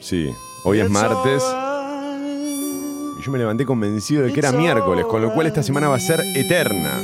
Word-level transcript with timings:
Sí, 0.00 0.28
hoy 0.64 0.80
es 0.80 0.90
martes. 0.90 1.40
y 3.16 3.22
yo 3.22 3.30
me 3.30 3.38
levanté 3.38 3.64
convencido 3.64 4.24
de 4.24 4.32
que 4.32 4.40
era 4.40 4.50
miércoles, 4.50 5.04
con 5.06 5.22
lo 5.22 5.32
cual 5.32 5.46
esta 5.46 5.62
semana 5.62 5.88
va 5.88 5.94
a 5.94 6.00
ser 6.00 6.20
eterna. 6.34 7.00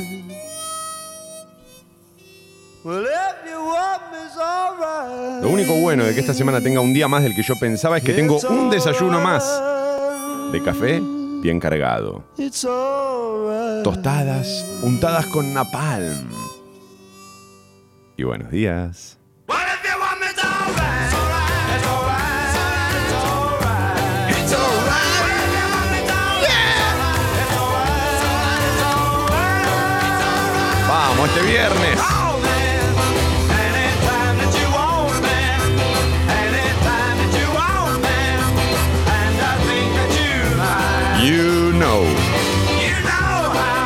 Lo 5.41 5.49
único 5.49 5.73
bueno 5.75 6.03
de 6.03 6.13
que 6.13 6.19
esta 6.19 6.33
semana 6.33 6.59
tenga 6.59 6.81
un 6.81 6.93
día 6.93 7.07
más 7.07 7.23
del 7.23 7.33
que 7.33 7.43
yo 7.43 7.55
pensaba 7.57 7.97
es 7.97 8.03
que 8.03 8.13
tengo 8.13 8.39
un 8.49 8.69
desayuno 8.69 9.21
más 9.21 9.61
de 10.51 10.61
café 10.61 11.01
bien 11.41 11.61
cargado. 11.61 12.23
Tostadas 13.85 14.65
untadas 14.81 15.27
con 15.27 15.53
napalm. 15.53 16.42
Y 18.15 18.23
buenos 18.23 18.51
días. 18.51 19.17
¡Vamos, 30.87 31.29
este 31.29 31.41
viernes! 31.41 31.99
You 41.23 41.71
know. 41.79 42.03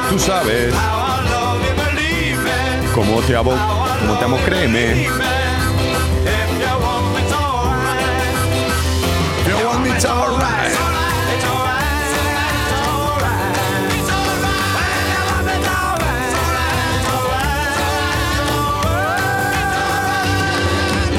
Tú 0.09 0.19
sabes 0.19 0.73
cómo 2.95 3.21
te 3.21 3.35
amo, 3.35 3.53
cómo 3.99 4.17
te 4.17 4.25
amo, 4.25 4.37
créeme. 4.45 5.07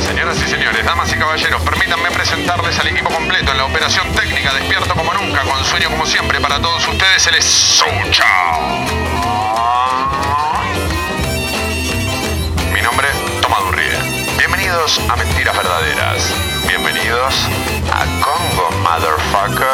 Señoras 0.06 0.36
y 0.42 0.48
señores, 0.48 0.84
damas 0.84 1.12
y 1.12 1.16
caballeros, 1.16 1.62
permítanme 1.62 2.10
presentarles 2.10 2.78
al 2.78 2.88
equipo 2.88 3.10
completo 3.10 3.52
en 3.52 3.58
la 3.58 3.64
operación 3.64 4.06
técnica 4.14 4.52
Despierto 4.52 4.94
como 4.94 5.12
nunca, 5.14 5.42
con 5.42 5.64
sueño 5.64 5.90
como 5.90 6.06
siempre 6.06 6.40
para 6.40 6.60
todos 6.60 6.86
ustedes, 6.86 7.26
el 7.28 7.34
es 7.36 7.44
A 14.89 15.17
Mentiras 15.17 15.55
Verdaderas. 15.55 16.34
Bienvenidos 16.67 17.34
a 17.92 18.06
Congo, 18.22 18.70
motherfucker. 18.83 19.69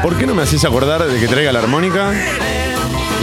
¿Por 0.00 0.16
qué 0.16 0.26
no 0.26 0.34
me 0.36 0.42
haces 0.42 0.64
acordar 0.64 1.02
de 1.04 1.18
que 1.18 1.26
traiga 1.26 1.50
la 1.50 1.58
armónica? 1.58 2.12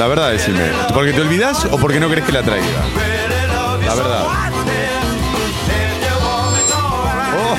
La 0.01 0.07
verdad, 0.07 0.31
decime. 0.31 0.71
¿Porque 0.95 1.13
te 1.13 1.21
olvidas 1.21 1.63
o 1.65 1.77
porque 1.77 1.99
no 1.99 2.09
crees 2.09 2.25
que 2.25 2.31
la 2.31 2.41
traiga? 2.41 2.65
La 3.85 3.93
verdad. 3.93 4.23
Oh, 7.37 7.55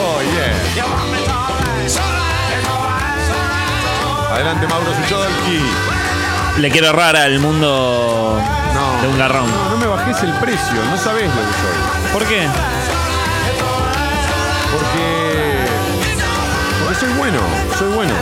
oh, 0.00 0.22
yeah. 0.32 0.56
Adelante, 4.32 4.66
Mauro 4.68 4.86
Suchodolki. 5.02 5.60
Le 6.62 6.70
quiero 6.70 6.88
errar 6.88 7.14
al 7.14 7.38
mundo 7.40 8.40
No. 8.72 9.02
de 9.02 9.08
un 9.08 9.18
garrón. 9.18 9.50
No, 9.50 9.68
no 9.72 9.76
me 9.76 9.86
bajes 9.86 10.22
el 10.22 10.32
precio, 10.36 10.82
no 10.90 10.96
sabés 10.96 11.26
lo 11.26 11.42
que 11.42 11.52
soy. 11.60 12.10
¿Por 12.14 12.24
qué? 12.24 12.48
Porque. 14.72 15.66
Porque 16.84 17.00
soy 17.00 17.12
bueno, 17.18 17.40
soy 17.78 17.92
bueno. 17.92 18.14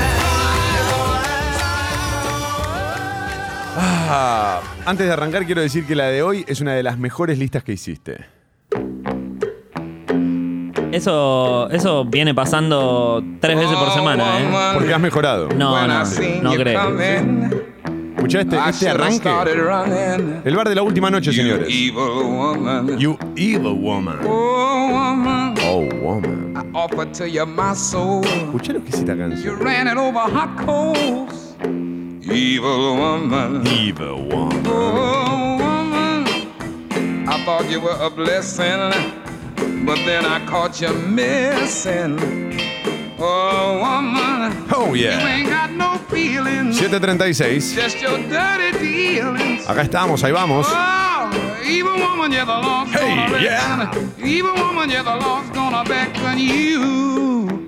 Ah, 4.12 4.60
antes 4.86 5.06
de 5.06 5.12
arrancar, 5.12 5.46
quiero 5.46 5.60
decir 5.60 5.86
que 5.86 5.94
la 5.94 6.06
de 6.06 6.20
hoy 6.24 6.44
es 6.48 6.60
una 6.60 6.72
de 6.72 6.82
las 6.82 6.98
mejores 6.98 7.38
listas 7.38 7.62
que 7.62 7.74
hiciste. 7.74 8.26
Eso, 10.90 11.70
eso 11.70 12.04
viene 12.06 12.34
pasando 12.34 13.22
tres 13.40 13.56
veces 13.56 13.76
por 13.76 13.92
semana, 13.92 14.40
¿eh? 14.40 14.48
Porque 14.74 14.92
has 14.92 15.00
mejorado. 15.00 15.48
No, 15.50 15.86
no, 15.86 16.04
no 16.42 16.54
creo. 16.54 16.98
Escuchá 18.16 18.40
este, 18.40 18.58
este 18.68 18.88
arranque. 18.88 19.30
El 20.44 20.56
bar 20.56 20.68
de 20.68 20.74
la 20.74 20.82
última 20.82 21.08
noche, 21.08 21.32
señores. 21.32 21.68
You 21.68 23.16
evil 23.36 23.78
woman. 23.80 24.18
Oh, 24.26 25.88
woman. 26.02 26.54
Soul. 27.76 28.26
Escuchá 28.26 28.72
lo 28.72 28.82
que 28.82 28.90
es 28.90 28.96
esta 28.96 29.16
canción. 29.16 29.56
Evil 32.30 32.96
woman. 32.96 33.66
Evil 33.66 34.22
woman. 34.24 34.62
Oh, 34.66 35.58
woman. 35.58 37.28
I 37.28 37.42
thought 37.44 37.68
you 37.68 37.80
were 37.80 37.96
a 38.00 38.08
blessing, 38.10 38.90
but 39.84 39.96
then 40.06 40.24
I 40.24 40.44
caught 40.46 40.80
you 40.80 40.92
missing. 40.92 42.18
Oh, 43.18 43.78
woman. 43.80 44.66
Oh, 44.72 44.94
You 44.94 45.06
yeah. 45.08 45.26
ain't 45.26 45.48
got 45.48 45.70
no 45.72 45.98
feelings. 46.08 46.78
736. 46.78 47.72
Just 47.72 48.00
your 48.00 48.18
dirty 48.28 48.78
dealings. 48.78 49.66
Acá 49.66 49.82
estamos, 49.82 50.22
ahí 50.24 50.32
vamos. 50.32 50.66
Oh, 50.70 51.30
evil 51.64 51.98
woman, 51.98 52.32
yeah, 52.32 52.44
the 52.44 52.52
Lord's 52.66 52.92
Hey, 52.92 53.14
gonna 53.16 53.42
yeah. 53.42 53.86
reckon. 53.90 54.14
Evil 54.24 54.54
woman, 54.54 54.88
yeah, 54.88 55.02
the 55.02 55.16
Lord's 55.16 55.50
gonna 55.50 55.84
beckon 55.84 56.38
you. 56.38 57.59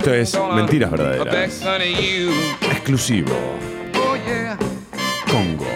Esto 0.00 0.14
es 0.14 0.34
Mentiras 0.54 0.90
Verdaderas. 0.92 1.62
Exclusivo. 2.70 3.34
Congo. 5.30 5.66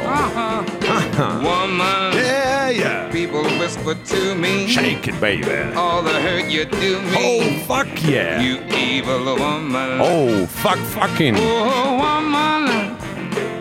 Woman, 1.43 2.15
Yeah, 2.15 2.71
yeah. 2.71 3.11
people 3.13 3.43
whisper 3.59 3.95
to 3.95 4.35
me. 4.35 4.67
Shake 4.67 5.09
it, 5.09 5.21
baby. 5.21 5.45
All 5.77 6.03
the 6.03 6.11
hurt 6.11 6.51
you 6.51 6.65
do 6.65 7.01
Oh, 7.15 7.43
fuck 7.69 7.87
yeah. 8.09 8.41
You 8.41 8.61
evil 8.75 9.37
woman. 9.37 10.01
Oh, 10.01 10.47
fuck 10.47 10.79
fucking. 10.79 11.37
Oh, 11.37 11.99
woman, 11.99 12.97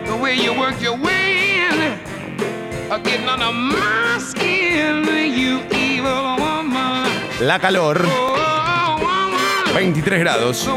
the 0.06 0.16
way 0.16 0.34
you 0.34 0.58
work 0.58 0.80
your 0.80 0.96
way 0.96 1.58
in, 1.68 1.98
getting 3.02 3.28
under 3.28 3.52
my 3.52 4.16
skin. 4.18 5.04
You 5.30 5.60
evil 5.76 6.36
woman. 6.38 7.06
La 7.40 7.58
calor, 7.58 8.00
Oh, 8.06 8.33
23 9.74 10.20
grados. 10.20 10.68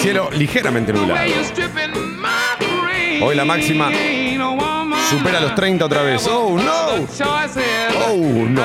Cielo 0.00 0.30
ligeramente 0.32 0.92
nublado. 0.92 1.20
Hoy 3.22 3.34
la 3.34 3.44
máxima. 3.44 3.90
Supera 5.10 5.40
los 5.40 5.54
30 5.54 5.84
otra 5.84 6.02
vez. 6.02 6.26
Oh, 6.28 6.56
no. 6.56 7.06
Oh, 8.08 8.16
no. 8.48 8.62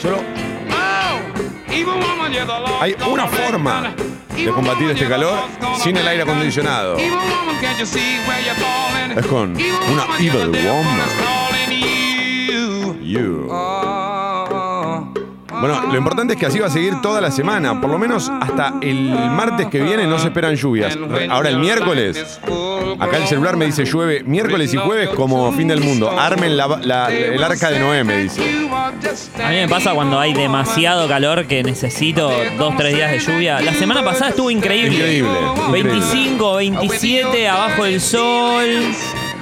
Solo 0.00 0.22
hay 2.80 2.94
una 3.10 3.26
forma 3.26 3.94
de 4.36 4.50
combatir 4.50 4.90
este 4.90 5.08
calor 5.08 5.38
sin 5.82 5.96
el 5.96 6.06
aire 6.06 6.22
acondicionado. 6.22 6.96
Es 9.16 9.26
con 9.26 9.56
una 9.56 10.18
evil 10.18 10.50
woman. 10.50 11.38
you. 13.08 13.77
Bueno, 15.60 15.82
lo 15.92 15.96
importante 15.98 16.34
es 16.34 16.38
que 16.40 16.46
así 16.46 16.58
va 16.58 16.66
a 16.66 16.70
seguir 16.70 17.00
toda 17.00 17.20
la 17.20 17.30
semana. 17.30 17.80
Por 17.80 17.90
lo 17.90 17.98
menos 17.98 18.30
hasta 18.40 18.74
el 18.80 19.10
martes 19.10 19.66
que 19.68 19.80
viene 19.82 20.06
no 20.06 20.18
se 20.18 20.28
esperan 20.28 20.54
lluvias. 20.56 20.96
Ahora 21.30 21.48
el 21.48 21.58
miércoles, 21.58 22.40
acá 22.98 23.16
el 23.16 23.26
celular 23.26 23.56
me 23.56 23.66
dice 23.66 23.84
llueve 23.84 24.22
miércoles 24.24 24.72
y 24.74 24.76
jueves 24.76 25.08
como 25.10 25.50
fin 25.52 25.68
del 25.68 25.80
mundo. 25.80 26.10
Armen 26.10 26.56
la- 26.56 26.78
la- 26.82 27.10
el 27.12 27.42
arca 27.42 27.70
de 27.70 27.78
Noé, 27.80 28.04
me 28.04 28.18
dice. 28.24 28.40
A 29.42 29.48
mí 29.50 29.56
me 29.56 29.68
pasa 29.68 29.92
cuando 29.92 30.18
hay 30.18 30.32
demasiado 30.34 31.08
calor 31.08 31.46
que 31.46 31.62
necesito 31.62 32.30
dos, 32.58 32.74
tres 32.76 32.94
días 32.94 33.10
de 33.10 33.18
lluvia. 33.18 33.60
La 33.60 33.74
semana 33.74 34.04
pasada 34.04 34.30
estuvo 34.30 34.50
increíble. 34.50 34.94
Increíble. 34.96 35.30
increíble. 35.66 35.82
25, 35.90 36.54
27, 36.56 37.48
abajo 37.48 37.84
el 37.84 38.00
sol. 38.00 38.66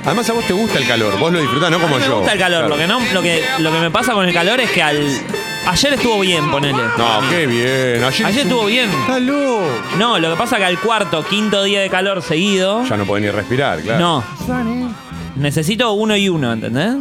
Además 0.05 0.31
a 0.31 0.35
vos 0.35 0.45
te 0.47 0.53
gusta 0.53 0.79
el 0.79 0.87
calor, 0.87 1.19
vos 1.19 1.33
lo 1.33 1.41
disfrutás, 1.41 1.69
no 1.71 1.81
como 1.81 1.99
me 1.99 2.07
yo. 2.07 2.19
gusta 2.19 2.33
el 2.33 2.39
calor. 2.39 2.67
Claro. 2.67 2.75
Lo, 2.77 2.81
que 2.81 2.87
no, 2.87 3.01
lo, 3.13 3.23
que, 3.23 3.43
lo 3.59 3.73
que 3.73 3.79
me 3.81 3.91
pasa 3.91 4.13
con 4.13 4.25
el 4.27 4.33
calor 4.33 4.61
es 4.61 4.71
que 4.71 4.81
al 4.83 5.05
Ayer 5.67 5.95
estuvo 5.95 6.21
bien, 6.21 6.51
ponele. 6.51 6.79
No, 6.97 7.21
qué 7.29 7.47
bien. 7.47 8.05
Ayer, 8.05 8.27
Ayer 8.27 8.43
estuvo 8.47 8.67
bien. 8.67 8.89
Está 8.91 9.19
loco. 9.19 9.63
No, 9.99 10.19
lo 10.19 10.31
que 10.31 10.37
pasa 10.37 10.57
que 10.59 10.65
al 10.65 10.79
cuarto, 10.79 11.25
quinto 11.29 11.65
día 11.65 11.81
de 11.81 11.91
calor 11.91 12.23
seguido. 12.23 12.85
Ya 12.85 12.97
no 12.97 13.05
puede 13.05 13.23
ni 13.23 13.31
respirar, 13.31 13.81
claro. 13.81 14.23
No. 14.49 14.95
Necesito 15.37 15.93
uno 15.93 16.17
y 16.17 16.29
uno, 16.29 16.53
¿entendés? 16.53 16.95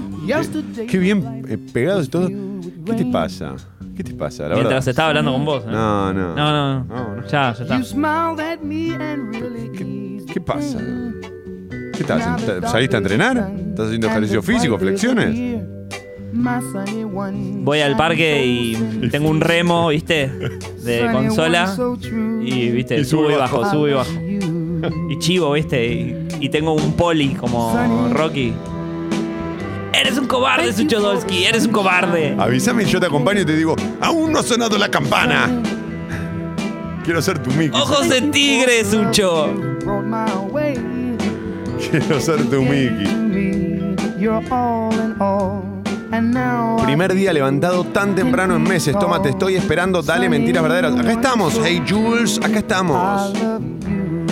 Qué 0.89 0.97
bien 0.97 1.43
eh, 1.47 1.57
pegados 1.57 2.07
y 2.07 2.09
todo. 2.09 2.27
¿Qué 2.27 2.93
te 2.93 3.05
pasa? 3.05 3.53
¿Qué 3.95 4.03
te 4.03 4.13
pasa? 4.13 4.43
La 4.43 4.55
Mientras 4.55 4.73
verdad. 4.85 4.89
estaba 4.89 5.09
hablando 5.09 5.31
con 5.31 5.45
vos. 5.45 5.63
¿eh? 5.63 5.67
No, 5.71 6.11
no. 6.13 6.35
No, 6.35 6.51
no, 6.51 6.83
No, 6.83 7.15
no. 7.15 7.27
Ya, 7.27 7.53
ya 7.53 7.63
está. 7.63 7.81
¿Qué, 9.77 10.21
qué 10.33 10.41
pasa? 10.41 10.79
¿Qué 11.93 12.01
estás? 12.01 12.45
¿Te- 12.45 12.61
¿Saliste 12.67 12.95
a 12.95 12.99
entrenar? 12.99 13.51
¿Estás 13.69 13.85
haciendo 13.87 14.07
ejercicio 14.07 14.41
físico, 14.41 14.77
flexiones? 14.77 15.54
Voy 17.63 17.81
al 17.81 17.95
parque 17.97 18.45
y 18.45 19.09
tengo 19.09 19.29
un 19.29 19.41
remo, 19.41 19.89
¿viste? 19.89 20.27
De 20.83 21.09
consola. 21.11 21.75
Y, 22.41 22.69
¿viste? 22.69 22.99
Y 22.99 23.05
subo 23.05 23.23
sube 23.23 23.31
y 23.31 23.35
y 23.35 23.37
bajo, 23.39 23.69
subo 23.69 23.87
y 23.87 23.93
bajo. 23.93 24.11
Y 25.09 25.19
chivo, 25.19 25.53
¿viste? 25.53 25.85
Y, 25.85 26.27
y 26.41 26.49
tengo 26.49 26.73
un 26.73 26.93
poli 26.93 27.29
como 27.29 27.75
Rocky. 28.11 28.53
Eres 29.93 30.17
un 30.17 30.27
cobarde, 30.27 30.73
Suchodolski, 30.73 31.45
eres 31.45 31.65
un 31.65 31.71
cobarde. 31.71 32.35
Avísame 32.37 32.83
y 32.83 32.85
yo 32.87 32.99
te 32.99 33.05
acompaño 33.05 33.41
y 33.41 33.45
te 33.45 33.55
digo, 33.55 33.75
aún 34.01 34.33
no 34.33 34.39
ha 34.39 34.43
sonado 34.43 34.77
la 34.77 34.91
campana. 34.91 35.49
Quiero 37.03 37.21
ser 37.21 37.39
tu 37.39 37.49
Mickey. 37.51 37.79
Ojos 37.79 38.09
de 38.09 38.21
tigre, 38.23 38.83
Sucho. 38.83 39.53
Quiero 41.91 42.19
ser 42.19 42.43
tu 42.49 42.61
Mickey. 42.61 43.25
Primer 46.83 47.13
día 47.13 47.33
levantado 47.33 47.83
tan 47.85 48.15
temprano 48.15 48.55
en 48.55 48.63
meses. 48.63 48.97
Toma, 48.97 49.21
te 49.21 49.29
estoy 49.29 49.55
esperando. 49.55 50.01
Dale 50.01 50.29
mentiras 50.29 50.63
verdaderas. 50.63 50.95
Acá 50.99 51.11
estamos. 51.11 51.59
Hey 51.63 51.83
Jules, 51.87 52.39
acá 52.43 52.59
estamos. 52.59 53.33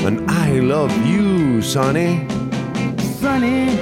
And 0.05 0.29
I 0.29 0.59
love 0.59 0.91
you, 1.05 1.61
Sonny. 1.61 2.27
Sonny, 3.21 3.79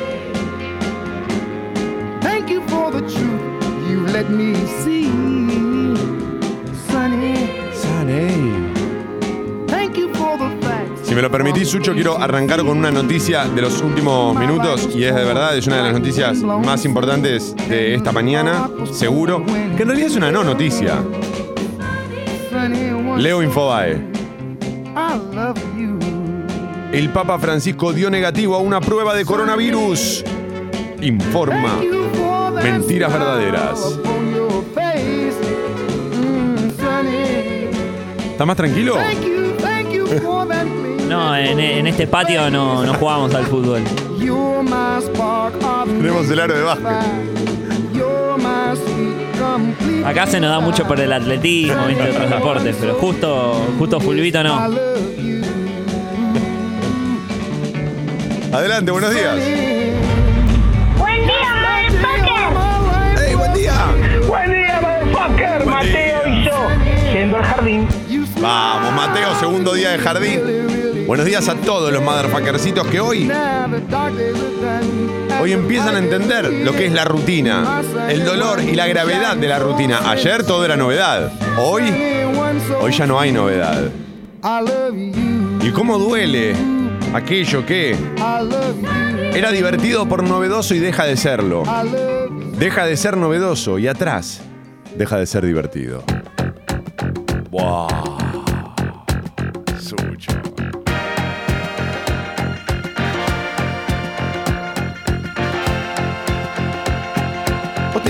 thank 2.21 2.49
you 2.49 2.61
for 2.67 2.91
the 2.91 3.01
truth 3.01 3.89
you 3.89 4.05
let 4.07 4.29
me 4.29 4.53
see. 4.83 5.30
Si 11.11 11.15
me 11.15 11.21
lo 11.21 11.29
permitís, 11.29 11.67
Sucho, 11.67 11.93
quiero 11.93 12.17
arrancar 12.17 12.59
con 12.59 12.77
una 12.77 12.89
noticia 12.89 13.43
de 13.43 13.61
los 13.61 13.81
últimos 13.81 14.33
minutos 14.33 14.87
y 14.95 15.03
es 15.03 15.13
de 15.13 15.25
verdad, 15.25 15.57
es 15.57 15.67
una 15.67 15.75
de 15.75 15.83
las 15.83 15.91
noticias 15.91 16.37
más 16.37 16.85
importantes 16.85 17.53
de 17.67 17.95
esta 17.95 18.13
mañana, 18.13 18.69
seguro, 18.93 19.45
que 19.45 19.81
en 19.81 19.87
realidad 19.89 20.07
es 20.07 20.15
una 20.15 20.31
no 20.31 20.41
noticia. 20.45 21.03
Leo 23.17 23.43
Infobae. 23.43 24.01
El 26.93 27.09
Papa 27.09 27.37
Francisco 27.39 27.91
dio 27.91 28.09
negativo 28.09 28.55
a 28.55 28.59
una 28.59 28.79
prueba 28.79 29.13
de 29.13 29.25
coronavirus. 29.25 30.23
Informa. 31.01 31.81
Mentiras 32.63 33.11
verdaderas. 33.11 33.99
¿Estás 38.31 38.47
más 38.47 38.55
tranquilo? 38.55 38.95
No, 41.11 41.35
en, 41.35 41.59
en 41.59 41.87
este 41.87 42.07
patio 42.07 42.49
no, 42.49 42.85
no 42.85 42.93
jugamos 42.93 43.35
al 43.35 43.45
fútbol. 43.45 43.81
Tenemos 45.85 46.29
el 46.31 46.39
aro 46.39 46.53
de 46.55 46.63
básquet. 46.63 46.87
Acá 50.05 50.25
se 50.27 50.39
nos 50.39 50.49
da 50.51 50.61
mucho 50.61 50.87
por 50.87 50.97
el 51.01 51.11
atletismo, 51.11 51.85
¿viste? 51.87 52.11
otros 52.11 52.29
deportes, 52.29 52.77
pero 52.79 52.93
justo, 52.93 53.67
justo 53.77 53.99
Fulvito 53.99 54.41
no. 54.41 54.55
Adelante, 58.53 58.91
buenos 58.91 59.13
días. 59.13 59.35
Buen 60.97 61.25
día, 61.25 61.89
motherfucker. 61.91 63.17
¡Hey, 63.17 63.35
buen 63.35 63.53
día! 63.53 63.73
Buen 64.29 64.53
día, 64.53 64.79
motherfucker. 64.81 65.65
Mateo 65.65 66.23
día. 66.23 66.39
y 66.39 66.45
yo, 66.45 67.11
yendo 67.11 67.35
al 67.35 67.43
jardín. 67.43 67.85
Vamos, 68.41 68.93
Mateo, 68.93 69.35
segundo 69.41 69.73
día 69.73 69.91
de 69.91 69.97
jardín. 69.99 70.70
Buenos 71.05 71.25
días 71.25 71.47
a 71.49 71.55
todos 71.55 71.91
los 71.91 72.01
motherfuckercitos 72.01 72.87
que 72.87 72.99
hoy, 72.99 73.31
hoy 75.41 75.51
empiezan 75.51 75.95
a 75.95 75.99
entender 75.99 76.51
lo 76.51 76.71
que 76.73 76.85
es 76.85 76.93
la 76.93 77.05
rutina, 77.05 77.81
el 78.09 78.23
dolor 78.23 78.61
y 78.61 78.75
la 78.75 78.87
gravedad 78.87 79.35
de 79.35 79.47
la 79.47 79.59
rutina. 79.59 80.09
Ayer 80.09 80.45
todo 80.45 80.63
era 80.65 80.77
novedad. 80.77 81.31
Hoy, 81.57 81.83
hoy 82.79 82.91
ya 82.91 83.05
no 83.07 83.19
hay 83.19 83.31
novedad. 83.31 83.89
¿Y 85.61 85.71
cómo 85.71 85.97
duele 85.97 86.55
aquello 87.13 87.65
que 87.65 87.95
era 89.33 89.51
divertido 89.51 90.07
por 90.07 90.23
novedoso 90.23 90.75
y 90.75 90.79
deja 90.79 91.05
de 91.05 91.17
serlo? 91.17 91.63
Deja 92.57 92.85
de 92.85 92.97
ser 92.97 93.17
novedoso 93.17 93.79
y 93.79 93.87
atrás 93.87 94.41
deja 94.95 95.17
de 95.17 95.25
ser 95.25 95.45
divertido. 95.45 96.03
¡Wow! 97.49 98.10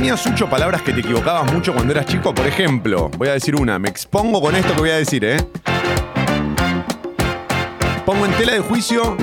Tenías, 0.01 0.19
Sucho, 0.19 0.49
palabras 0.49 0.81
que 0.81 0.93
te 0.93 1.01
equivocabas 1.01 1.53
mucho 1.53 1.75
cuando 1.75 1.93
eras 1.93 2.07
chico? 2.07 2.33
Por 2.33 2.47
ejemplo, 2.47 3.11
voy 3.19 3.27
a 3.27 3.33
decir 3.33 3.55
una. 3.55 3.77
Me 3.77 3.87
expongo 3.87 4.41
con 4.41 4.55
esto 4.55 4.73
que 4.73 4.79
voy 4.79 4.89
a 4.89 4.95
decir, 4.95 5.23
¿eh? 5.23 5.37
Pongo 8.03 8.25
en 8.25 8.31
tela 8.31 8.53
de 8.53 8.61
juicio 8.61 9.15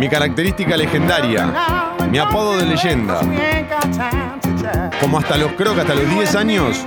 mi 0.00 0.08
característica 0.08 0.78
legendaria, 0.78 1.52
mi 2.10 2.16
apodo 2.16 2.56
de 2.56 2.64
leyenda. 2.64 3.20
Como 4.98 5.18
hasta 5.18 5.36
los, 5.36 5.52
creo 5.52 5.74
que 5.74 5.82
hasta 5.82 5.94
los 5.94 6.08
10 6.08 6.34
años, 6.36 6.84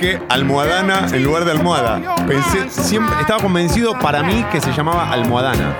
dije 0.00 0.20
almohadana 0.28 1.06
en 1.12 1.22
lugar 1.24 1.44
de 1.44 1.50
almohada. 1.52 2.00
Pensé, 2.26 2.68
siempre, 2.70 3.14
estaba 3.20 3.40
convencido 3.42 3.98
para 3.98 4.22
mí 4.22 4.44
que 4.52 4.60
se 4.60 4.72
llamaba 4.72 5.10
almohadana. 5.10 5.76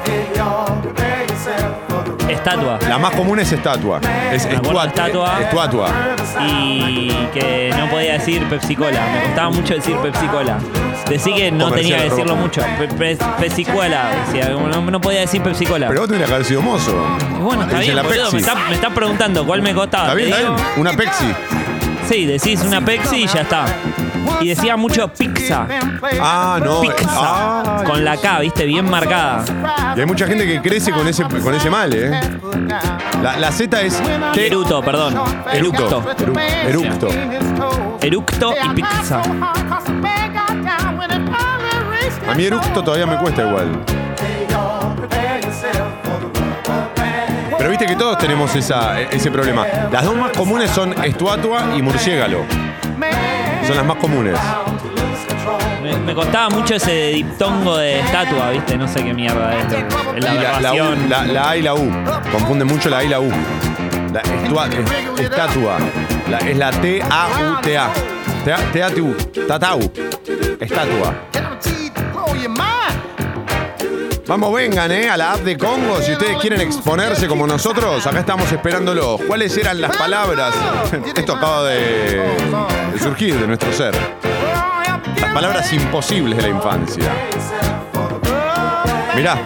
Estatua. 2.29 2.79
La 2.89 2.99
más 2.99 3.13
común 3.13 3.39
es 3.39 3.53
estatua. 3.53 4.01
Es 4.33 4.47
Me 4.49 4.57
acuerdo 4.57 4.81
de 4.83 4.89
estatua. 4.89 5.39
Y 6.45 7.09
que 7.33 7.73
no 7.77 7.89
podía 7.89 8.15
decir 8.15 8.43
Pepsi 8.49 8.75
Cola. 8.75 9.01
Me 9.13 9.23
costaba 9.27 9.51
mucho 9.51 9.75
decir 9.75 9.97
Pepsi 9.99 10.27
Cola. 10.27 10.59
Decí 11.09 11.33
que 11.33 11.53
no 11.53 11.67
Comercial 11.67 11.83
tenía 12.01 12.05
que 12.05 12.11
decirlo 12.11 12.37
mucho. 12.37 12.63
Pe- 12.79 12.89
pe- 12.89 13.19
Pepsi 13.39 13.65
Cola. 13.65 14.11
decía, 14.27 14.49
no, 14.51 14.81
no 14.91 15.01
podía 15.01 15.21
decir 15.21 15.41
Pepsi 15.43 15.67
Cola. 15.67 15.87
Pero 15.89 16.01
vos 16.01 16.09
tendrías 16.09 16.29
que 16.29 16.35
haber 16.35 16.47
sido 16.47 16.63
mozo. 16.63 16.93
Bueno, 17.41 17.63
está 17.63 17.77
Dice 17.79 17.83
bien, 17.93 17.97
la 17.97 18.03
boludo. 18.03 18.23
Pepsi. 18.23 18.35
Me 18.35 18.41
está, 18.41 18.55
me 18.55 18.75
está 18.75 18.91
preguntando 18.91 19.47
cuál 19.47 19.63
me 19.63 19.73
costaba. 19.73 20.05
Está 20.05 20.15
bien, 20.15 20.31
Te 20.31 20.37
está 20.37 20.51
digo- 20.53 20.57
bien. 20.57 20.81
Una 20.81 20.93
Pepsi. 20.93 21.25
Sí, 22.09 22.27
decís 22.27 22.63
una 22.63 22.85
Pepsi 22.85 23.25
y 23.25 23.27
ya 23.27 23.41
está. 23.43 23.65
Y 24.41 24.49
decía 24.49 24.77
mucho 24.77 25.09
pizza. 25.13 25.67
Ah, 26.21 26.61
no. 26.63 26.81
Pizza. 26.81 27.07
Ah, 27.09 27.83
Con 27.87 28.05
la 28.05 28.17
K, 28.17 28.41
viste, 28.41 28.65
bien 28.65 28.89
marcada. 28.89 29.45
y 29.97 30.01
hay 30.01 30.07
mucha 30.07 30.27
gente 30.27 30.47
que 30.47 30.61
crece 30.61 30.93
con 30.93 31.07
ese, 31.09 31.25
con 31.25 31.55
ese 31.55 31.71
mal, 31.71 31.93
¿eh? 31.95 32.21
La, 33.23 33.37
la 33.39 33.51
Z 33.53 33.81
es 33.83 34.01
te- 34.35 34.47
Eruto, 34.47 34.83
perdón. 34.83 35.15
eructo. 35.53 36.03
Eructo. 36.67 37.09
Eru- 37.09 37.09
Eructo. 37.09 37.09
Eructo 38.03 38.55
y 38.65 38.69
pizza. 38.75 39.23
A 42.29 42.35
mí 42.35 42.45
eructo 42.45 42.83
todavía 42.83 43.07
me 43.07 43.17
cuesta 43.19 43.49
igual. 43.49 43.69
Pero 47.59 47.71
viste 47.71 47.87
que 47.87 47.97
todos 47.97 48.19
tenemos 48.19 48.55
esa, 48.55 49.01
ese 49.01 49.31
problema. 49.31 49.65
Las 49.91 50.05
dos 50.05 50.15
más 50.17 50.33
comunes 50.33 50.71
son 50.71 50.93
estuatua 51.05 51.75
y 51.77 51.83
murciélago. 51.83 52.45
Son 53.67 53.77
las 53.77 53.85
más 53.87 53.97
comunes. 53.97 54.39
Me, 55.83 55.97
me 55.99 56.15
costaba 56.15 56.49
mucho 56.51 56.75
ese 56.75 57.09
diptongo 57.15 57.77
de 57.79 58.01
estatua, 58.01 58.51
viste, 58.51 58.77
no 58.77 58.87
sé 58.89 59.03
qué 59.05 59.15
mierda 59.15 59.55
es. 59.57 59.67
La, 60.23 60.35
la, 60.35 60.61
la 60.61 60.73
U, 60.75 61.47
A 61.49 61.57
y 61.57 61.63
la 61.63 61.75
U. 61.75 61.91
Confunden 62.33 62.67
mucho 62.69 62.89
la 62.91 62.99
A 62.99 63.05
y 63.05 63.09
la 63.09 63.21
U. 63.21 63.31
La 64.13 64.21
estua- 64.23 64.69
es- 64.69 65.21
estatua. 65.21 65.77
Es 66.47 66.57
la 66.57 66.71
T-A-U-T-A. 66.71 67.89
T-A-T-U. 68.73 69.17
Tatau. 69.47 69.81
Estatua. 70.61 71.15
Vamos, 74.27 74.53
vengan, 74.53 74.91
¿eh? 74.91 75.09
A 75.09 75.17
la 75.17 75.35
app 75.35 75.41
de 75.43 75.57
Congo. 75.57 76.03
Si 76.03 76.13
ustedes 76.13 76.37
quieren 76.39 76.61
exponerse 76.61 77.29
como 77.29 77.47
nosotros, 77.47 78.05
acá 78.07 78.21
estamos 78.21 78.51
esperándolos. 78.51 79.21
¿Cuáles 79.23 79.57
eran 79.57 79.81
las 79.81 79.97
palabras? 79.97 80.53
Esto 81.17 81.35
acaba 81.35 81.63
de, 81.65 82.21
de 82.93 82.99
surgir 82.99 83.39
de 83.39 83.47
nuestro 83.47 83.73
ser. 83.73 83.95
Las 85.21 85.33
palabras 85.33 85.73
imposibles 85.73 86.39
de 86.39 86.43
la 86.43 86.49
infancia. 86.49 87.13
Mirá, 89.15 89.39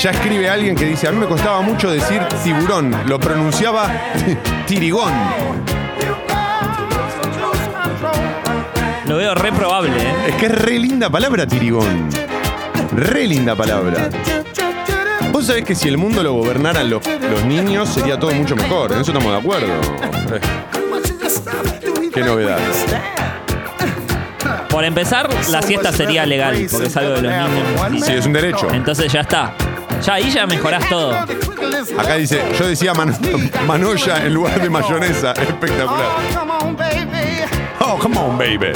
Ya 0.00 0.10
escribe 0.10 0.48
alguien 0.48 0.74
que 0.76 0.86
dice, 0.86 1.08
a 1.08 1.12
mí 1.12 1.18
me 1.18 1.26
costaba 1.26 1.60
mucho 1.60 1.90
decir 1.90 2.22
tiburón, 2.42 2.96
lo 3.06 3.20
pronunciaba 3.20 3.90
tirigón. 4.66 5.12
Lo 9.04 9.16
veo 9.18 9.34
re 9.34 9.52
probable, 9.52 9.92
¿eh? 9.98 10.14
Es 10.28 10.34
que 10.36 10.46
es 10.46 10.52
re 10.52 10.78
linda 10.78 11.10
palabra 11.10 11.46
tirigón. 11.46 12.08
Re 12.94 13.26
linda 13.26 13.54
palabra. 13.54 14.08
Vos 15.30 15.46
sabés 15.46 15.64
que 15.64 15.74
si 15.74 15.88
el 15.88 15.96
mundo 15.96 16.22
lo 16.22 16.34
gobernaran 16.34 16.90
los, 16.90 17.02
los 17.06 17.44
niños 17.44 17.88
sería 17.88 18.18
todo 18.18 18.32
mucho 18.32 18.54
mejor. 18.54 18.92
En 18.92 19.00
eso 19.00 19.12
estamos 19.12 19.32
de 19.32 19.38
acuerdo. 19.38 19.72
Qué 22.12 22.20
novedad. 22.20 22.58
Por 24.68 24.84
empezar, 24.84 25.28
la 25.50 25.62
siesta 25.62 25.92
sería 25.92 26.26
legal, 26.26 26.66
porque 26.70 26.86
es 26.86 26.96
algo 26.96 27.14
de 27.14 27.22
los 27.22 27.32
niños. 27.32 28.06
Sí, 28.06 28.12
es 28.12 28.26
un 28.26 28.32
derecho. 28.32 28.68
Entonces 28.72 29.10
ya 29.12 29.20
está. 29.20 29.54
Ya 30.04 30.14
ahí 30.14 30.30
ya 30.30 30.46
mejorás 30.46 30.88
todo. 30.88 31.12
Acá 31.98 32.14
dice, 32.16 32.42
yo 32.58 32.66
decía 32.66 32.92
man- 32.94 33.16
manoya 33.66 34.24
en 34.24 34.34
lugar 34.34 34.60
de 34.60 34.68
mayonesa. 34.70 35.32
Espectacular. 35.32 36.06
Oh, 37.80 37.98
come 37.98 38.18
on, 38.18 38.36
baby. 38.38 38.72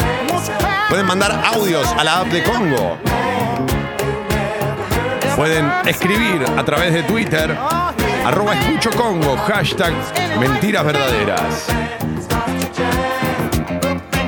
Pueden 0.88 1.06
mandar 1.06 1.42
audios 1.54 1.86
a 1.98 2.04
la 2.04 2.20
app 2.20 2.28
de 2.28 2.42
Congo. 2.42 2.96
Pueden 5.36 5.70
escribir 5.86 6.42
a 6.56 6.64
través 6.64 6.94
de 6.94 7.02
Twitter, 7.02 7.54
arroba 8.24 8.54
escucho 8.54 8.90
Congo, 8.90 9.36
hashtag 9.36 9.92
mentiras 10.40 10.84
verdaderas. 10.84 11.66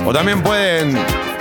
O 0.04 0.12
también 0.12 0.42
pueden 0.42 0.98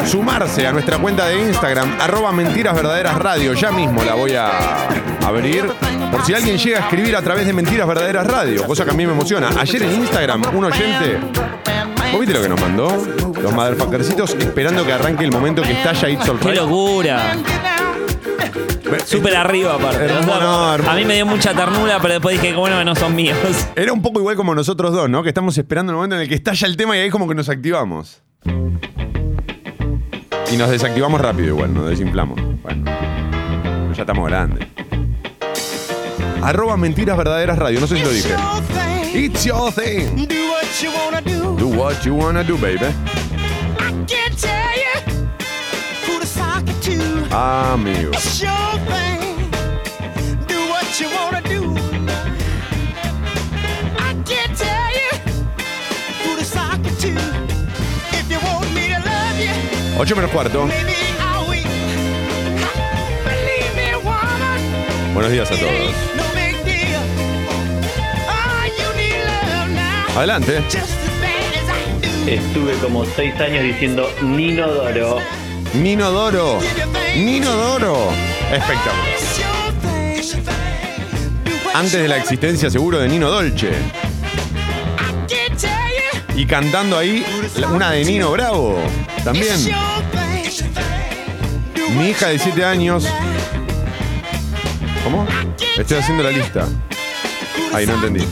sumarse 0.09 0.65
a 0.65 0.71
nuestra 0.71 0.97
cuenta 0.97 1.25
de 1.27 1.39
Instagram, 1.47 1.97
arroba 1.99 2.31
mentiras 2.31 2.75
verdaderas 2.75 3.15
radio. 3.17 3.53
Ya 3.53 3.71
mismo 3.71 4.03
la 4.03 4.13
voy 4.13 4.35
a 4.35 4.49
abrir. 5.25 5.65
Por 6.11 6.23
si 6.25 6.33
alguien 6.33 6.57
llega 6.57 6.77
a 6.79 6.81
escribir 6.83 7.15
a 7.17 7.21
través 7.21 7.45
de 7.45 7.51
mentiras 7.53 7.85
verdaderas 7.87 8.25
radio, 8.25 8.65
cosa 8.65 8.85
que 8.85 8.91
a 8.91 8.93
mí 8.93 9.05
me 9.05 9.11
emociona. 9.11 9.49
Ayer 9.59 9.83
en 9.83 9.91
Instagram, 9.95 10.43
un 10.55 10.63
oyente. 10.63 11.19
¿Vos 12.11 12.21
viste 12.21 12.33
lo 12.33 12.41
que 12.41 12.49
nos 12.49 12.61
mandó? 12.61 13.05
Los 13.41 13.53
motherfuckercitos 13.53 14.33
esperando 14.35 14.85
que 14.85 14.93
arranque 14.93 15.25
el 15.25 15.31
momento 15.31 15.61
que 15.61 15.73
estalla 15.73 16.09
It's 16.09 16.27
All 16.29 16.39
¡Qué 16.39 16.51
Right. 16.51 16.57
locura! 16.61 17.21
Súper 19.05 19.35
arriba, 19.35 19.75
aparte. 19.75 20.05
Hermoso, 20.05 20.19
O 20.21 20.25
sea, 20.25 20.39
no, 20.39 20.73
hermoso. 20.75 20.91
a 20.91 20.95
mí 20.95 21.05
me 21.05 21.15
dio 21.15 21.25
mucha 21.25 21.53
ternura, 21.53 21.99
pero 22.01 22.15
después 22.15 22.39
dije 22.41 22.53
que 22.53 22.57
bueno, 22.59 22.83
no 22.83 22.95
son 22.95 23.15
míos. 23.15 23.37
Era 23.75 23.91
un 23.93 24.01
poco 24.01 24.19
igual 24.19 24.35
como 24.35 24.53
nosotros 24.55 24.91
dos, 24.93 25.09
¿no? 25.09 25.23
Que 25.23 25.29
estamos 25.29 25.57
esperando 25.57 25.91
el 25.91 25.95
momento 25.97 26.15
en 26.15 26.21
el 26.23 26.29
que 26.29 26.35
estalla 26.35 26.67
el 26.67 26.77
tema 26.77 26.95
y 26.97 27.01
ahí 27.01 27.09
como 27.09 27.27
que 27.27 27.35
nos 27.35 27.49
activamos. 27.49 28.21
Y 30.51 30.55
nos 30.55 30.69
desactivamos 30.69 31.19
rápido 31.19 31.49
igual, 31.49 31.73
nos 31.73 31.89
desinflamos. 31.89 32.39
Bueno, 32.63 32.91
ya 33.93 34.01
estamos 34.03 34.27
grandes. 34.29 34.67
Arroba 36.41 36.77
mentiras 36.77 37.17
verdaderas 37.17 37.57
radio, 37.57 37.79
no 37.81 37.87
sé 37.87 37.97
si 37.97 38.03
lo 38.03 38.09
dije. 38.11 38.33
It's 39.13 39.43
your 39.43 39.71
thing. 39.73 40.27
Do 40.27 40.35
what 40.49 40.65
you 40.81 40.89
wanna 40.91 41.21
do. 41.21 41.55
Do 41.57 41.67
what 41.67 41.95
you 42.05 42.13
wanna 42.15 42.43
do, 42.43 42.57
baby. 42.57 42.85
I 42.85 43.91
can't 44.05 44.37
tell 44.39 44.51
you 44.77 45.01
who 46.07 46.19
to 46.19 46.25
sock 46.25 46.63
it 46.69 46.81
to. 46.83 47.16
Amigo. 47.37 48.09
It's 48.13 48.41
your 48.41 48.49
thing. 48.89 49.21
Do 50.47 50.57
what 50.73 50.99
you 50.99 51.07
wanna 51.17 51.41
do. 51.43 51.61
I 53.99 54.11
can't 54.25 54.57
tell 54.57 54.89
you 54.99 55.11
who 56.23 56.35
to 56.35 56.43
sock 56.43 56.79
it 56.83 56.97
to. 57.03 57.13
If 58.17 58.25
you 58.31 58.39
want 58.39 58.73
me 58.73 58.87
to 58.89 58.97
love 59.05 59.37
you, 59.39 59.53
8 60.01 60.15
menos 60.15 60.31
cuarto. 60.31 60.67
Buenos 65.13 65.31
días 65.31 65.51
a 65.51 65.55
todos. 65.57 65.93
Ah. 68.27 68.65
Adelante. 70.15 70.63
Estuve 72.25 72.73
como 72.81 73.05
seis 73.05 73.39
años 73.39 73.63
diciendo 73.63 74.09
Nino 74.23 74.67
Doro. 74.67 75.36
Nino 75.73 76.11
Doro. 76.11 76.59
Nino 77.15 77.51
Doro. 77.51 78.09
Espectacular. 78.51 79.17
Antes 81.73 82.01
de 82.01 82.07
la 82.07 82.17
existencia 82.17 82.69
seguro 82.69 82.99
de 82.99 83.07
Nino 83.07 83.29
Dolce. 83.29 83.71
Y 86.35 86.45
cantando 86.45 86.97
ahí 86.97 87.25
una 87.71 87.91
de 87.91 88.05
Nino 88.05 88.31
Bravo. 88.31 88.79
También. 89.23 89.55
Mi 91.95 92.09
hija 92.09 92.27
de 92.27 92.37
you 92.37 92.43
7 92.43 92.63
wanna 92.63 92.71
años. 92.71 93.05
¿Cómo? 95.03 95.27
Estoy 95.77 95.97
haciendo 95.97 96.23
la 96.23 96.31
lista. 96.31 96.67
Ahí 97.73 97.85
no 97.85 97.93
entendí. 97.95 98.25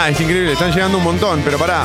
Ah, 0.00 0.10
es 0.10 0.20
increíble, 0.20 0.52
están 0.52 0.70
llegando 0.70 0.98
un 0.98 1.02
montón, 1.02 1.42
pero 1.44 1.58
pará. 1.58 1.84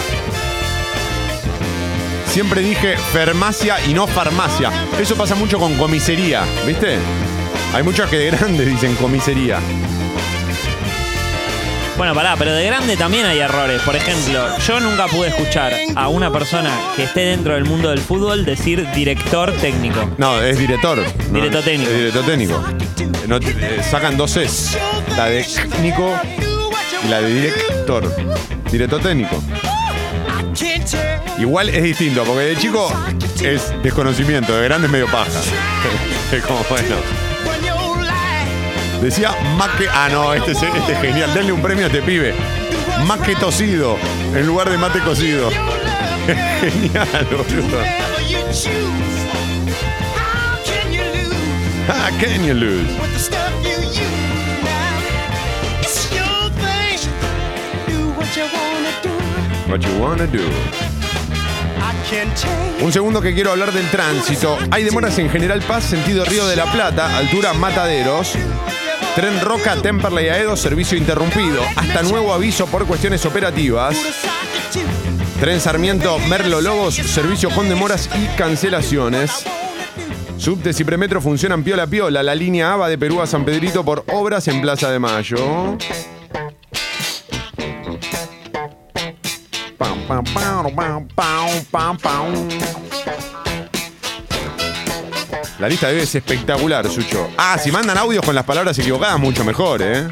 Siempre 2.27 2.61
dije 2.61 2.95
farmacia 2.95 3.83
y 3.87 3.95
no 3.95 4.05
farmacia. 4.05 4.71
Eso 4.99 5.15
pasa 5.15 5.33
mucho 5.33 5.57
con 5.57 5.73
comisaría, 5.79 6.43
¿viste? 6.63 6.99
Hay 7.73 7.81
muchos 7.81 8.07
que 8.11 8.19
de 8.19 8.29
grande 8.29 8.65
dicen 8.65 8.93
comisaría. 8.97 9.57
Bueno, 11.97 12.13
pará, 12.13 12.35
pero 12.37 12.53
de 12.53 12.63
grande 12.67 12.97
también 12.97 13.25
hay 13.25 13.39
errores. 13.39 13.81
Por 13.81 13.95
ejemplo, 13.95 14.59
yo 14.59 14.79
nunca 14.79 15.07
pude 15.07 15.29
escuchar 15.29 15.73
a 15.95 16.07
una 16.07 16.31
persona 16.31 16.69
que 16.95 17.05
esté 17.05 17.21
dentro 17.21 17.55
del 17.55 17.65
mundo 17.65 17.89
del 17.89 17.99
fútbol 17.99 18.45
decir 18.45 18.87
director 18.91 19.51
técnico. 19.53 20.07
No, 20.19 20.39
es 20.39 20.59
director. 20.59 20.99
¿no? 20.99 21.33
Director 21.33 21.63
técnico. 21.63 21.89
Es 21.89 21.97
director 21.97 22.25
técnico. 22.25 22.63
No 23.27 23.37
eh, 23.37 23.81
sacan 23.89 24.17
dos 24.17 24.37
es. 24.37 24.77
La 25.17 25.25
de 25.25 25.43
técnico 25.43 26.19
y 27.03 27.07
la 27.07 27.21
de 27.21 27.33
director. 27.33 28.15
Director 28.71 29.01
técnico. 29.01 29.41
Igual 31.39 31.69
es 31.69 31.83
distinto, 31.83 32.23
porque 32.23 32.41
de 32.41 32.57
chico 32.57 32.91
es 33.43 33.73
desconocimiento, 33.81 34.55
de 34.55 34.63
grande 34.63 34.87
es 34.87 34.91
medio 34.91 35.07
paja. 35.07 35.29
Es 36.31 36.43
como 36.43 36.63
bueno. 36.67 36.95
Decía 39.01 39.35
más 39.55 39.69
que. 39.77 39.87
Ah, 39.87 40.09
no, 40.11 40.33
este 40.33 40.53
es, 40.53 40.63
este 40.63 40.93
es 40.93 40.99
genial. 40.99 41.31
Denle 41.31 41.51
un 41.51 41.61
premio 41.61 41.83
a 41.83 41.87
este 41.87 42.01
pibe. 42.01 42.33
Más 43.05 43.19
que 43.19 43.35
tocido, 43.35 43.97
en 44.33 44.47
lugar 44.47 44.69
de 44.71 44.77
mate 44.77 44.99
cocido. 45.01 45.51
Genial, 46.25 47.27
boludo. 47.29 47.83
Choose. 48.51 49.13
How 51.87 52.09
can 52.19 52.43
you 52.45 52.53
lose 52.53 53.42
Un 62.81 62.91
segundo 62.91 63.21
que 63.21 63.33
quiero 63.33 63.51
hablar 63.51 63.71
del 63.71 63.89
tránsito. 63.89 64.57
Hay 64.71 64.83
demoras 64.83 65.17
en 65.19 65.29
General 65.29 65.61
Paz, 65.61 65.85
sentido 65.85 66.25
Río 66.25 66.45
de 66.47 66.55
la 66.55 66.71
Plata, 66.71 67.17
altura 67.17 67.53
Mataderos. 67.53 68.33
Tren 69.15 69.41
Roca, 69.41 69.75
Temperley 69.75 70.29
Aedo, 70.29 70.55
servicio 70.57 70.97
interrumpido. 70.97 71.61
Hasta 71.75 72.03
nuevo 72.03 72.33
aviso 72.33 72.65
por 72.67 72.85
cuestiones 72.85 73.25
operativas. 73.25 73.95
Tren 75.39 75.59
Sarmiento, 75.59 76.17
Merlo 76.29 76.61
Lobos, 76.61 76.95
servicio 76.95 77.49
con 77.49 77.69
demoras 77.69 78.09
y 78.15 78.25
cancelaciones. 78.37 79.31
Subtes 80.37 80.79
y 80.79 80.83
premetro 80.83 81.21
funcionan 81.21 81.63
piola 81.63 81.87
piola. 81.87 82.21
La 82.21 82.35
línea 82.35 82.73
ABA 82.73 82.89
de 82.89 82.97
Perú 82.97 83.21
a 83.21 83.27
San 83.27 83.45
Pedrito 83.45 83.85
por 83.85 84.03
obras 84.07 84.47
en 84.47 84.61
Plaza 84.61 84.91
de 84.91 84.99
Mayo. 84.99 85.77
Pam, 90.13 90.23
pam, 90.25 90.75
pam, 90.75 91.07
pam, 91.15 91.65
pam, 91.71 91.97
pam, 91.97 91.97
pam. 91.97 92.49
La 95.57 95.67
lista 95.67 95.87
de 95.87 95.95
hoy 95.95 96.01
es 96.01 96.13
espectacular, 96.13 96.87
Sucho. 96.87 97.31
Ah, 97.35 97.57
si 97.57 97.71
mandan 97.71 97.97
audios 97.97 98.23
con 98.23 98.35
las 98.35 98.43
palabras 98.43 98.77
equivocadas, 98.77 99.19
mucho 99.19 99.43
mejor, 99.43 99.81
¿eh? 99.81 100.07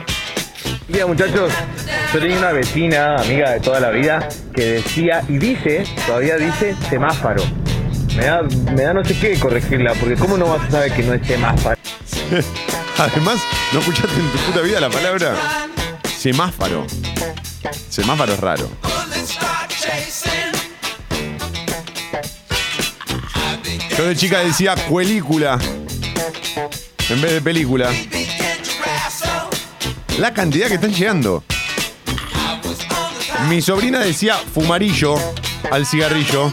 Mira 0.88 1.06
muchachos, 1.06 1.54
yo 2.12 2.20
tenía 2.20 2.36
una 2.40 2.52
vecina, 2.52 3.16
amiga 3.18 3.52
de 3.52 3.60
toda 3.60 3.80
la 3.80 3.92
vida, 3.92 4.28
que 4.56 4.66
decía 4.66 5.22
y 5.28 5.38
dice, 5.38 5.84
todavía 6.08 6.38
dice 6.38 6.76
semáforo. 6.90 7.44
Me 8.16 8.26
da, 8.26 8.42
me 8.42 8.82
da 8.82 8.96
no 8.96 9.06
sé 9.06 9.20
qué 9.20 9.38
corregirla, 9.40 9.94
porque 9.94 10.16
¿cómo 10.16 10.36
no 10.36 10.48
vas 10.48 10.68
a 10.68 10.72
saber 10.72 10.94
que 10.94 11.04
no 11.04 11.14
es 11.14 11.28
semáforo? 11.28 11.76
Además, 12.98 13.40
¿no 13.72 13.80
escuchaste 13.82 14.20
en 14.20 14.32
tu 14.32 14.38
puta 14.48 14.62
vida 14.62 14.80
la 14.80 14.90
palabra 14.90 15.36
semáforo? 16.18 16.88
Semáforo 17.88 18.34
es 18.34 18.40
raro. 18.40 18.68
Yo 24.02 24.08
de 24.08 24.16
chica 24.16 24.40
decía 24.40 24.74
película 24.74 25.60
en 27.08 27.22
vez 27.22 27.34
de 27.34 27.40
película. 27.40 27.92
La 30.18 30.34
cantidad 30.34 30.70
que 30.70 30.74
están 30.74 30.92
llegando. 30.92 31.44
Mi 33.48 33.62
sobrina 33.62 34.00
decía 34.00 34.38
fumarillo 34.38 35.14
al 35.70 35.86
cigarrillo. 35.86 36.52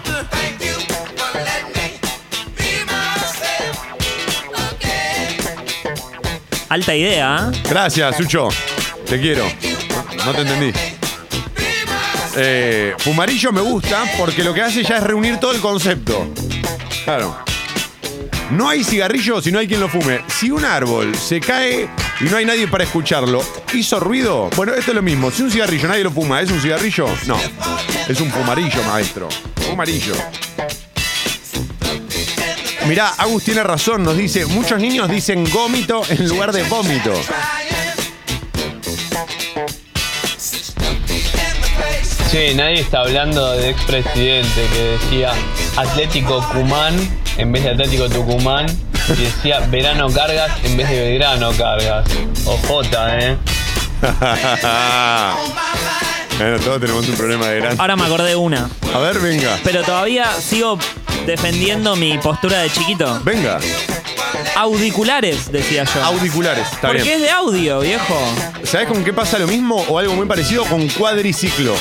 Alta 6.69 6.95
idea. 6.95 7.51
¿eh? 7.51 7.63
Gracias, 7.67 8.15
Sucho. 8.19 8.49
Te 9.07 9.19
quiero. 9.19 9.51
No 10.27 10.35
te 10.35 10.43
entendí. 10.43 10.79
Eh, 12.37 12.95
fumarillo 12.99 13.53
me 13.53 13.63
gusta 13.63 14.05
porque 14.19 14.45
lo 14.45 14.53
que 14.53 14.61
hace 14.61 14.85
ya 14.85 14.99
es 14.99 15.03
reunir 15.03 15.41
todo 15.41 15.53
el 15.53 15.63
concepto. 15.63 16.31
Claro. 17.09 17.39
No 18.51 18.69
hay 18.69 18.85
cigarrillo 18.85 19.41
si 19.41 19.51
no 19.51 19.61
hay 19.61 19.67
quien 19.67 19.81
lo 19.81 19.89
fume. 19.89 20.21
Si 20.29 20.51
un 20.51 20.63
árbol 20.67 21.15
se 21.15 21.41
cae 21.41 21.89
y 22.21 22.25
no 22.25 22.37
hay 22.37 22.45
nadie 22.45 22.69
para 22.69 22.85
escucharlo, 22.85 23.43
¿hizo 23.73 23.99
ruido? 23.99 24.51
Bueno, 24.55 24.75
esto 24.75 24.91
es 24.91 24.95
lo 24.95 25.01
mismo. 25.01 25.31
Si 25.31 25.43
un 25.43 25.51
cigarrillo 25.51 25.89
nadie 25.89 26.05
lo 26.05 26.11
fuma, 26.11 26.43
¿es 26.43 26.51
un 26.51 26.61
cigarrillo? 26.61 27.07
No. 27.27 27.41
Es 28.07 28.21
un 28.21 28.31
fumarillo, 28.31 28.83
maestro. 28.83 29.27
Fumarillo. 29.57 30.13
Mirá, 32.87 33.15
Agus 33.17 33.43
tiene 33.43 33.63
razón, 33.63 34.03
nos 34.03 34.19
dice, 34.19 34.45
muchos 34.45 34.79
niños 34.79 35.09
dicen 35.09 35.49
gómito 35.51 36.03
en 36.11 36.29
lugar 36.29 36.53
de 36.53 36.63
vómito. 36.65 37.15
Che, 42.39 42.55
nadie 42.55 42.83
está 42.83 43.01
hablando 43.01 43.51
de 43.55 43.71
expresidente 43.71 44.69
que 44.73 44.97
decía 44.97 45.33
Atlético 45.75 46.41
Cumán 46.53 46.95
en 47.37 47.51
vez 47.51 47.65
de 47.65 47.71
Atlético 47.71 48.09
Tucumán 48.09 48.67
y 49.09 49.23
decía 49.23 49.59
verano 49.69 50.09
cargas 50.09 50.53
en 50.63 50.77
vez 50.77 50.89
de 50.89 51.01
Belgrano 51.01 51.51
cargas. 51.59 52.09
Ojota, 52.45 53.19
eh. 53.19 53.37
bueno, 56.39 56.61
todos 56.61 56.81
tenemos 56.81 57.09
un 57.09 57.17
problema 57.17 57.49
de 57.49 57.61
gran. 57.61 57.81
Ahora 57.81 57.97
me 57.97 58.05
acordé 58.05 58.29
de 58.29 58.37
una. 58.37 58.71
A 58.95 58.99
ver, 59.01 59.19
venga. 59.19 59.59
Pero 59.65 59.83
todavía 59.83 60.31
sigo 60.41 60.79
defendiendo 61.27 61.97
mi 61.97 62.19
postura 62.19 62.61
de 62.61 62.71
chiquito. 62.71 63.21
Venga. 63.25 63.59
Auriculares, 64.55 65.51
decía 65.51 65.83
yo. 65.83 66.05
Auriculares, 66.05 66.69
está 66.73 66.87
Porque 66.87 67.03
bien. 67.03 67.17
es 67.17 67.23
de 67.23 67.31
audio, 67.31 67.81
viejo. 67.81 68.17
¿Sabes 68.63 68.87
con 68.87 69.03
qué 69.03 69.13
pasa 69.13 69.41
lo 69.41 69.49
mismo 69.49 69.85
o 69.89 69.99
algo 69.99 70.15
muy 70.15 70.27
parecido 70.27 70.65
con 70.67 70.87
cuadriciclo? 70.91 71.75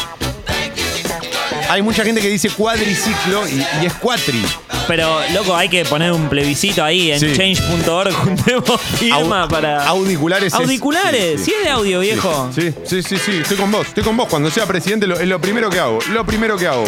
Hay 1.70 1.82
mucha 1.82 2.04
gente 2.04 2.22
que 2.22 2.30
dice 2.30 2.50
cuadriciclo 2.50 3.48
y, 3.48 3.64
y 3.82 3.86
es 3.86 3.94
cuatri. 3.94 4.42
Pero, 4.88 5.20
loco, 5.34 5.56
hay 5.56 5.68
que 5.68 5.84
poner 5.84 6.12
un 6.14 6.30
plebiscito 6.30 6.84
ahí 6.84 7.12
en 7.12 7.20
Sí. 7.20 7.34
change.org. 7.36 8.14
Juntemos 8.24 8.82
firma 8.98 9.44
Au- 9.44 9.50
para. 9.50 9.86
Auriculares. 9.86 10.48
es- 10.48 10.60
Auriculares, 10.60 11.40
sí, 11.42 11.46
sí, 11.48 11.54
es 11.58 11.64
de 11.66 11.70
audio, 11.72 12.00
viejo. 12.00 12.50
Sí, 12.56 12.74
sí, 12.86 13.04
sí, 13.04 13.18
sí, 13.18 13.32
estoy 13.42 13.58
con 13.58 13.70
vos, 13.72 13.86
estoy 13.88 14.04
con 14.04 14.16
vos. 14.16 14.28
Cuando 14.30 14.50
sea 14.50 14.66
presidente 14.66 15.08
lo- 15.08 15.20
es 15.20 15.28
lo 15.28 15.42
primero 15.42 15.70
que 15.70 15.80
hago, 15.80 16.00
lo 16.12 16.26
primero 16.26 16.58
que 16.58 16.68
hago. 16.68 16.86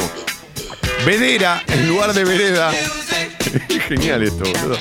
Vedera 1.05 1.62
en 1.67 1.88
lugar 1.89 2.13
de 2.13 2.24
vereda. 2.24 2.71
Genial 3.89 4.24
esto, 4.24 4.43
boludo. 4.62 4.77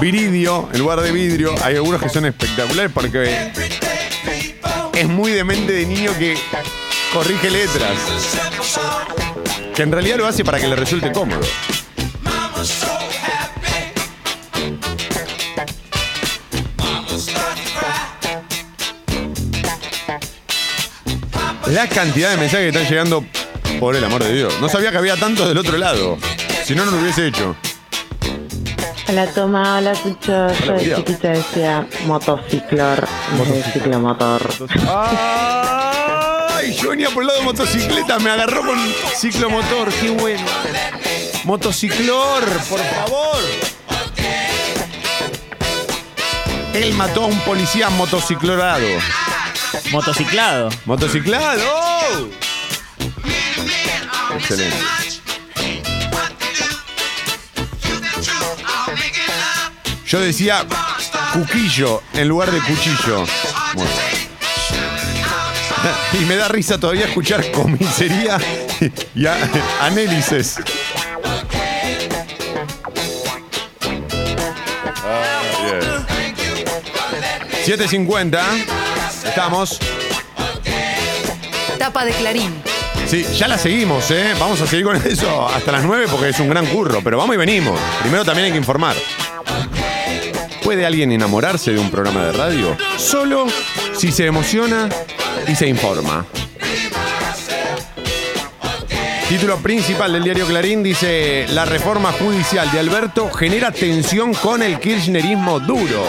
Viridio 0.00 0.68
en 0.72 0.80
lugar 0.80 1.00
de 1.00 1.12
vidrio. 1.12 1.54
Hay 1.62 1.76
algunos 1.76 2.02
que 2.02 2.08
son 2.08 2.26
espectaculares 2.26 2.90
porque 2.92 3.52
es 4.94 5.08
muy 5.08 5.30
de 5.32 5.44
mente 5.44 5.72
de 5.72 5.86
niño 5.86 6.10
que 6.18 6.36
corrige 7.12 7.50
letras. 7.50 7.98
Que 9.74 9.82
en 9.82 9.92
realidad 9.92 10.16
lo 10.18 10.26
hace 10.26 10.44
para 10.44 10.58
que 10.58 10.66
le 10.66 10.76
resulte 10.76 11.12
cómodo. 11.12 11.40
La 21.66 21.88
cantidad 21.88 22.30
de 22.30 22.36
mensajes 22.36 22.72
que 22.72 22.78
están 22.78 22.90
llegando, 22.90 23.24
por 23.80 23.96
el 23.96 24.04
amor 24.04 24.22
de 24.22 24.32
Dios. 24.34 24.54
No 24.60 24.68
sabía 24.68 24.90
que 24.90 24.98
había 24.98 25.16
tantos 25.16 25.48
del 25.48 25.56
otro 25.56 25.78
lado. 25.78 26.18
Si 26.64 26.74
no, 26.74 26.84
no 26.84 26.90
lo 26.90 26.98
hubiese 26.98 27.26
hecho. 27.26 27.56
Hola 29.08 29.26
Toma, 29.26 29.78
hola 29.78 29.94
Sucho. 29.94 30.52
Yo 30.64 30.72
de 30.74 30.94
chiquita 30.96 31.30
decía 31.30 31.86
motociclor 32.06 33.06
de 33.46 33.62
ciclomotor. 33.72 34.42
¡Ay! 36.62 36.74
Yo 36.74 36.90
venía 36.90 37.10
por 37.10 37.22
el 37.22 37.28
lado 37.28 37.40
de 37.40 37.44
motocicleta, 37.44 38.18
me 38.20 38.30
agarró 38.30 38.64
con 38.64 38.78
ciclomotor, 39.18 39.92
qué 39.94 40.10
bueno. 40.10 40.46
Motociclor, 41.44 42.44
por 42.68 42.78
favor. 42.78 43.42
Él 46.72 46.94
mató 46.94 47.24
a 47.24 47.26
un 47.26 47.38
policía 47.40 47.90
motociclorado. 47.90 48.86
Motociclado. 49.90 50.70
¡Motociclado! 50.84 52.30
Excelente. 54.36 54.76
Yo 60.06 60.20
decía 60.20 60.64
cuquillo 61.32 62.02
en 62.14 62.28
lugar 62.28 62.50
de 62.52 62.60
cuchillo. 62.60 63.24
Y 66.20 66.24
me 66.26 66.36
da 66.36 66.48
risa 66.48 66.78
todavía 66.78 67.06
escuchar 67.06 67.50
comisaría 67.52 68.38
y 69.14 69.26
a- 69.26 69.36
análisis. 69.80 70.56
Ah, 75.04 75.40
bien. 75.64 75.80
7.50. 77.78 78.40
Estamos. 79.24 79.78
Tapa 81.78 82.04
de 82.04 82.12
Clarín. 82.12 82.52
Sí, 83.06 83.24
ya 83.36 83.48
la 83.48 83.58
seguimos, 83.58 84.10
¿eh? 84.10 84.32
Vamos 84.38 84.60
a 84.60 84.66
seguir 84.66 84.84
con 84.84 84.96
eso 84.96 85.48
hasta 85.48 85.72
las 85.72 85.84
9 85.84 86.06
porque 86.10 86.28
es 86.30 86.40
un 86.40 86.48
gran 86.48 86.66
curro, 86.66 87.00
pero 87.02 87.18
vamos 87.18 87.34
y 87.34 87.38
venimos. 87.38 87.78
Primero 88.00 88.24
también 88.24 88.46
hay 88.46 88.52
que 88.52 88.58
informar. 88.58 88.94
¿Puede 90.62 90.86
alguien 90.86 91.10
enamorarse 91.12 91.72
de 91.72 91.78
un 91.80 91.90
programa 91.90 92.24
de 92.24 92.32
radio? 92.32 92.76
Solo 92.96 93.46
si 93.96 94.12
se 94.12 94.26
emociona 94.26 94.88
y 95.46 95.54
se 95.54 95.66
informa. 95.66 96.24
Título 99.28 99.56
principal 99.58 100.12
del 100.12 100.24
diario 100.24 100.46
Clarín 100.46 100.82
dice, 100.82 101.46
la 101.48 101.64
reforma 101.64 102.12
judicial 102.12 102.70
de 102.70 102.78
Alberto 102.78 103.30
genera 103.30 103.70
tensión 103.70 104.34
con 104.34 104.62
el 104.62 104.78
kirchnerismo 104.78 105.58
duro. 105.58 106.04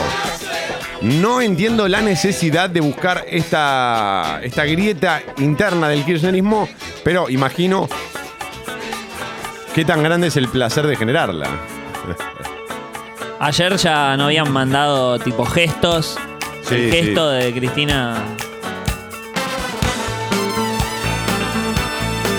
No 1.04 1.42
entiendo 1.42 1.88
la 1.88 2.02
necesidad 2.02 2.70
de 2.70 2.82
buscar 2.82 3.26
esta, 3.30 4.42
esta 4.44 4.66
grieta 4.66 5.22
interna 5.38 5.88
del 5.88 6.04
kirchnerismo, 6.04 6.68
pero 7.06 7.30
imagino 7.30 7.88
qué 9.74 9.86
tan 9.86 10.04
grande 10.04 10.28
es 10.28 10.36
el 10.36 10.50
placer 10.50 10.86
de 10.86 10.98
generarla. 10.98 11.48
Ayer 13.40 13.78
ya 13.78 14.18
no 14.18 14.26
habían 14.26 14.52
mandado 14.52 15.20
tipo 15.20 15.46
gestos. 15.46 16.18
Sí, 16.64 16.76
el 16.76 16.92
gesto 16.92 17.32
sí. 17.32 17.38
de 17.38 17.54
Cristina. 17.54 18.22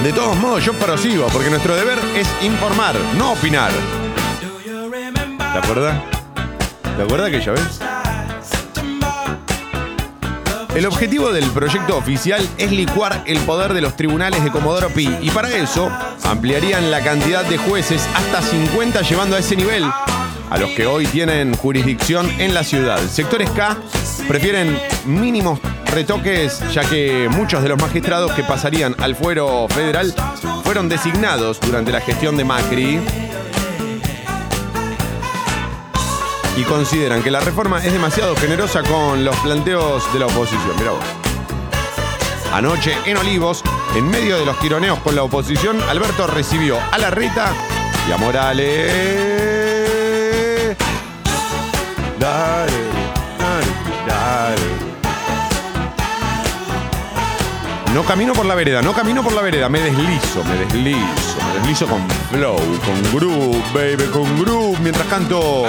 De 0.05 0.12
todos 0.12 0.37
modos, 0.37 0.62
yo 0.62 0.75
prosigo, 0.75 1.29
porque 1.33 1.49
nuestro 1.49 1.75
deber 1.75 1.99
es 2.14 2.29
informar, 2.43 2.95
no 3.17 3.33
opinar. 3.33 3.71
¿Te 5.38 5.59
acuerdas? 5.59 6.03
¿Te 6.95 7.03
acuerdas 7.03 7.29
aquella 7.29 7.53
vez? 7.53 7.81
El 10.75 10.85
objetivo 10.85 11.33
del 11.33 11.51
proyecto 11.53 11.97
oficial 11.97 12.47
es 12.59 12.71
licuar 12.71 13.23
el 13.25 13.38
poder 13.40 13.73
de 13.73 13.81
los 13.81 13.97
tribunales 13.97 14.45
de 14.45 14.51
Comodoro 14.51 14.90
Pi 14.90 15.09
y 15.23 15.31
para 15.31 15.49
eso 15.49 15.90
ampliarían 16.25 16.90
la 16.90 17.03
cantidad 17.03 17.43
de 17.43 17.57
jueces 17.57 18.07
hasta 18.14 18.43
50 18.43 19.01
llevando 19.01 19.37
a 19.37 19.38
ese 19.38 19.57
nivel 19.57 19.85
a 20.51 20.59
los 20.59 20.69
que 20.73 20.85
hoy 20.85 21.07
tienen 21.07 21.55
jurisdicción 21.55 22.31
en 22.38 22.53
la 22.53 22.62
ciudad. 22.62 23.01
Sectores 23.09 23.49
K 23.53 23.79
prefieren 24.29 24.79
mínimos 25.07 25.61
retoques 25.94 26.61
ya 26.72 26.83
que 26.83 27.28
muchos 27.30 27.62
de 27.62 27.68
los 27.68 27.80
magistrados 27.80 28.33
que 28.33 28.42
pasarían 28.42 28.96
al 28.98 29.14
fuero 29.14 29.68
federal 29.68 30.12
fueron 30.64 30.88
designados 30.88 31.61
durante 31.61 31.92
la 31.92 32.00
gestión 32.00 32.37
de 32.37 32.44
Macri 32.44 33.00
y 36.57 36.62
consideran 36.64 37.22
que 37.22 37.30
la 37.30 37.38
reforma 37.38 37.78
es 37.78 37.92
demasiado 37.92 38.35
generosa 38.35 38.83
con 38.83 39.24
los 39.24 39.37
planteos 39.37 40.12
de 40.12 40.18
la 40.18 40.26
oposición. 40.26 40.72
Mira 40.78 40.90
vos. 40.90 41.04
Anoche 42.52 42.96
en 43.07 43.16
Olivos, 43.16 43.62
en 43.94 44.09
medio 44.09 44.37
de 44.38 44.44
los 44.44 44.59
tironeos 44.59 44.98
con 44.98 45.14
la 45.14 45.22
oposición, 45.22 45.80
Alberto 45.88 46.26
recibió 46.26 46.76
a 46.90 46.98
Larreta 46.98 47.52
y 48.09 48.12
a 48.12 48.16
Morales. 48.16 49.16
Dale, 52.18 52.72
dale, 53.38 53.66
dale. 54.07 54.84
No 57.94 58.02
camino 58.02 58.33
por 58.33 58.44
la 58.44 58.57
vereda, 58.57 58.83
no 58.83 58.92
camino 58.92 59.22
por 59.22 59.33
la 59.33 59.40
vereda, 59.40 59.68
me 59.68 59.78
deslizo, 59.78 60.42
me 60.42 60.57
deslizo, 60.57 61.38
me 61.46 61.61
deslizo 61.61 61.87
con 61.87 62.04
flow, 62.28 62.57
con 62.57 63.14
groove, 63.14 63.62
baby, 63.72 64.11
con 64.11 64.42
groove, 64.42 64.76
mientras 64.80 65.07
canto. 65.07 65.64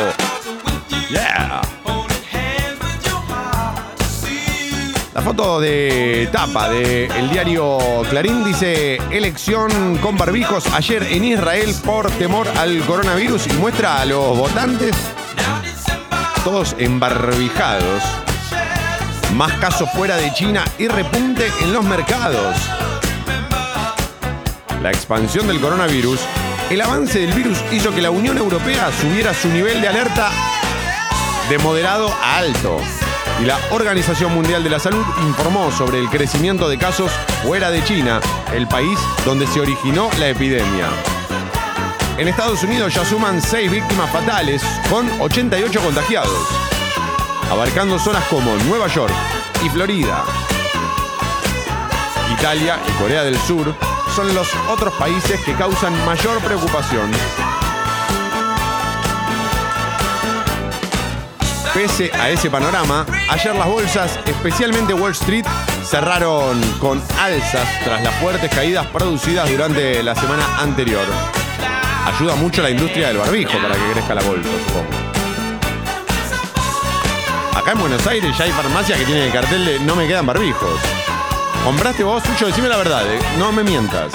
Yeah. 1.11 1.61
La 5.13 5.21
foto 5.21 5.59
de 5.59 6.27
tapa 6.31 6.67
del 6.69 7.29
diario 7.29 7.77
Clarín 8.09 8.43
dice 8.43 8.95
elección 9.11 9.99
con 9.99 10.17
barbijos 10.17 10.65
ayer 10.73 11.03
en 11.03 11.25
Israel 11.25 11.75
por 11.85 12.09
temor 12.09 12.47
al 12.57 12.79
coronavirus 12.85 13.45
y 13.47 13.53
muestra 13.53 14.01
a 14.01 14.05
los 14.05 14.35
votantes 14.35 14.95
todos 16.43 16.75
embarbijados. 16.79 18.03
Más 19.35 19.51
casos 19.59 19.89
fuera 19.91 20.15
de 20.15 20.31
China 20.31 20.63
y 20.79 20.87
repunte 20.87 21.51
en 21.59 21.73
los 21.73 21.83
mercados. 21.83 22.55
La 24.81 24.91
expansión 24.91 25.45
del 25.47 25.59
coronavirus, 25.59 26.21
el 26.69 26.79
avance 26.79 27.19
del 27.19 27.33
virus 27.33 27.57
hizo 27.73 27.93
que 27.93 28.01
la 28.01 28.11
Unión 28.11 28.37
Europea 28.37 28.89
subiera 29.01 29.33
su 29.33 29.49
nivel 29.49 29.81
de 29.81 29.89
alerta 29.89 30.31
de 31.49 31.57
moderado 31.57 32.13
a 32.13 32.37
alto. 32.37 32.77
Y 33.41 33.43
la 33.43 33.59
Organización 33.71 34.33
Mundial 34.33 34.63
de 34.63 34.69
la 34.69 34.79
Salud 34.79 35.03
informó 35.27 35.69
sobre 35.69 35.99
el 35.99 36.09
crecimiento 36.09 36.69
de 36.69 36.77
casos 36.77 37.11
fuera 37.43 37.71
de 37.71 37.83
China, 37.83 38.21
el 38.53 38.69
país 38.69 38.97
donde 39.25 39.47
se 39.47 39.59
originó 39.59 40.09
la 40.17 40.29
epidemia. 40.29 40.87
En 42.17 42.29
Estados 42.29 42.63
Unidos 42.63 42.93
ya 42.93 43.03
suman 43.03 43.41
6 43.41 43.69
víctimas 43.69 44.09
fatales 44.11 44.63
con 44.89 45.09
88 45.19 45.81
contagiados, 45.81 46.47
abarcando 47.49 47.99
zonas 47.99 48.23
como 48.25 48.55
Nueva 48.65 48.87
York 48.87 49.13
y 49.63 49.69
Florida. 49.69 50.23
Italia 52.37 52.79
y 52.87 52.91
Corea 53.01 53.23
del 53.23 53.37
Sur 53.39 53.75
son 54.15 54.33
los 54.33 54.49
otros 54.69 54.93
países 54.95 55.39
que 55.41 55.53
causan 55.53 55.93
mayor 56.05 56.39
preocupación. 56.39 57.11
Pese 61.73 62.09
a 62.13 62.29
ese 62.29 62.49
panorama, 62.49 63.05
ayer 63.29 63.53
las 63.53 63.67
bolsas, 63.67 64.19
especialmente 64.25 64.93
Wall 64.93 65.11
Street, 65.11 65.45
cerraron 65.83 66.61
con 66.79 67.03
alzas 67.19 67.67
tras 67.83 68.01
las 68.01 68.15
fuertes 68.15 68.49
caídas 68.49 68.85
producidas 68.87 69.49
durante 69.49 70.01
la 70.01 70.15
semana 70.15 70.61
anterior. 70.61 71.05
Ayuda 72.05 72.35
mucho 72.35 72.61
la 72.61 72.69
industria 72.69 73.09
del 73.09 73.17
barbijo 73.17 73.57
para 73.61 73.75
que 73.75 73.91
crezca 73.91 74.15
la 74.15 74.23
bolsa, 74.23 74.49
supongo. 74.67 75.14
Acá 77.55 77.71
en 77.71 77.79
Buenos 77.79 78.05
Aires 78.05 78.37
ya 78.37 78.43
hay 78.45 78.51
farmacias 78.51 78.99
que 78.99 79.05
tienen 79.05 79.23
el 79.25 79.31
cartel 79.31 79.65
de 79.65 79.79
no 79.79 79.95
me 79.95 80.07
quedan 80.07 80.25
barbijos. 80.25 80.79
¿Compraste 81.63 82.03
vos, 82.03 82.21
Sucho? 82.23 82.47
Decime 82.47 82.67
la 82.67 82.77
verdad, 82.77 83.01
eh. 83.11 83.19
no 83.39 83.51
me 83.51 83.63
mientas. 83.63 84.11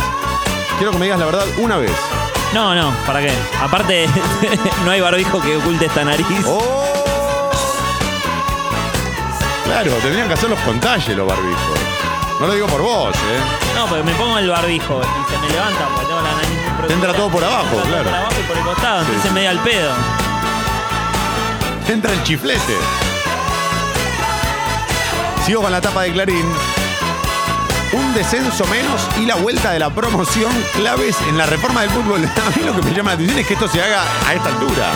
Quiero 0.78 0.92
que 0.92 0.98
me 0.98 1.06
digas 1.06 1.18
la 1.18 1.26
verdad 1.26 1.44
una 1.58 1.76
vez. 1.76 1.92
No, 2.52 2.74
no, 2.74 2.92
¿para 3.06 3.20
qué? 3.20 3.32
Aparte, 3.60 4.06
no 4.84 4.90
hay 4.90 5.00
barbijo 5.00 5.40
que 5.40 5.56
oculte 5.56 5.86
esta 5.86 6.04
nariz. 6.04 6.26
¡Oh! 6.46 6.92
Claro, 9.64 9.92
tendrían 10.02 10.28
que 10.28 10.34
hacer 10.34 10.50
los 10.50 10.58
contagios 10.60 11.16
los 11.16 11.26
barbijos. 11.26 11.78
No 12.40 12.46
lo 12.46 12.54
digo 12.54 12.66
por 12.66 12.82
vos, 12.82 13.14
¿eh? 13.14 13.74
No, 13.76 13.86
porque 13.86 14.02
me 14.02 14.12
pongo 14.14 14.38
el 14.38 14.48
barbijo 14.48 15.00
y 15.00 15.32
se 15.32 15.38
me 15.38 15.48
levanta 15.50 15.86
porque 15.94 16.06
tengo 16.06 16.20
la 16.22 16.32
nariz 16.32 16.48
muy 16.78 16.88
Te 16.88 16.94
entra 16.94 17.12
todo 17.14 17.28
por 17.30 17.44
abajo, 17.44 17.68
todo 17.76 17.82
claro. 17.82 18.04
Por 18.04 18.14
abajo 18.14 18.34
y 18.38 18.42
por 18.48 18.56
el 18.58 18.64
costado, 18.64 19.00
Sí, 19.00 19.06
entonces 19.08 19.28
sí. 19.30 19.34
me 19.34 19.42
da 19.44 19.50
el 19.52 19.58
pedo. 19.60 19.92
Entra 21.88 22.12
el 22.12 22.22
chiflete. 22.22 22.76
Sigo 25.50 25.62
con 25.62 25.72
la 25.72 25.80
tapa 25.80 26.02
de 26.02 26.12
Clarín. 26.12 26.46
Un 27.92 28.14
descenso 28.14 28.64
menos 28.66 29.04
y 29.20 29.26
la 29.26 29.34
vuelta 29.34 29.72
de 29.72 29.80
la 29.80 29.90
promoción 29.92 30.52
claves 30.76 31.16
en 31.28 31.36
la 31.36 31.44
reforma 31.44 31.80
del 31.80 31.90
fútbol. 31.90 32.24
A 32.46 32.56
mí 32.56 32.64
lo 32.64 32.72
que 32.72 32.82
me 32.82 32.94
llama 32.94 33.10
la 33.10 33.14
atención 33.14 33.36
es 33.40 33.48
que 33.48 33.54
esto 33.54 33.66
se 33.66 33.82
haga 33.82 34.04
a 34.28 34.34
esta 34.34 34.48
altura. 34.48 34.92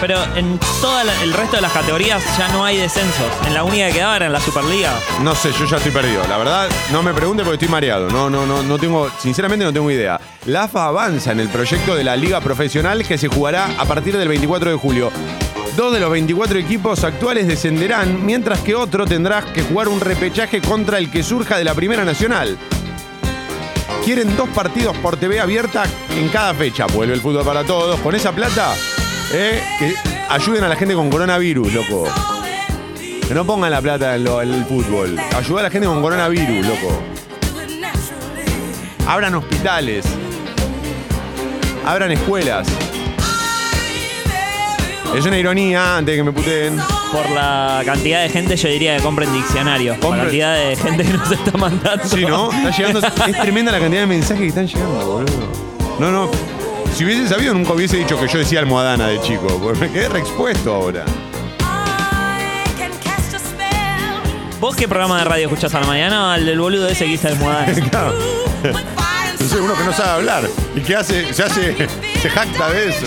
Pero 0.00 0.16
en 0.34 0.58
todo 0.80 0.98
el 0.98 1.34
resto 1.34 1.56
de 1.56 1.60
las 1.60 1.72
categorías 1.72 2.22
ya 2.38 2.48
no 2.54 2.64
hay 2.64 2.78
descensos. 2.78 3.26
En 3.46 3.52
la 3.52 3.64
única 3.64 3.88
que 3.88 3.92
quedaba 3.92 4.16
era 4.16 4.26
en 4.26 4.32
la 4.32 4.40
Superliga. 4.40 4.98
No 5.20 5.34
sé, 5.34 5.52
yo 5.52 5.66
ya 5.66 5.76
estoy 5.76 5.92
perdido. 5.92 6.22
La 6.26 6.38
verdad, 6.38 6.70
no 6.90 7.02
me 7.02 7.12
pregunte 7.12 7.42
porque 7.42 7.56
estoy 7.56 7.68
mareado. 7.68 8.08
No, 8.08 8.30
no, 8.30 8.46
no, 8.46 8.62
no 8.62 8.78
tengo, 8.78 9.10
sinceramente 9.18 9.66
no 9.66 9.74
tengo 9.74 9.90
idea. 9.90 10.18
La 10.46 10.62
AFA 10.62 10.86
avanza 10.86 11.32
en 11.32 11.40
el 11.40 11.50
proyecto 11.50 11.94
de 11.94 12.04
la 12.04 12.16
Liga 12.16 12.40
Profesional 12.40 13.06
que 13.06 13.18
se 13.18 13.28
jugará 13.28 13.68
a 13.76 13.84
partir 13.84 14.16
del 14.16 14.28
24 14.28 14.70
de 14.70 14.76
julio. 14.78 15.12
Dos 15.76 15.92
de 15.92 15.98
los 15.98 16.08
24 16.08 16.56
equipos 16.58 17.02
actuales 17.02 17.48
descenderán, 17.48 18.24
mientras 18.24 18.60
que 18.60 18.76
otro 18.76 19.06
tendrá 19.06 19.42
que 19.52 19.62
jugar 19.62 19.88
un 19.88 20.00
repechaje 20.00 20.60
contra 20.60 20.98
el 20.98 21.10
que 21.10 21.24
surja 21.24 21.58
de 21.58 21.64
la 21.64 21.74
Primera 21.74 22.04
Nacional. 22.04 22.56
Quieren 24.04 24.36
dos 24.36 24.48
partidos 24.50 24.96
por 24.98 25.16
TV 25.16 25.40
abierta 25.40 25.82
en 26.16 26.28
cada 26.28 26.54
fecha. 26.54 26.86
Vuelve 26.86 27.14
el 27.14 27.20
fútbol 27.20 27.44
para 27.44 27.64
todos. 27.64 27.98
Con 28.00 28.14
esa 28.14 28.30
plata, 28.30 28.72
eh, 29.32 29.60
que 29.80 29.96
ayuden 30.28 30.62
a 30.62 30.68
la 30.68 30.76
gente 30.76 30.94
con 30.94 31.10
coronavirus, 31.10 31.72
loco. 31.72 32.04
Que 33.26 33.34
no 33.34 33.44
pongan 33.44 33.72
la 33.72 33.80
plata 33.80 34.14
en, 34.14 34.28
el 34.28 34.64
fútbol. 34.66 35.18
Ayuda 35.36 35.60
a 35.60 35.62
la 35.64 35.70
gente 35.70 35.88
con 35.88 36.00
coronavirus, 36.00 36.66
loco. 36.66 37.02
Abran 39.08 39.34
hospitales. 39.34 40.04
Abran 41.84 42.12
escuelas. 42.12 42.68
Es 45.16 45.24
una 45.26 45.38
ironía, 45.38 45.96
antes 45.98 46.12
de 46.12 46.16
que 46.16 46.24
me 46.24 46.32
puteen. 46.32 46.76
Por 47.12 47.30
la 47.30 47.82
cantidad 47.84 48.22
de 48.22 48.28
gente, 48.28 48.56
yo 48.56 48.68
diría 48.68 48.96
que 48.96 49.02
compren 49.02 49.32
diccionarios. 49.32 49.96
Por 49.98 50.16
la 50.16 50.24
cantidad 50.24 50.56
de 50.56 50.76
gente 50.76 51.04
que 51.04 51.12
nos 51.12 51.30
está 51.30 51.56
mandando. 51.56 52.04
Sí, 52.04 52.24
¿no? 52.24 52.52
Está 52.52 52.70
llegando. 52.76 52.98
Es 52.98 53.40
tremenda 53.40 53.70
la 53.70 53.78
cantidad 53.78 54.00
de 54.00 54.06
mensajes 54.06 54.40
que 54.40 54.48
están 54.48 54.66
llegando, 54.66 55.06
boludo. 55.06 55.48
No, 56.00 56.10
no. 56.10 56.30
Si 56.96 57.04
hubiese 57.04 57.28
sabido, 57.28 57.54
nunca 57.54 57.72
hubiese 57.72 57.96
dicho 57.96 58.18
que 58.18 58.26
yo 58.26 58.38
decía 58.38 58.58
almohadana 58.60 59.06
de 59.08 59.20
chico. 59.20 59.46
Porque 59.62 59.80
me 59.80 59.90
quedé 59.90 60.08
reexpuesto 60.08 60.74
ahora. 60.74 61.04
¿Vos 64.60 64.74
qué 64.76 64.88
programa 64.88 65.18
de 65.18 65.24
radio 65.24 65.44
escuchás 65.44 65.74
a 65.74 65.80
la 65.80 65.86
mañana? 65.86 66.34
Al 66.34 66.46
del 66.46 66.58
boludo 66.58 66.88
ese 66.88 67.04
que 67.04 67.34
Moadán. 67.34 67.74
Claro. 67.90 68.14
No 69.40 69.50
sé, 69.50 69.60
uno 69.60 69.74
que 69.76 69.84
no 69.84 69.92
sabe 69.92 70.10
hablar 70.10 70.48
y 70.74 70.80
que 70.80 70.96
hace, 70.96 71.34
se 71.34 71.42
hace, 71.42 71.76
se 72.22 72.30
jacta 72.30 72.70
de 72.70 72.88
eso. 72.88 73.06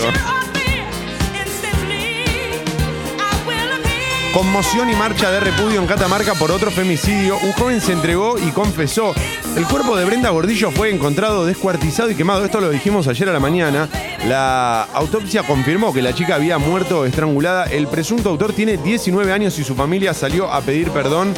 Conmoción 4.33 4.89
y 4.89 4.95
marcha 4.95 5.31
de 5.31 5.39
repudio 5.39 5.79
en 5.79 5.87
Catamarca 5.87 6.35
por 6.35 6.51
otro 6.51 6.69
femicidio. 6.69 7.37
Un 7.37 7.53
joven 7.53 7.81
se 7.81 7.93
entregó 7.93 8.37
y 8.37 8.51
confesó. 8.51 9.13
El 9.55 9.65
cuerpo 9.65 9.97
de 9.97 10.05
Brenda 10.05 10.29
Gordillo 10.29 10.69
fue 10.69 10.93
encontrado 10.93 11.45
descuartizado 11.45 12.11
y 12.11 12.15
quemado. 12.15 12.45
Esto 12.45 12.61
lo 12.61 12.69
dijimos 12.69 13.07
ayer 13.07 13.29
a 13.29 13.33
la 13.33 13.39
mañana. 13.39 13.89
La 14.27 14.83
autopsia 14.93 15.43
confirmó 15.43 15.93
que 15.93 16.01
la 16.01 16.13
chica 16.13 16.35
había 16.35 16.57
muerto 16.59 17.05
estrangulada. 17.05 17.65
El 17.65 17.87
presunto 17.87 18.29
autor 18.29 18.53
tiene 18.53 18.77
19 18.77 19.31
años 19.31 19.57
y 19.57 19.63
su 19.63 19.73
familia 19.73 20.13
salió 20.13 20.51
a 20.51 20.61
pedir 20.61 20.91
perdón. 20.91 21.33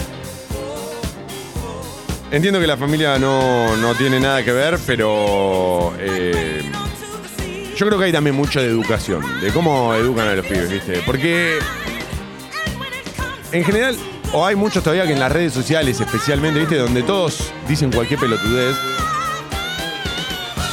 Entiendo 2.31 2.59
que 2.59 2.67
la 2.67 2.77
familia 2.77 3.17
no, 3.17 3.77
no 3.77 3.95
tiene 3.95 4.19
nada 4.19 4.43
que 4.43 4.51
ver, 4.51 4.77
pero 4.85 5.93
eh, 5.97 6.61
yo 7.75 7.87
creo 7.87 7.97
que 7.97 8.05
hay 8.05 8.11
también 8.11 8.35
mucho 8.35 8.61
de 8.61 8.67
educación, 8.67 9.23
de 9.41 9.51
cómo 9.51 9.95
educan 9.95 10.27
a 10.27 10.35
los 10.35 10.45
pibes, 10.45 10.69
¿viste? 10.69 11.01
Porque 11.05 11.57
en 13.51 13.63
general, 13.63 13.97
o 14.33 14.45
hay 14.45 14.55
muchos 14.55 14.83
todavía 14.83 15.05
que 15.07 15.13
en 15.13 15.19
las 15.19 15.31
redes 15.31 15.53
sociales 15.53 15.99
especialmente, 15.99 16.59
¿viste? 16.59 16.77
Donde 16.77 17.01
todos 17.03 17.51
dicen 17.67 17.91
cualquier 17.91 18.19
pelotudez, 18.19 18.75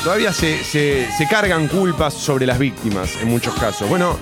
todavía 0.05 0.33
se, 0.33 0.63
se- 0.65 1.09
se 1.17 1.27
cargan 1.29 1.69
culpas 1.69 2.15
sobre 2.15 2.47
las 2.47 2.59
víctimas 2.59 3.11
en 3.21 3.29
muchos 3.29 3.55
casos. 3.55 3.89
Bueno, 3.89 4.19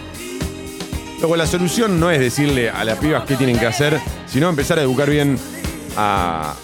luego 1.18 1.36
la 1.36 1.46
solución 1.46 1.98
no 2.00 2.10
es 2.10 2.20
decirle 2.20 2.70
a 2.70 2.84
las 2.84 2.98
pibas 2.98 3.24
qué 3.24 3.36
tienen 3.36 3.58
que 3.58 3.66
hacer, 3.66 4.00
sino 4.26 4.48
empezar 4.48 4.78
a 4.78 4.82
educar 4.82 5.10
bien 5.10 5.38
a, 5.96 6.54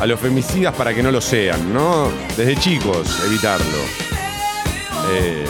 a 0.00 0.06
los 0.06 0.18
femicidas 0.20 0.74
para 0.74 0.92
que 0.94 1.02
no 1.02 1.10
lo 1.10 1.20
sean, 1.20 1.72
¿no? 1.72 2.10
Desde 2.36 2.56
chicos, 2.56 3.06
evitarlo. 3.26 3.78
Eh, 5.12 5.44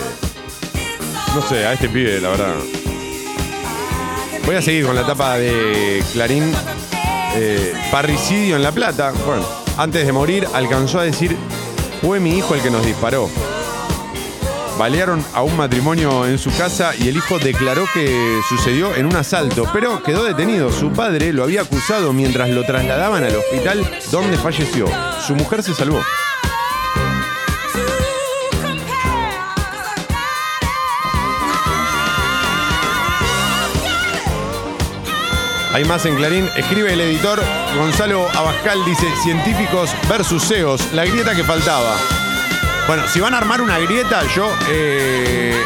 no 1.34 1.42
sé, 1.42 1.66
a 1.66 1.72
este 1.72 1.88
pibe, 1.88 2.20
la 2.20 2.28
verdad. 2.30 2.54
Voy 4.50 4.56
a 4.56 4.62
seguir 4.62 4.84
con 4.84 4.96
la 4.96 5.06
tapa 5.06 5.38
de 5.38 6.02
Clarín. 6.12 6.52
Eh, 7.36 7.72
parricidio 7.92 8.56
en 8.56 8.64
La 8.64 8.72
Plata. 8.72 9.12
Bueno, 9.24 9.46
antes 9.76 10.04
de 10.04 10.10
morir 10.10 10.44
alcanzó 10.52 10.98
a 10.98 11.04
decir, 11.04 11.36
fue 12.00 12.18
mi 12.18 12.36
hijo 12.36 12.56
el 12.56 12.60
que 12.60 12.68
nos 12.68 12.84
disparó. 12.84 13.30
Balearon 14.76 15.24
a 15.34 15.42
un 15.42 15.56
matrimonio 15.56 16.26
en 16.26 16.36
su 16.36 16.50
casa 16.56 16.96
y 16.98 17.06
el 17.06 17.18
hijo 17.18 17.38
declaró 17.38 17.84
que 17.94 18.40
sucedió 18.48 18.92
en 18.96 19.06
un 19.06 19.14
asalto, 19.14 19.70
pero 19.72 20.02
quedó 20.02 20.24
detenido. 20.24 20.72
Su 20.72 20.90
padre 20.90 21.32
lo 21.32 21.44
había 21.44 21.60
acusado 21.60 22.12
mientras 22.12 22.50
lo 22.50 22.64
trasladaban 22.64 23.22
al 23.22 23.36
hospital 23.36 23.88
donde 24.10 24.36
falleció. 24.36 24.86
Su 25.24 25.36
mujer 25.36 25.62
se 25.62 25.76
salvó. 25.76 26.02
Hay 35.72 35.84
más 35.84 36.04
en 36.04 36.16
Clarín. 36.16 36.50
Escribe 36.56 36.92
el 36.92 37.00
editor 37.00 37.40
Gonzalo 37.76 38.28
Abascal, 38.34 38.84
dice 38.84 39.06
científicos 39.22 39.94
versus 40.08 40.42
CEOs, 40.48 40.92
la 40.92 41.04
grieta 41.04 41.34
que 41.34 41.44
faltaba. 41.44 41.96
Bueno, 42.88 43.06
si 43.06 43.20
van 43.20 43.34
a 43.34 43.38
armar 43.38 43.62
una 43.62 43.78
grieta, 43.78 44.24
yo 44.34 44.50
eh, 44.68 45.62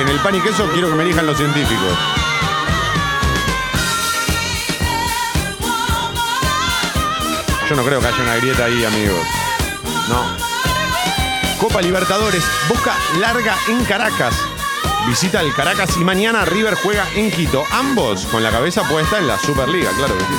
en 0.00 0.08
el 0.08 0.18
pan 0.18 0.34
y 0.34 0.40
queso 0.40 0.68
quiero 0.72 0.88
que 0.88 0.96
me 0.96 1.04
elijan 1.04 1.26
los 1.26 1.36
científicos. 1.36 1.96
Yo 7.70 7.76
no 7.76 7.84
creo 7.84 8.00
que 8.00 8.06
haya 8.06 8.22
una 8.22 8.36
grieta 8.36 8.64
ahí, 8.64 8.84
amigos. 8.84 9.26
No. 10.08 10.24
Copa 11.60 11.80
Libertadores, 11.82 12.44
Boca 12.68 12.94
larga 13.20 13.56
en 13.68 13.84
Caracas. 13.84 14.55
Visita 15.06 15.40
el 15.40 15.54
Caracas 15.54 15.96
y 15.96 16.04
mañana 16.04 16.44
River 16.44 16.74
juega 16.74 17.06
en 17.14 17.30
Quito. 17.30 17.64
Ambos 17.70 18.26
con 18.26 18.42
la 18.42 18.50
cabeza 18.50 18.82
puesta 18.88 19.18
en 19.18 19.26
la 19.26 19.38
Superliga, 19.38 19.90
claro 19.92 20.16
que 20.16 20.24
sí. 20.24 20.34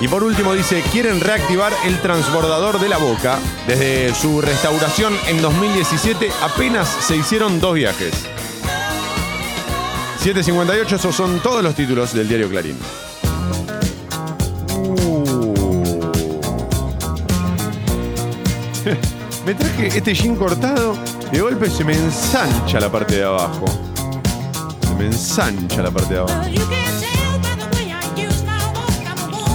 Y 0.00 0.08
por 0.08 0.22
último 0.22 0.52
dice, 0.52 0.82
quieren 0.92 1.20
reactivar 1.20 1.72
el 1.84 2.00
transbordador 2.00 2.78
de 2.78 2.88
la 2.88 2.98
boca. 2.98 3.38
Desde 3.66 4.14
su 4.14 4.40
restauración 4.40 5.16
en 5.28 5.40
2017 5.40 6.30
apenas 6.42 6.88
se 6.88 7.16
hicieron 7.16 7.60
dos 7.60 7.74
viajes. 7.74 8.12
7.58, 10.22 10.92
esos 10.92 11.14
son 11.14 11.40
todos 11.40 11.62
los 11.62 11.74
títulos 11.74 12.12
del 12.12 12.28
diario 12.28 12.48
Clarín. 12.48 12.78
Uh. 14.76 15.24
me 19.46 19.54
traje 19.54 19.86
este 19.88 20.14
jean 20.14 20.36
cortado, 20.36 20.96
de 21.30 21.40
golpe 21.40 21.68
se 21.70 21.84
me 21.84 21.94
ensancha 21.94 22.80
la 22.80 22.90
parte 22.90 23.16
de 23.16 23.24
abajo. 23.24 23.64
Se 24.86 24.94
me 24.94 25.06
ensancha 25.06 25.82
la 25.82 25.90
parte 25.90 26.14
de 26.14 26.20
abajo. 26.20 26.42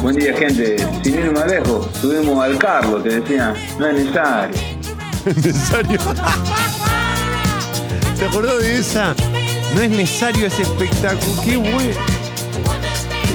Buen 0.01 0.15
día, 0.15 0.33
gente. 0.37 0.77
Sin 1.03 1.15
ir 1.15 1.31
más 1.31 1.47
lejos, 1.47 1.87
subimos 1.99 2.43
al 2.43 2.57
Carlos, 2.57 3.03
que 3.03 3.09
decía, 3.19 3.53
no 3.77 3.87
es 3.87 3.93
necesario. 3.95 4.55
¿Es 5.25 5.35
necesario? 5.37 5.99
¿Te 8.17 8.25
acordó 8.25 8.57
de 8.59 8.79
esa? 8.79 9.13
No 9.75 9.81
es 9.81 9.89
necesario 9.89 10.47
ese 10.47 10.61
espectáculo. 10.63 11.41
Qué 11.43 11.57
bueno. 11.57 11.99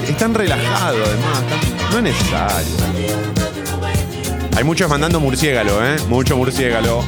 Están 0.09 0.35
relajados, 0.35 1.01
además. 1.07 1.43
están- 1.43 1.91
No 1.91 1.97
es 1.99 2.03
necesario. 2.05 3.54
Hay 4.57 4.63
muchos 4.63 4.89
mandando 4.89 5.19
murciégalo, 5.19 5.85
¿eh? 5.85 5.97
Mucho 6.09 6.37
murciégalo. 6.37 7.05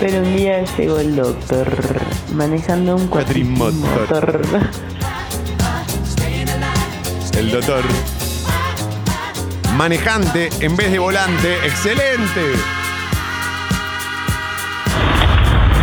Pero 0.00 0.18
un 0.18 0.36
día 0.36 0.64
llegó 0.76 0.98
el 0.98 1.14
doctor 1.14 1.68
manejando 2.32 2.96
un 2.96 3.06
Cuatrimotor. 3.06 4.42
El 7.38 7.50
doctor. 7.52 7.84
Manejante 9.76 10.50
en 10.60 10.76
vez 10.76 10.90
de 10.90 10.98
volante. 10.98 11.54
¡Excelente! 11.64 12.52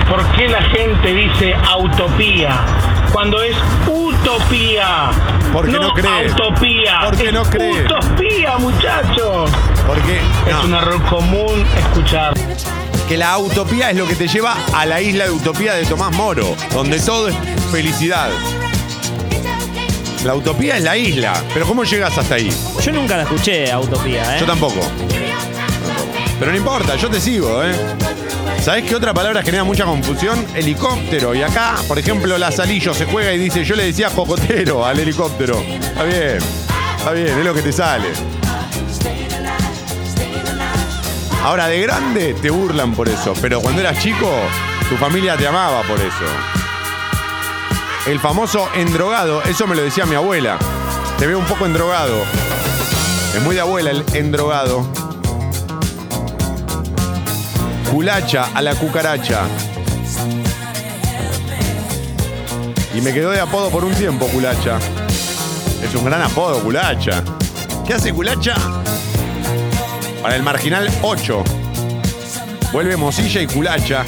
¿Por 0.09 0.25
qué 0.35 0.49
la 0.49 0.61
gente 0.63 1.13
dice 1.13 1.55
utopía 1.79 2.65
cuando 3.13 3.41
es 3.41 3.55
utopía? 3.87 5.11
Porque 5.51 5.73
no 5.73 5.93
cree. 5.93 6.31
utopía. 6.31 6.99
Porque 7.05 7.27
es 7.27 7.33
no 7.33 7.43
cree. 7.43 7.83
Utopía, 7.85 8.57
muchachos. 8.57 9.51
Porque 9.85 10.17
Es 10.47 10.53
no, 10.53 10.63
un 10.63 10.73
error 10.73 11.03
común 11.09 11.65
escuchar. 11.77 12.33
que 13.07 13.17
la 13.17 13.37
utopía 13.37 13.91
es 13.91 13.97
lo 13.97 14.07
que 14.07 14.15
te 14.15 14.27
lleva 14.27 14.55
a 14.73 14.85
la 14.85 15.01
isla 15.01 15.25
de 15.25 15.31
utopía 15.31 15.73
de 15.73 15.85
Tomás 15.85 16.13
Moro, 16.15 16.55
donde 16.73 16.99
todo 16.99 17.27
es 17.27 17.35
felicidad. 17.71 18.29
La 20.23 20.35
utopía 20.35 20.77
es 20.77 20.83
la 20.83 20.95
isla, 20.95 21.33
pero 21.53 21.65
¿cómo 21.65 21.83
llegas 21.83 22.15
hasta 22.17 22.35
ahí? 22.35 22.53
Yo 22.81 22.91
nunca 22.91 23.17
la 23.17 23.23
escuché 23.23 23.71
a 23.71 23.79
Utopía, 23.79 24.37
¿eh? 24.37 24.39
Yo 24.39 24.45
tampoco. 24.45 24.79
Pero 26.39 26.51
no 26.51 26.57
importa, 26.57 26.95
yo 26.95 27.09
te 27.09 27.19
sigo, 27.19 27.63
¿eh? 27.63 27.71
¿Sabés 28.61 28.83
qué 28.83 28.95
otra 28.95 29.11
palabra 29.11 29.41
genera 29.41 29.63
mucha 29.63 29.85
confusión? 29.85 30.45
Helicóptero. 30.53 31.33
Y 31.33 31.41
acá, 31.41 31.77
por 31.87 31.97
ejemplo, 31.97 32.37
la 32.37 32.51
Salillo 32.51 32.93
se 32.93 33.05
juega 33.05 33.33
y 33.33 33.39
dice, 33.39 33.63
yo 33.63 33.75
le 33.75 33.85
decía 33.85 34.11
cocotero 34.11 34.85
al 34.85 34.99
helicóptero. 34.99 35.59
Está 35.59 36.03
bien, 36.03 36.37
está 36.95 37.11
bien, 37.11 37.39
es 37.39 37.43
lo 37.43 37.55
que 37.55 37.63
te 37.63 37.71
sale. 37.71 38.09
Ahora, 41.43 41.67
de 41.67 41.81
grande 41.81 42.35
te 42.35 42.51
burlan 42.51 42.93
por 42.93 43.09
eso, 43.09 43.33
pero 43.41 43.61
cuando 43.61 43.81
eras 43.81 43.97
chico, 43.97 44.31
tu 44.87 44.95
familia 44.95 45.35
te 45.35 45.47
amaba 45.47 45.81
por 45.81 45.99
eso. 45.99 46.25
El 48.05 48.19
famoso 48.19 48.69
endrogado, 48.75 49.41
eso 49.41 49.65
me 49.65 49.75
lo 49.75 49.81
decía 49.81 50.05
mi 50.05 50.13
abuela. 50.13 50.59
Te 51.17 51.25
veo 51.25 51.39
un 51.39 51.45
poco 51.45 51.65
endrogado. 51.65 52.15
Es 53.35 53.41
muy 53.41 53.55
de 53.55 53.61
abuela 53.61 53.89
el 53.89 54.05
endrogado. 54.13 55.00
Culacha 57.91 58.45
a 58.55 58.61
la 58.61 58.73
cucaracha. 58.73 59.41
Y 62.95 63.01
me 63.01 63.11
quedó 63.11 63.31
de 63.31 63.41
apodo 63.41 63.69
por 63.69 63.83
un 63.83 63.93
tiempo, 63.93 64.27
Culacha. 64.27 64.79
Es 65.83 65.93
un 65.93 66.05
gran 66.05 66.21
apodo, 66.21 66.63
Culacha. 66.63 67.21
¿Qué 67.85 67.95
hace 67.95 68.13
Culacha? 68.13 68.55
Para 70.21 70.37
el 70.37 70.43
marginal 70.43 70.89
8. 71.01 71.43
Vuelve 72.71 72.95
Mosilla 72.95 73.41
y 73.41 73.47
Culacha. 73.47 74.05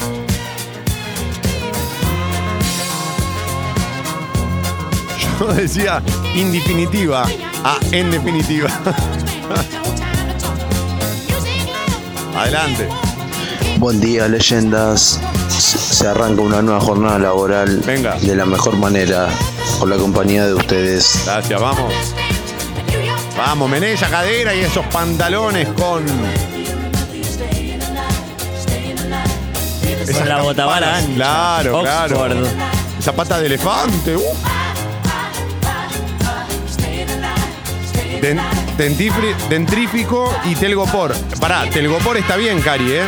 Yo 5.38 5.46
decía 5.52 6.02
indefinitiva 6.34 7.26
a 7.62 7.78
en 7.92 8.10
definitiva. 8.10 8.70
Adelante. 12.34 13.03
Buen 13.78 14.00
día, 14.00 14.28
leyendas. 14.28 15.20
Se 15.48 16.06
arranca 16.06 16.42
una 16.42 16.62
nueva 16.62 16.80
jornada 16.80 17.18
laboral 17.18 17.80
Venga. 17.84 18.16
de 18.18 18.34
la 18.34 18.44
mejor 18.46 18.76
manera 18.76 19.28
con 19.78 19.90
la 19.90 19.96
compañía 19.96 20.46
de 20.46 20.54
ustedes. 20.54 21.22
Gracias, 21.26 21.60
vamos. 21.60 21.92
Vamos, 23.36 23.68
mené 23.68 23.92
esa 23.92 24.08
cadera 24.08 24.54
y 24.54 24.60
esos 24.60 24.86
pantalones 24.86 25.68
con. 25.68 26.04
Con 30.12 30.28
la 30.28 30.42
botavara 30.42 30.96
ancha. 30.98 31.14
Claro, 31.14 31.80
claro. 31.80 32.20
Oxford. 32.22 32.46
Esa 32.98 33.12
pata 33.12 33.38
de 33.40 33.46
elefante. 33.46 34.16
uh. 34.16 34.22
Den- 38.22 38.40
dentrífico 39.50 40.32
y 40.46 40.54
telgopor. 40.54 41.14
Pará, 41.40 41.68
telgopor 41.70 42.16
está 42.16 42.36
bien, 42.36 42.60
Cari, 42.62 42.92
¿eh? 42.92 43.02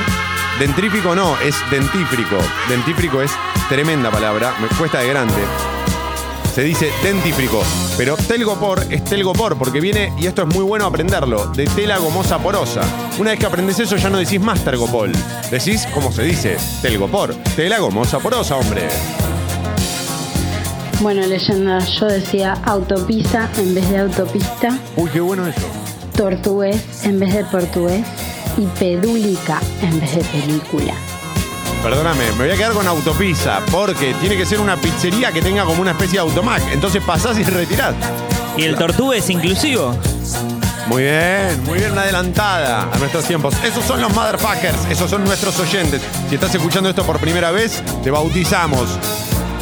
Dentrífico 0.58 1.14
no, 1.14 1.38
es 1.40 1.54
dentífrico. 1.70 2.36
Dentífrico 2.68 3.20
es 3.20 3.30
tremenda 3.68 4.10
palabra, 4.10 4.54
me 4.60 4.68
cuesta 4.68 5.00
de 5.00 5.08
grande. 5.08 5.34
Se 6.54 6.62
dice 6.62 6.90
dentífrico, 7.02 7.62
pero 7.98 8.16
telgopor 8.16 8.82
es 8.88 9.04
telgopor 9.04 9.58
porque 9.58 9.80
viene, 9.80 10.14
y 10.16 10.26
esto 10.26 10.42
es 10.42 10.48
muy 10.48 10.64
bueno 10.64 10.86
aprenderlo, 10.86 11.48
de 11.48 11.66
tela 11.66 11.98
gomosa 11.98 12.38
porosa. 12.38 12.80
Una 13.18 13.32
vez 13.32 13.40
que 13.40 13.44
aprendes 13.44 13.78
eso 13.78 13.96
ya 13.96 14.08
no 14.08 14.16
decís 14.16 14.40
más 14.40 14.64
tergopol, 14.64 15.12
decís 15.50 15.86
como 15.92 16.10
se 16.10 16.22
dice, 16.22 16.56
telgopor, 16.80 17.34
tela 17.54 17.78
gomosa 17.78 18.18
porosa, 18.20 18.56
hombre. 18.56 18.88
Bueno, 21.00 21.26
leyenda, 21.26 21.78
yo 21.80 22.06
decía 22.06 22.54
autopista 22.64 23.50
en 23.58 23.74
vez 23.74 23.90
de 23.90 23.98
autopista, 23.98 24.78
Uy, 24.96 25.10
qué 25.10 25.20
bueno 25.20 25.46
eso. 25.46 25.66
tortugués 26.16 27.04
en 27.04 27.20
vez 27.20 27.34
de 27.34 27.44
portugués 27.44 28.06
y 28.56 28.66
pedúlica 28.78 29.60
en 29.82 30.00
vez 30.00 30.16
de 30.16 30.24
película. 30.24 30.94
Perdóname, 31.82 32.24
me 32.32 32.46
voy 32.46 32.50
a 32.50 32.56
quedar 32.56 32.72
con 32.72 32.86
autopizza, 32.86 33.60
porque 33.70 34.14
tiene 34.14 34.36
que 34.36 34.44
ser 34.44 34.60
una 34.60 34.76
pizzería 34.76 35.30
que 35.30 35.40
tenga 35.40 35.64
como 35.64 35.82
una 35.82 35.92
especie 35.92 36.14
de 36.14 36.20
automac. 36.20 36.62
Entonces 36.72 37.02
pasás 37.04 37.38
y 37.38 37.42
retirás. 37.44 37.94
¿Y 38.56 38.64
el 38.64 38.76
tortuga 38.76 39.16
es 39.16 39.28
inclusivo? 39.30 39.94
Muy 40.88 41.02
bien, 41.02 41.64
muy 41.64 41.78
bien 41.78 41.98
adelantada 41.98 42.88
a 42.92 42.98
nuestros 42.98 43.24
tiempos. 43.24 43.54
Esos 43.64 43.84
son 43.84 44.00
los 44.00 44.14
motherfuckers, 44.14 44.86
esos 44.90 45.10
son 45.10 45.24
nuestros 45.24 45.58
oyentes. 45.58 46.00
Si 46.28 46.36
estás 46.36 46.54
escuchando 46.54 46.88
esto 46.88 47.04
por 47.04 47.18
primera 47.18 47.50
vez, 47.50 47.82
te 48.02 48.10
bautizamos. 48.10 48.88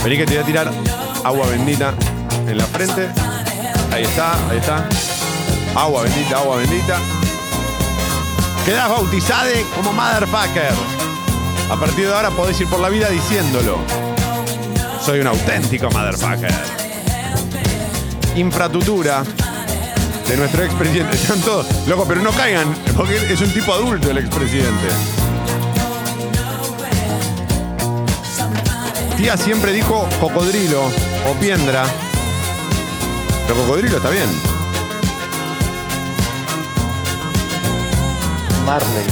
Vení 0.02 0.18
que 0.18 0.26
te 0.26 0.34
voy 0.34 0.42
a 0.42 0.46
tirar 0.46 0.70
agua 1.24 1.46
bendita 1.46 1.94
en 2.46 2.58
la 2.58 2.64
frente. 2.66 3.08
Ahí 3.90 4.04
está, 4.04 4.34
ahí 4.50 4.58
está. 4.58 4.86
Agua 5.74 6.02
bendita, 6.02 6.38
agua 6.38 6.56
bendita. 6.56 6.98
Quedás 8.64 8.88
bautizado 8.88 9.50
como 9.76 9.92
motherfucker. 9.92 10.72
A 11.70 11.76
partir 11.76 12.06
de 12.06 12.14
ahora 12.14 12.30
podés 12.30 12.58
ir 12.62 12.66
por 12.66 12.80
la 12.80 12.88
vida 12.88 13.10
diciéndolo. 13.10 13.76
Soy 15.04 15.20
un 15.20 15.26
auténtico 15.26 15.90
motherfucker. 15.90 16.54
Infratutura 18.36 19.22
de 20.26 20.36
nuestro 20.38 20.64
expresidente. 20.64 21.14
Están 21.22 21.40
todos, 21.42 21.66
loco, 21.86 22.06
pero 22.08 22.22
no 22.22 22.30
caigan, 22.30 22.74
porque 22.96 23.16
es 23.16 23.40
un 23.42 23.52
tipo 23.52 23.74
adulto 23.74 24.10
el 24.10 24.18
expresidente. 24.18 24.88
Tía 29.18 29.36
siempre 29.36 29.72
dijo 29.72 30.08
cocodrilo 30.18 30.84
o 31.30 31.34
piendra. 31.38 31.84
Pero 33.46 33.60
cocodrilo 33.60 33.98
está 33.98 34.08
bien. 34.08 34.53
Marley 38.64 39.04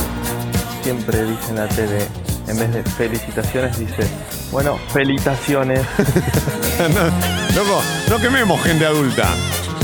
siempre 0.82 1.24
dice 1.24 1.50
en 1.50 1.56
la 1.56 1.68
tele, 1.68 2.06
en 2.48 2.58
vez 2.58 2.72
de 2.72 2.82
felicitaciones, 2.82 3.78
dice, 3.78 4.06
bueno, 4.50 4.78
felicitaciones. 4.92 5.80
no, 6.78 7.56
loco, 7.56 7.82
no 8.08 8.18
quememos 8.18 8.62
gente 8.62 8.86
adulta. 8.86 9.28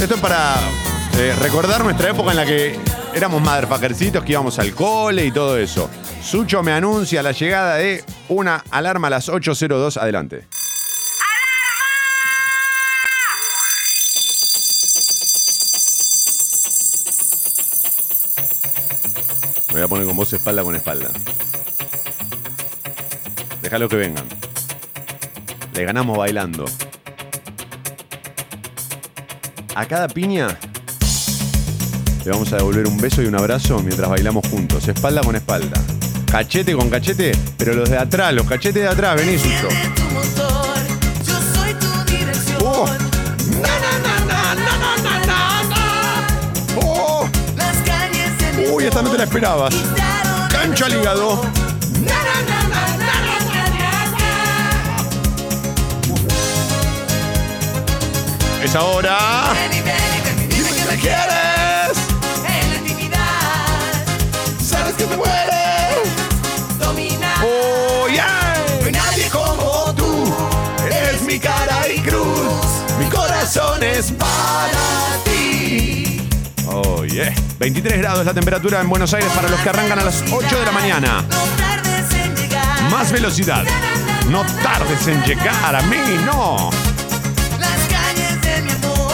Esto 0.00 0.14
es 0.14 0.20
para 0.20 0.56
eh, 1.18 1.34
recordar 1.40 1.84
nuestra 1.84 2.10
época 2.10 2.30
en 2.30 2.36
la 2.36 2.46
que 2.46 2.78
éramos 3.14 3.42
motherfuckercitos, 3.42 4.24
que 4.24 4.32
íbamos 4.32 4.58
al 4.58 4.72
cole 4.74 5.26
y 5.26 5.30
todo 5.30 5.58
eso. 5.58 5.90
Sucho 6.22 6.62
me 6.62 6.72
anuncia 6.72 7.22
la 7.22 7.32
llegada 7.32 7.76
de 7.76 8.04
una 8.28 8.64
alarma 8.70 9.08
a 9.08 9.10
las 9.10 9.28
8.02. 9.28 10.00
Adelante. 10.00 10.46
A 19.96 20.04
con 20.04 20.16
vos 20.16 20.32
espalda 20.32 20.62
con 20.62 20.76
espalda. 20.76 21.10
Déjalo 23.62 23.88
que 23.88 23.96
vengan. 23.96 24.24
Le 25.72 25.84
ganamos 25.84 26.18
bailando. 26.18 26.66
A 29.74 29.86
cada 29.86 30.08
piña 30.08 30.58
le 32.24 32.30
vamos 32.30 32.52
a 32.52 32.56
devolver 32.56 32.86
un 32.86 32.98
beso 32.98 33.22
y 33.22 33.26
un 33.26 33.36
abrazo 33.36 33.78
mientras 33.82 34.10
bailamos 34.10 34.46
juntos, 34.48 34.86
espalda 34.88 35.22
con 35.22 35.36
espalda. 35.36 35.80
Cachete 36.30 36.74
con 36.74 36.90
cachete, 36.90 37.32
pero 37.56 37.72
los 37.72 37.88
de 37.88 37.96
atrás, 37.96 38.34
los 38.34 38.46
cachetes 38.46 38.82
de 38.82 38.88
atrás, 38.88 39.16
vení, 39.16 39.38
Sucho. 39.38 40.47
No 49.02 49.10
te 49.10 49.18
la 49.18 49.24
esperabas. 49.24 49.74
Cancha 50.50 50.86
al 50.86 50.92
hígado. 50.92 51.40
Es 58.60 58.74
ahora. 58.74 59.54
Dime 60.50 60.70
que 60.70 60.84
me 60.90 60.96
quieres. 61.00 61.96
Sabes 64.60 64.94
que 64.96 65.06
me 65.06 65.16
mueres. 65.16 65.48
Oh, 67.40 68.08
yeah. 68.08 68.52
Nadie 68.90 69.28
como 69.30 69.94
tú. 69.94 70.34
Eres 70.84 71.22
mi 71.22 71.38
cara 71.38 71.88
y 71.88 72.00
cruz. 72.00 72.82
Mi 72.98 73.06
corazón 73.06 73.80
es 73.84 74.10
para 74.10 75.22
ti. 75.24 75.27
Oh, 77.60 77.64
yeah. 77.64 77.68
23 77.72 77.98
grados 77.98 78.24
la 78.24 78.34
temperatura 78.34 78.80
en 78.80 78.88
Buenos 78.88 79.12
Aires 79.14 79.30
para 79.34 79.48
los 79.48 79.60
que 79.60 79.68
arrancan 79.68 79.98
a 79.98 80.04
las 80.04 80.22
8 80.30 80.58
de 80.58 80.64
la 80.64 80.72
mañana. 80.72 81.24
Más 82.90 83.12
velocidad. 83.12 83.64
No 84.30 84.44
tardes 84.62 85.06
en 85.06 85.22
llegar 85.24 85.74
a 85.74 85.82
mí, 85.82 85.96
no. 86.24 86.70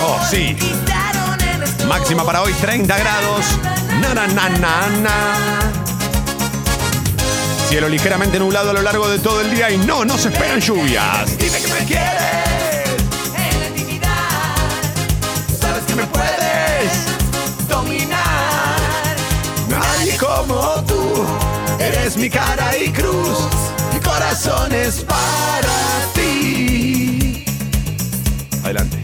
Oh, 0.06 0.20
sí. 0.30 0.56
Máxima 1.88 2.24
para 2.24 2.42
hoy 2.42 2.52
30 2.54 2.98
grados. 2.98 3.46
Na, 4.00 4.14
na, 4.14 4.48
na. 4.98 5.14
Cielo 7.68 7.88
ligeramente 7.88 8.38
nublado 8.38 8.70
a 8.70 8.72
lo 8.72 8.82
largo 8.82 9.08
de 9.08 9.18
todo 9.18 9.40
el 9.40 9.50
día 9.54 9.70
y 9.70 9.78
no, 9.78 10.04
no 10.04 10.18
se 10.18 10.28
esperan 10.28 10.60
lluvias. 10.60 11.38
Dime 11.38 11.58
que 11.60 11.68
me. 11.68 12.63
Eres 22.04 22.18
mi 22.18 22.28
cara 22.28 22.76
y 22.76 22.90
cruz. 22.90 23.48
Mi 23.94 23.98
corazón 23.98 24.70
es 24.74 24.96
para 25.04 26.12
ti. 26.14 27.46
Adelante. 28.62 28.98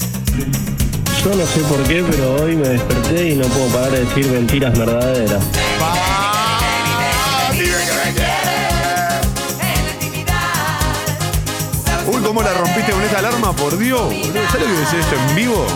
Yo 1.24 1.34
no 1.34 1.46
sé 1.46 1.60
por 1.60 1.82
qué, 1.84 2.04
pero 2.10 2.42
hoy 2.42 2.56
me 2.56 2.68
desperté 2.68 3.30
y 3.30 3.36
no 3.36 3.46
puedo 3.46 3.68
parar 3.68 3.92
de 3.92 4.04
decir 4.04 4.26
mentiras 4.26 4.78
verdaderas. 4.78 5.42
Uy, 12.06 12.22
¿cómo 12.22 12.42
la 12.42 12.52
rompiste 12.52 12.92
con 12.92 13.02
esa 13.02 13.18
alarma? 13.20 13.56
Por 13.56 13.78
Dios. 13.78 14.12
¿Sabes 14.52 14.68
lo 14.68 14.74
que 14.74 14.80
decir 14.80 14.98
esto 15.00 15.16
en 15.16 15.36
vivo? 15.36 15.66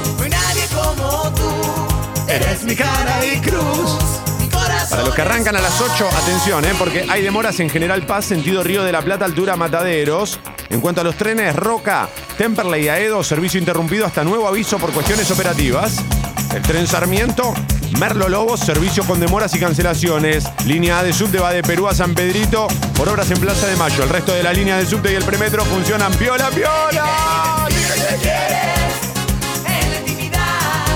Eres 2.29 2.65
mi 2.65 2.77
cara 2.77 3.25
y 3.25 3.41
cruz. 3.41 4.24
Para 4.95 5.07
los 5.07 5.15
que 5.17 5.23
arrancan 5.23 5.57
a 5.57 5.61
las 5.61 5.81
8, 5.81 6.09
atención, 6.23 6.65
¿eh? 6.65 6.73
porque 6.79 7.05
hay 7.09 7.21
demoras 7.21 7.59
en 7.59 7.69
General 7.69 8.07
Paz, 8.07 8.27
sentido 8.27 8.63
Río 8.63 8.85
de 8.85 8.93
la 8.93 9.03
Plata, 9.03 9.25
altura 9.25 9.57
Mataderos. 9.57 10.39
En 10.71 10.81
cuanto 10.81 11.01
a 11.01 11.05
los 11.05 11.17
trenes, 11.17 11.57
Roca, 11.57 12.09
Temperley 12.39 12.85
y 12.85 12.89
Aedo, 12.89 13.25
servicio 13.25 13.59
interrumpido 13.59 14.07
hasta 14.07 14.23
nuevo 14.23 14.47
aviso 14.47 14.79
por 14.79 14.93
cuestiones 14.93 15.29
operativas. 15.33 15.97
El 16.55 16.63
tren 16.63 16.87
Sarmiento, 16.87 17.53
Merlo 17.99 18.29
Lobos, 18.29 18.61
servicio 18.61 19.03
con 19.03 19.19
demoras 19.19 19.53
y 19.57 19.59
cancelaciones. 19.59 20.45
Línea 20.65 21.01
A 21.01 21.03
de 21.03 21.13
subte 21.13 21.41
va 21.41 21.51
de 21.51 21.65
Perú 21.65 21.89
a 21.89 21.95
San 21.95 22.15
Pedrito 22.15 22.69
por 22.97 23.09
obras 23.09 23.29
en 23.33 23.41
Plaza 23.41 23.67
de 23.67 23.75
Mayo. 23.75 24.05
El 24.05 24.11
resto 24.11 24.33
de 24.33 24.45
la 24.45 24.53
línea 24.53 24.77
de 24.77 24.87
subte 24.87 25.11
y 25.11 25.17
el 25.17 25.25
premetro 25.25 25.65
funcionan 25.65 26.13
piola, 26.13 26.51
piola. 26.51 27.67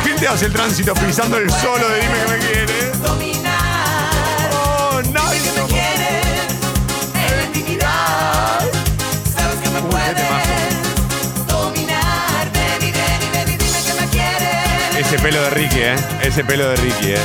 ¿Quién 0.05 0.17
te 0.19 0.29
hace 0.29 0.47
el 0.47 0.53
tránsito 0.53 0.95
pisando 0.95 1.37
el 1.39 1.51
solo 1.51 1.89
de 1.89 2.01
Dime 2.01 2.15
que 2.15 2.31
me 2.31 2.39
quieres? 2.39 2.78
Ese 15.11 15.19
pelo 15.23 15.41
de 15.43 15.51
Ricky, 15.51 15.79
¿eh? 15.81 15.95
Ese 16.23 16.45
pelo 16.45 16.69
de 16.69 16.77
Ricky, 16.77 17.13
¿eh? 17.13 17.19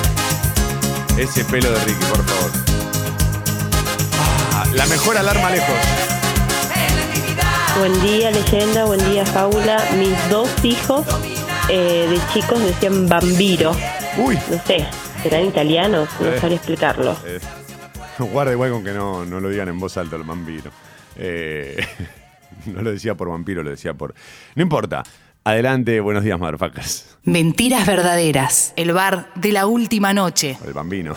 Ese 1.17 1.43
pelo 1.45 1.69
de 1.71 1.79
Ricky, 1.83 2.05
por 2.05 2.23
favor. 2.25 2.51
Ah, 4.53 4.65
la 4.73 4.85
mejor 4.87 5.17
alarma 5.17 5.49
lejos. 5.49 5.75
Buen 7.79 8.01
día, 8.01 8.31
leyenda. 8.31 8.85
Buen 8.85 9.03
día, 9.11 9.25
fábula. 9.25 9.83
Mis 9.97 10.29
dos 10.29 10.49
hijos 10.63 11.05
eh, 11.69 12.07
de 12.09 12.19
chicos 12.33 12.59
decían 12.61 13.09
bambiro. 13.09 13.75
Uy. 14.17 14.37
No 14.49 14.61
sé, 14.65 14.85
serán 15.21 15.45
italianos, 15.45 16.07
no 16.21 16.27
Eh. 16.29 16.39
sabría 16.39 16.57
explicarlo. 16.57 17.17
Eh, 17.25 17.39
guarda 18.19 18.53
igual 18.53 18.71
con 18.71 18.83
que 18.83 18.93
no, 18.93 19.25
no 19.25 19.39
lo 19.41 19.49
digan 19.49 19.67
en 19.67 19.79
voz 19.79 19.97
alta 19.97 20.17
los 20.17 20.25
vampiros. 20.27 20.73
Eh, 21.17 21.85
no 22.67 22.81
lo 22.81 22.91
decía 22.91 23.15
por 23.15 23.29
vampiro, 23.29 23.61
lo 23.61 23.71
decía 23.71 23.93
por. 23.93 24.13
No 24.55 24.61
importa. 24.63 25.03
Adelante, 25.45 25.99
buenos 25.99 26.23
días, 26.23 26.39
motherfuckers. 26.39 27.05
Mentiras 27.23 27.85
verdaderas. 27.85 28.71
El 28.77 28.93
bar 28.93 29.29
de 29.35 29.51
la 29.51 29.65
última 29.65 30.13
noche. 30.13 30.57
El 30.65 30.71
bambino. 30.73 31.15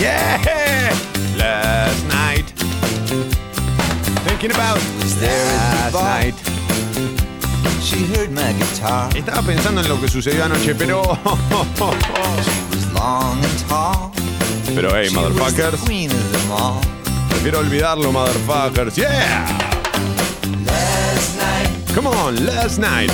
Yeah! 0.00 0.40
Last 1.36 2.06
night. 2.06 2.46
Thinking 4.26 4.52
about 4.52 4.80
last 5.20 5.94
night. 5.94 6.34
She 7.82 8.06
heard 8.06 8.30
my 8.30 8.54
guitar. 8.54 9.14
Estaba 9.14 9.42
pensando 9.42 9.82
en 9.82 9.88
lo 9.88 10.00
que 10.00 10.08
sucedió 10.08 10.44
anoche, 10.46 10.74
pero. 10.74 11.02
Long 12.94 13.44
and 13.44 13.68
tall. 13.68 14.12
Pero 14.74 14.96
hey, 14.96 15.08
She 15.10 15.16
was 15.16 15.34
the 15.34 15.40
motherfuckers. 15.40 15.80
Prefiero 17.28 17.58
olvidarlo, 17.58 18.12
motherfuckers. 18.12 18.94
Yeah! 18.96 19.83
Come 21.94 22.08
on, 22.08 22.44
last 22.44 22.78
night. 22.78 23.08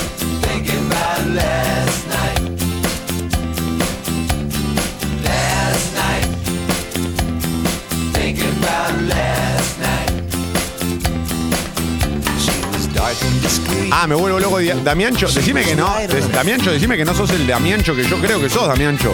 Ah, 13.92 14.06
me 14.06 14.14
vuelvo 14.14 14.40
loco. 14.40 14.58
Damiancho, 14.82 15.28
decime 15.28 15.62
que 15.62 15.76
no. 15.76 15.94
Damiancho, 16.32 16.72
decime 16.72 16.96
que 16.96 17.04
no 17.04 17.12
sos 17.12 17.30
el 17.32 17.46
Damiancho 17.46 17.94
que 17.94 18.04
yo 18.04 18.16
creo 18.16 18.40
que 18.40 18.48
sos, 18.48 18.66
Damiancho. 18.66 19.12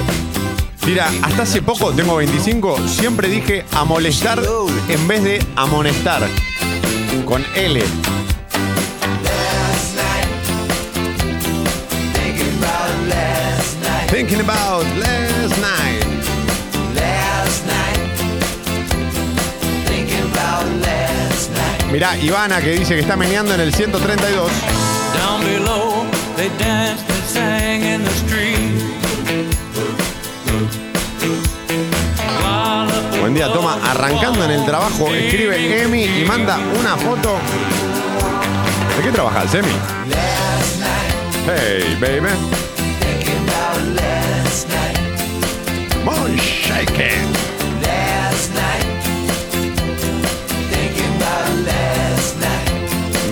Mira, 0.87 1.11
hasta 1.23 1.43
hace 1.43 1.61
poco, 1.61 1.91
tengo 1.91 2.15
25, 2.15 2.87
siempre 2.87 3.29
dije 3.29 3.65
a 3.73 3.83
molestar 3.83 4.41
en 4.89 5.09
vez 5.09 5.25
de 5.25 5.47
amonestar. 5.57 6.29
Con 7.25 7.45
L. 7.57 7.83
Thinking 14.17 14.41
about 14.41 14.87
last 14.97 15.61
night. 15.61 16.01
Last 16.95 17.67
night, 17.67 17.99
thinking 19.85 20.25
about 20.33 20.65
last 20.81 21.51
night. 21.51 21.93
Mirá, 21.93 22.17
Ivana 22.17 22.63
que 22.63 22.71
dice 22.71 22.95
que 22.95 23.01
está 23.01 23.15
meneando 23.15 23.53
en 23.53 23.61
el 23.61 23.75
132. 23.75 24.51
Down 25.13 25.45
below, 25.45 26.07
they 26.35 26.49
danced 26.59 27.05
and 27.11 27.25
sang 27.29 27.83
in 27.83 28.05
the 28.05 28.11
street. 28.25 28.57
While 32.41 32.89
up 32.89 33.21
Buen 33.21 33.35
día, 33.35 33.53
toma, 33.53 33.75
arrancando 33.85 34.47
en 34.47 34.53
el 34.53 34.65
trabajo, 34.65 35.09
escribe 35.15 35.83
Emi 35.83 36.05
y 36.05 36.25
manda 36.25 36.57
una 36.81 36.97
foto. 36.97 37.37
¿De 38.97 39.03
qué 39.03 39.13
trabajas, 39.13 39.55
Emi? 39.55 39.73
Hey, 41.45 41.99
baby. 42.01 42.66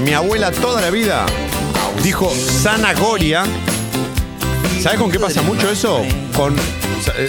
Mi 0.05 0.13
abuela 0.13 0.51
toda 0.53 0.81
la 0.81 0.91
vida 0.91 1.27
dijo 2.03 2.33
zanahoria. 2.35 3.45
¿Sabes 4.83 4.99
con 4.99 5.11
qué 5.11 5.19
pasa 5.19 5.41
mucho 5.43 5.71
eso? 5.71 6.03
Con. 6.37 6.55
eh, 7.17 7.29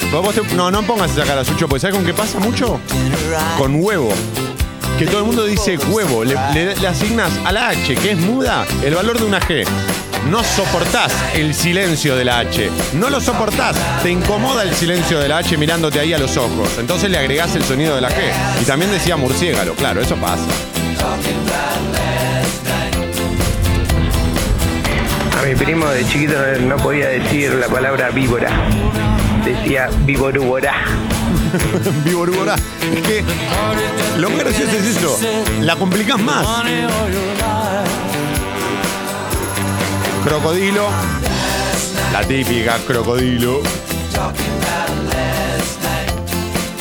no, 0.55 0.72
no 0.72 0.84
pongas 0.84 1.11
esa 1.11 1.24
cara, 1.24 1.45
Sucho, 1.45 1.68
porque 1.68 1.82
¿sabes 1.82 1.95
con 1.95 2.05
qué 2.05 2.13
pasa 2.13 2.39
mucho? 2.39 2.80
Con 3.57 3.76
huevo. 3.84 4.13
Que 4.99 5.05
todo 5.05 5.20
el 5.20 5.26
mundo 5.26 5.45
dice 5.45 5.78
huevo. 5.78 6.24
Le, 6.24 6.36
le- 6.53 6.76
le 6.76 6.88
asignas 6.88 7.32
a 7.45 7.51
la 7.51 7.70
H, 7.70 7.95
que 7.95 8.11
es 8.11 8.18
muda, 8.18 8.66
el 8.84 8.95
valor 8.95 9.18
de 9.20 9.26
una 9.26 9.39
G. 9.39 9.66
No 10.30 10.43
soportás 10.43 11.13
el 11.36 11.53
silencio 11.53 12.15
de 12.15 12.26
la 12.26 12.39
H. 12.39 12.71
No 12.93 13.09
lo 13.09 13.21
soportás. 13.21 13.78
Te 14.01 14.09
incomoda 14.09 14.63
el 14.63 14.73
silencio 14.73 15.19
de 15.19 15.30
la 15.30 15.38
H 15.38 15.55
mirándote 15.57 15.99
ahí 15.99 16.13
a 16.13 16.17
los 16.17 16.36
ojos. 16.38 16.69
Entonces 16.80 17.11
le 17.11 17.19
agregás 17.19 17.55
el 17.55 17.63
sonido 17.63 17.95
de 17.95 18.01
la 18.01 18.09
G. 18.09 18.15
Y 18.61 18.65
también 18.65 18.91
decía 18.91 19.17
murciélago. 19.17 19.76
Claro, 19.76 20.01
eso 20.01 20.15
pasa. 20.15 20.43
A 25.39 25.45
mi 25.45 25.55
primo 25.55 25.88
de 25.88 26.05
chiquito 26.07 26.34
no, 26.34 26.76
no 26.76 26.78
podía 26.78 27.07
decir 27.09 27.53
la 27.53 27.67
palabra 27.67 28.09
víbora. 28.09 28.49
Decía 29.45 29.89
víborúbora. 30.05 30.73
Víborúbora. 32.03 32.55
Es 32.55 33.01
que 33.01 33.23
lo 34.17 34.30
más 34.30 34.39
gracioso 34.39 34.76
es 34.76 34.97
eso. 34.97 35.19
La 35.61 35.76
complicás 35.76 36.19
más. 36.19 36.45
Crocodilo. 40.26 40.88
La 42.11 42.23
típica 42.23 42.78
crocodilo. 42.80 43.61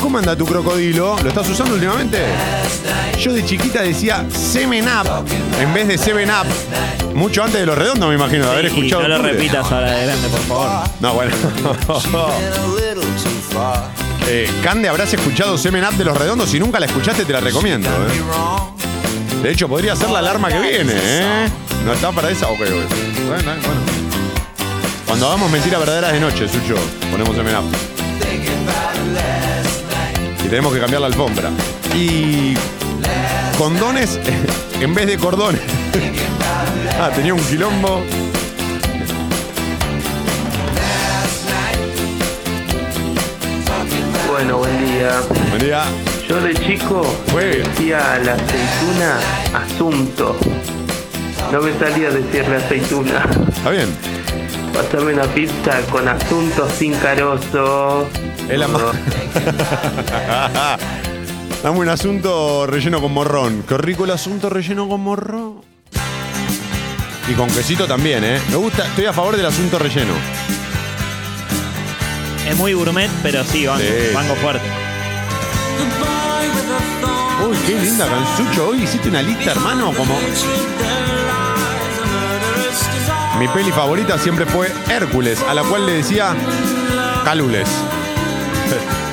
¿Cómo 0.01 0.18
anda 0.18 0.34
tu 0.34 0.47
crocodilo? 0.47 1.16
¿Lo 1.22 1.28
estás 1.28 1.49
usando 1.51 1.74
últimamente? 1.74 2.24
Yo 3.20 3.34
de 3.34 3.45
chiquita 3.45 3.82
decía 3.82 4.24
Semen 4.30 4.86
Up 4.86 5.26
en 5.61 5.74
vez 5.74 5.88
de 5.88 5.99
Seven 5.99 6.30
Up. 6.30 6.47
Mucho 7.14 7.45
antes 7.45 7.61
de 7.61 7.66
los 7.66 7.76
redondos, 7.76 8.09
me 8.09 8.14
imagino, 8.14 8.47
de 8.47 8.51
haber 8.51 8.66
escuchado. 8.66 9.03
no 9.03 9.09
lo 9.09 9.18
repitas 9.18 9.70
ahora 9.70 9.92
de 9.92 10.07
grande, 10.07 10.28
por 10.28 10.40
favor. 10.40 10.68
No, 11.01 11.12
bueno. 11.14 11.32
Eh, 14.26 14.51
Cande, 14.62 14.88
habrás 14.88 15.12
escuchado 15.12 15.59
Semen 15.59 15.84
Up 15.84 15.92
de 15.99 16.05
los 16.07 16.16
redondos. 16.16 16.49
Si 16.49 16.59
nunca 16.59 16.80
la 16.80 16.86
escuchaste, 16.86 17.26
te 17.26 17.32
la 17.34 17.40
recomiendo. 17.40 17.90
¿eh? 17.90 18.73
De 19.45 19.51
hecho, 19.51 19.68
podría 19.68 19.95
ser 19.95 20.09
la 20.09 20.20
alarma 20.20 20.49
que 20.49 20.59
viene. 20.59 20.95
¿eh? 20.97 21.49
¿No 21.84 21.92
está 21.92 22.11
para 22.12 22.30
esa? 22.30 22.49
Ok. 22.49 22.61
Bueno, 22.61 22.80
bueno. 23.26 23.80
Cuando 25.07 25.26
hagamos 25.26 25.51
mentiras 25.51 25.80
verdaderas 25.80 26.12
de 26.14 26.20
noche, 26.20 26.49
Sucho, 26.49 26.76
ponemos 27.11 27.36
Semen 27.36 27.55
Up. 27.55 27.64
Y 30.42 30.49
tenemos 30.49 30.72
que 30.72 30.80
cambiar 30.80 31.03
la 31.03 31.09
alfombra. 31.09 31.51
Y 31.95 32.55
condones 33.59 34.18
en 34.80 34.95
vez 34.95 35.09
de 35.09 35.18
cordones. 35.18 35.61
ah, 36.99 37.11
tenía 37.14 37.34
un 37.34 37.45
quilombo. 37.45 38.03
Bueno, 44.26 44.57
buen 44.57 44.86
día. 44.86 45.20
Buen 45.51 45.59
día. 45.59 45.84
Yo 46.28 46.40
de 46.40 46.54
chico 46.54 47.04
decía 47.34 48.14
a 48.14 48.18
la 48.18 48.32
aceituna 48.34 49.18
asunto. 49.52 50.36
No 51.52 51.60
me 51.60 51.72
salía 51.78 52.10
decirle 52.10 52.56
aceituna. 52.56 53.24
Está 53.54 53.70
bien. 53.70 53.88
Pásame 54.72 55.12
una 55.12 55.24
pizza 55.24 55.80
con 55.90 56.08
asunto 56.08 56.68
sin 56.76 56.94
carozo. 56.94 58.08
Es 58.48 58.58
la 58.58 58.68
más. 58.68 58.82
Dame 61.62 61.78
un 61.78 61.88
asunto 61.88 62.66
relleno 62.66 63.00
con 63.00 63.12
morrón. 63.12 63.64
Qué 63.68 63.76
rico 63.78 64.04
el 64.04 64.10
asunto 64.10 64.48
relleno 64.50 64.88
con 64.88 65.00
morrón. 65.02 65.60
Y 67.28 67.32
con 67.34 67.48
quesito 67.48 67.86
también, 67.86 68.22
¿eh? 68.24 68.40
Me 68.50 68.56
gusta, 68.56 68.86
estoy 68.86 69.06
a 69.06 69.12
favor 69.12 69.36
del 69.36 69.46
asunto 69.46 69.78
relleno. 69.78 70.12
Es 72.46 72.56
muy 72.56 72.74
gourmet, 72.74 73.10
pero 73.22 73.42
sí, 73.44 73.66
banco, 73.66 73.80
Sí. 73.82 74.14
banco 74.14 74.34
fuerte. 74.36 74.66
Uy, 77.46 77.56
qué 77.66 77.80
linda 77.80 78.06
cansucho. 78.06 78.68
Hoy 78.68 78.82
hiciste 78.82 79.08
una 79.08 79.22
lista, 79.22 79.52
hermano, 79.52 79.92
como. 79.92 80.18
Mi 83.38 83.48
peli 83.48 83.72
favorita 83.72 84.18
siempre 84.18 84.46
fue 84.46 84.72
Hércules, 84.88 85.42
a 85.42 85.54
la 85.54 85.62
cual 85.62 85.86
le 85.86 85.94
decía 85.94 86.34
Calules. 87.24 87.68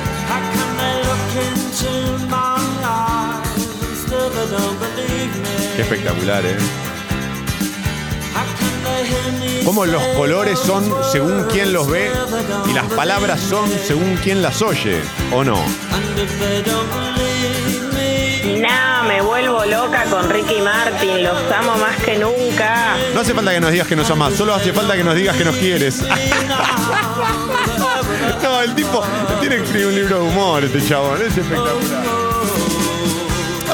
Qué 5.76 5.82
espectacular, 5.82 6.44
¿eh? 6.44 6.56
Cómo 9.64 9.86
los 9.86 10.02
colores 10.16 10.58
son 10.58 10.92
según 11.10 11.44
quien 11.44 11.72
los 11.72 11.88
ve 11.88 12.10
y 12.68 12.72
las 12.72 12.86
palabras 12.92 13.40
son 13.40 13.70
según 13.70 14.16
quien 14.16 14.42
las 14.42 14.60
oye, 14.60 15.00
¿o 15.32 15.44
no? 15.44 15.54
No, 18.58 19.04
me 19.06 19.22
vuelvo 19.22 19.64
loca 19.64 20.04
con 20.10 20.28
Ricky 20.28 20.60
Martin, 20.60 21.22
los 21.22 21.38
amo 21.52 21.76
más 21.76 21.96
que 22.02 22.18
nunca. 22.18 22.96
No 23.14 23.20
hace 23.20 23.34
falta 23.34 23.52
que 23.52 23.60
nos 23.60 23.70
digas 23.70 23.86
que 23.86 23.94
nos 23.96 24.10
amas, 24.10 24.34
solo 24.34 24.54
hace 24.54 24.72
falta 24.72 24.96
que 24.96 25.04
nos 25.04 25.14
digas 25.14 25.36
que 25.36 25.44
nos 25.44 25.54
quieres. 25.56 26.02
no, 28.42 28.62
el 28.62 28.74
tipo 28.74 29.04
tiene 29.40 29.56
que 29.56 29.62
escribir 29.62 29.86
un 29.86 29.94
libro 29.94 30.22
de 30.22 30.28
humor, 30.28 30.64
este 30.64 30.84
chabón, 30.84 31.22
es 31.22 31.36
espectacular. 31.36 32.02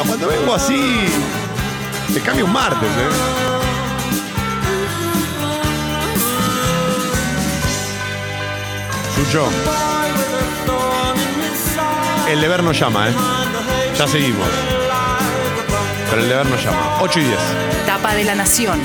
Cuando 0.06 0.28
vengo 0.28 0.54
así, 0.54 1.06
te 2.12 2.20
cambia 2.20 2.44
un 2.44 2.52
martes, 2.52 2.88
¿eh? 2.88 3.57
Sucho. 9.28 9.46
El 12.30 12.40
deber 12.40 12.62
nos 12.62 12.78
llama, 12.78 13.10
¿eh? 13.10 13.14
Ya 13.94 14.08
seguimos. 14.08 14.48
Pero 16.08 16.22
el 16.22 16.28
deber 16.30 16.46
nos 16.46 16.64
llama. 16.64 16.96
8 17.00 17.20
y 17.20 17.24
10. 17.24 17.38
Tapa 17.84 18.14
de 18.14 18.24
la 18.24 18.34
Nación. 18.34 18.80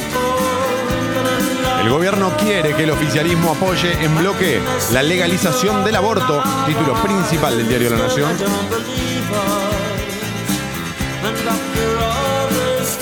El 1.82 1.90
gobierno 1.90 2.36
quiere 2.36 2.76
que 2.76 2.84
el 2.84 2.92
oficialismo 2.92 3.52
apoye 3.52 3.94
en 4.04 4.18
bloque 4.18 4.62
la 4.92 5.02
legalización 5.02 5.86
del 5.86 5.96
aborto, 5.96 6.44
título 6.66 6.94
principal 7.02 7.58
del 7.58 7.70
diario 7.70 7.92
La 7.92 7.98
Nación. 8.00 8.32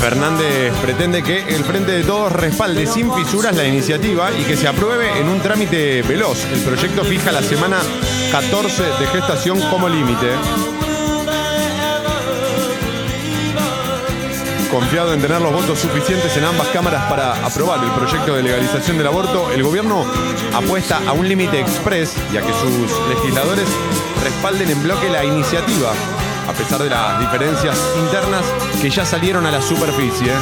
Fernández 0.01 0.73
pretende 0.81 1.21
que 1.21 1.43
el 1.43 1.63
Frente 1.63 1.91
de 1.91 2.03
Todos 2.03 2.31
respalde 2.31 2.87
sin 2.87 3.13
fisuras 3.13 3.55
la 3.55 3.67
iniciativa 3.67 4.31
y 4.31 4.43
que 4.45 4.57
se 4.57 4.67
apruebe 4.67 5.19
en 5.19 5.29
un 5.29 5.39
trámite 5.41 6.01
veloz. 6.01 6.43
El 6.45 6.59
proyecto 6.61 7.03
fija 7.03 7.31
la 7.31 7.43
semana 7.43 7.77
14 8.31 8.81
de 8.81 9.07
gestación 9.07 9.61
como 9.69 9.87
límite. 9.87 10.31
Confiado 14.71 15.13
en 15.13 15.21
tener 15.21 15.39
los 15.39 15.53
votos 15.53 15.77
suficientes 15.77 16.35
en 16.35 16.45
ambas 16.45 16.69
cámaras 16.69 17.07
para 17.07 17.33
aprobar 17.45 17.83
el 17.83 17.91
proyecto 17.91 18.35
de 18.35 18.41
legalización 18.41 18.97
del 18.97 19.05
aborto, 19.05 19.51
el 19.51 19.61
gobierno 19.61 20.03
apuesta 20.51 20.99
a 21.07 21.11
un 21.11 21.29
límite 21.29 21.59
express 21.59 22.15
y 22.33 22.37
a 22.37 22.41
que 22.41 22.53
sus 22.53 23.07
legisladores 23.07 23.67
respalden 24.23 24.71
en 24.71 24.81
bloque 24.81 25.09
la 25.09 25.23
iniciativa, 25.23 25.93
a 26.51 26.53
pesar 26.53 26.83
de 26.83 26.89
las 26.89 27.17
diferencias 27.17 27.79
internas 27.97 28.43
que 28.81 28.89
ya 28.89 29.05
salieron 29.05 29.45
a 29.45 29.51
la 29.51 29.61
superficie. 29.61 30.33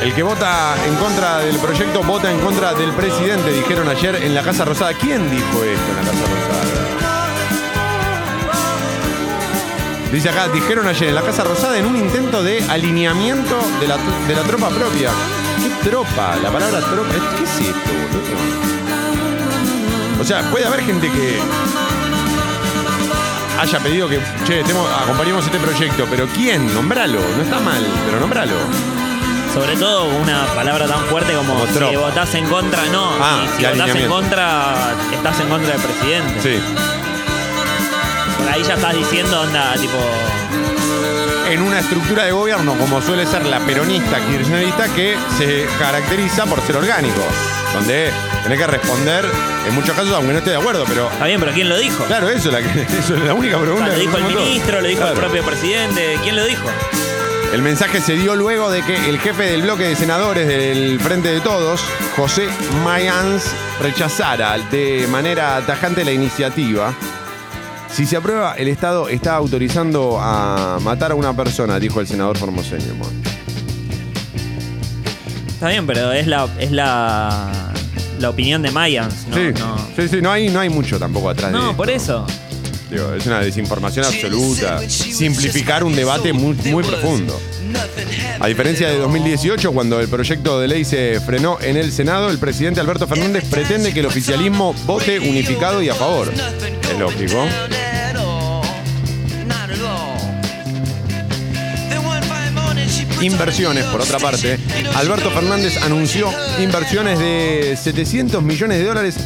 El 0.00 0.14
que 0.14 0.22
vota 0.22 0.76
en 0.86 0.94
contra 0.94 1.38
del 1.38 1.58
proyecto 1.58 2.04
vota 2.04 2.30
en 2.30 2.38
contra 2.38 2.72
del 2.74 2.92
presidente, 2.92 3.50
dijeron 3.50 3.88
ayer 3.88 4.14
en 4.22 4.32
la 4.32 4.42
Casa 4.42 4.64
Rosada. 4.64 4.92
¿Quién 4.94 5.28
dijo 5.28 5.64
esto 5.64 5.90
en 5.90 5.96
la 5.96 6.02
Casa 6.02 6.22
Rosada? 6.22 6.64
Dice 10.12 10.28
acá, 10.28 10.46
dijeron 10.48 10.86
ayer 10.86 11.08
en 11.08 11.14
la 11.16 11.22
Casa 11.22 11.42
Rosada 11.42 11.76
en 11.78 11.86
un 11.86 11.96
intento 11.96 12.44
de 12.44 12.62
alineamiento 12.68 13.58
de 13.80 13.88
la, 13.88 13.96
de 14.28 14.34
la 14.36 14.42
tropa 14.42 14.68
propia. 14.68 15.10
¿Qué 15.60 15.88
tropa? 15.88 16.36
La 16.36 16.52
palabra 16.52 16.78
tropa. 16.78 17.10
¿Qué 17.36 17.42
es 17.42 17.58
esto, 17.58 17.90
boludo? 18.12 18.36
O 20.20 20.24
sea, 20.24 20.48
puede 20.52 20.64
haber 20.64 20.82
gente 20.82 21.10
que 21.10 21.40
haya 23.60 23.78
pedido 23.80 24.08
que, 24.08 24.20
che, 24.46 24.62
temo- 24.64 24.86
acompañemos 25.02 25.44
este 25.44 25.58
proyecto, 25.58 26.06
pero 26.10 26.26
¿quién? 26.28 26.72
Nombralo. 26.74 27.20
No 27.36 27.42
está 27.42 27.58
mal, 27.60 27.84
pero 28.06 28.20
nombralo. 28.20 28.54
Sobre 29.54 29.76
todo 29.76 30.04
una 30.16 30.44
palabra 30.54 30.86
tan 30.86 31.00
fuerte 31.06 31.32
como, 31.34 31.54
Como 31.54 31.66
si 31.90 31.96
votás 31.96 32.34
en 32.34 32.46
contra, 32.46 32.84
no. 32.86 33.10
Ah, 33.20 33.42
y 33.44 33.62
si 33.62 33.66
votás 33.66 33.96
en 33.96 34.06
contra, 34.08 34.74
estás 35.12 35.40
en 35.40 35.48
contra 35.48 35.72
del 35.72 35.80
presidente. 35.80 36.42
Sí. 36.42 36.60
Por 38.38 38.48
ahí 38.52 38.62
ya 38.62 38.74
estás 38.74 38.94
diciendo, 38.94 39.40
onda, 39.40 39.74
tipo. 39.74 39.96
En 41.48 41.62
una 41.62 41.78
estructura 41.78 42.24
de 42.24 42.32
gobierno 42.32 42.74
como 42.74 43.00
suele 43.00 43.24
ser 43.24 43.46
la 43.46 43.60
peronista 43.60 44.18
kirchnerista 44.26 44.88
que 44.88 45.16
se 45.38 45.66
caracteriza 45.78 46.44
por 46.44 46.60
ser 46.60 46.76
orgánico. 46.76 47.22
donde 47.72 48.10
tenés 48.46 48.60
que 48.60 48.66
responder 48.68 49.24
en 49.66 49.74
muchos 49.74 49.96
casos, 49.96 50.12
aunque 50.14 50.32
no 50.32 50.38
esté 50.38 50.50
de 50.50 50.56
acuerdo, 50.56 50.84
pero. 50.86 51.10
Está 51.10 51.24
bien, 51.24 51.40
pero 51.40 51.52
¿quién 51.52 51.68
lo 51.68 51.76
dijo? 51.76 52.04
Claro, 52.04 52.28
eso, 52.28 52.52
la, 52.52 52.60
eso 52.98 53.16
es 53.16 53.20
la 53.22 53.34
única 53.34 53.58
pregunta. 53.58 53.88
lo 53.88 53.94
dijo 53.98 54.16
el 54.18 54.24
ministro, 54.24 54.80
lo 54.80 54.86
dijo 54.86 55.04
el 55.04 55.14
propio 55.14 55.42
presidente. 55.44 56.16
¿Quién 56.22 56.36
lo 56.36 56.44
dijo? 56.44 56.68
El 57.52 57.62
mensaje 57.62 58.00
se 58.00 58.14
dio 58.14 58.36
luego 58.36 58.70
de 58.70 58.82
que 58.82 59.08
el 59.08 59.18
jefe 59.18 59.44
del 59.44 59.62
bloque 59.62 59.84
de 59.84 59.96
senadores 59.96 60.46
del 60.46 61.00
Frente 61.00 61.32
de 61.32 61.40
Todos, 61.40 61.80
José 62.14 62.48
Mayans, 62.84 63.44
rechazara 63.82 64.58
de 64.70 65.08
manera 65.10 65.60
tajante 65.66 66.04
la 66.04 66.12
iniciativa. 66.12 66.94
Si 67.90 68.06
se 68.06 68.16
aprueba, 68.16 68.54
el 68.56 68.68
Estado 68.68 69.08
está 69.08 69.34
autorizando 69.34 70.18
a 70.20 70.78
matar 70.82 71.12
a 71.12 71.14
una 71.16 71.34
persona, 71.34 71.80
dijo 71.80 72.00
el 72.00 72.06
senador 72.06 72.36
formoseño. 72.36 72.94
Está 75.48 75.68
bien, 75.68 75.86
pero 75.86 76.12
es 76.12 76.26
la, 76.26 76.48
es 76.58 76.70
la, 76.70 77.65
la 78.18 78.30
opinión 78.30 78.62
de 78.62 78.70
Mayans, 78.70 79.26
¿no? 79.28 79.36
sí, 79.36 79.42
no. 79.58 79.88
sí, 79.96 80.08
sí, 80.08 80.22
no 80.22 80.30
hay, 80.32 80.48
no 80.48 80.60
hay 80.60 80.68
mucho 80.68 80.98
tampoco 80.98 81.30
atrás 81.30 81.52
de 81.52 81.58
No, 81.58 81.64
esto. 81.66 81.76
por 81.76 81.90
eso. 81.90 82.26
Digo, 82.90 83.14
es 83.14 83.26
una 83.26 83.40
desinformación 83.40 84.04
absoluta. 84.04 84.80
Simplificar 84.88 85.82
un 85.82 85.96
debate 85.96 86.32
muy, 86.32 86.54
muy 86.70 86.84
profundo. 86.84 87.38
A 88.38 88.46
diferencia 88.46 88.88
de 88.88 88.98
2018, 88.98 89.72
cuando 89.72 90.00
el 90.00 90.08
proyecto 90.08 90.60
de 90.60 90.68
ley 90.68 90.84
se 90.84 91.20
frenó 91.20 91.58
en 91.60 91.76
el 91.76 91.90
Senado, 91.90 92.30
el 92.30 92.38
presidente 92.38 92.78
Alberto 92.80 93.08
Fernández 93.08 93.44
pretende 93.50 93.92
que 93.92 94.00
el 94.00 94.06
oficialismo 94.06 94.72
vote 94.86 95.18
unificado 95.18 95.82
y 95.82 95.88
a 95.88 95.94
favor. 95.94 96.32
Es 96.32 96.98
lógico. 96.98 97.44
Inversiones, 103.20 103.84
por 103.86 104.00
otra 104.00 104.18
parte, 104.18 104.58
Alberto 104.94 105.30
Fernández 105.30 105.76
anunció 105.82 106.30
inversiones 106.60 107.18
de 107.18 107.76
700 107.82 108.42
millones 108.42 108.78
de 108.78 108.84
dólares 108.84 109.16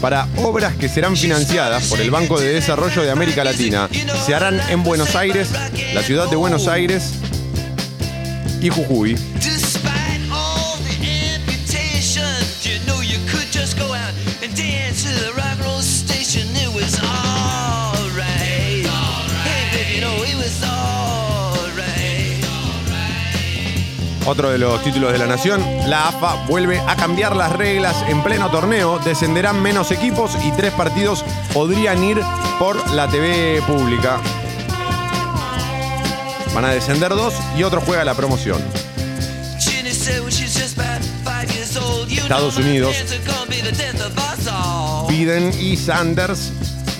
para 0.00 0.26
obras 0.36 0.74
que 0.74 0.88
serán 0.88 1.16
financiadas 1.16 1.86
por 1.88 2.00
el 2.00 2.10
Banco 2.10 2.40
de 2.40 2.52
Desarrollo 2.52 3.02
de 3.02 3.10
América 3.10 3.44
Latina. 3.44 3.88
Se 4.26 4.34
harán 4.34 4.60
en 4.68 4.82
Buenos 4.82 5.14
Aires, 5.14 5.48
la 5.94 6.02
ciudad 6.02 6.28
de 6.28 6.36
Buenos 6.36 6.68
Aires 6.68 7.12
y 8.60 8.70
Jujuy. 8.70 9.16
Otro 24.26 24.50
de 24.50 24.56
los 24.56 24.82
títulos 24.82 25.12
de 25.12 25.18
la 25.18 25.26
Nación, 25.26 25.62
la 25.86 26.08
AFA 26.08 26.46
vuelve 26.46 26.80
a 26.80 26.96
cambiar 26.96 27.36
las 27.36 27.52
reglas 27.52 27.94
en 28.08 28.22
pleno 28.22 28.50
torneo, 28.50 28.98
descenderán 28.98 29.60
menos 29.60 29.90
equipos 29.90 30.32
y 30.42 30.50
tres 30.52 30.72
partidos 30.72 31.22
podrían 31.52 32.02
ir 32.02 32.22
por 32.58 32.90
la 32.92 33.06
TV 33.06 33.60
pública. 33.66 34.18
Van 36.54 36.64
a 36.64 36.70
descender 36.70 37.10
dos 37.10 37.34
y 37.58 37.64
otro 37.64 37.82
juega 37.82 38.02
la 38.02 38.14
promoción. 38.14 38.62
Estados 42.08 42.56
Unidos, 42.56 42.96
Biden 45.08 45.52
y 45.60 45.76
Sanders, 45.76 46.50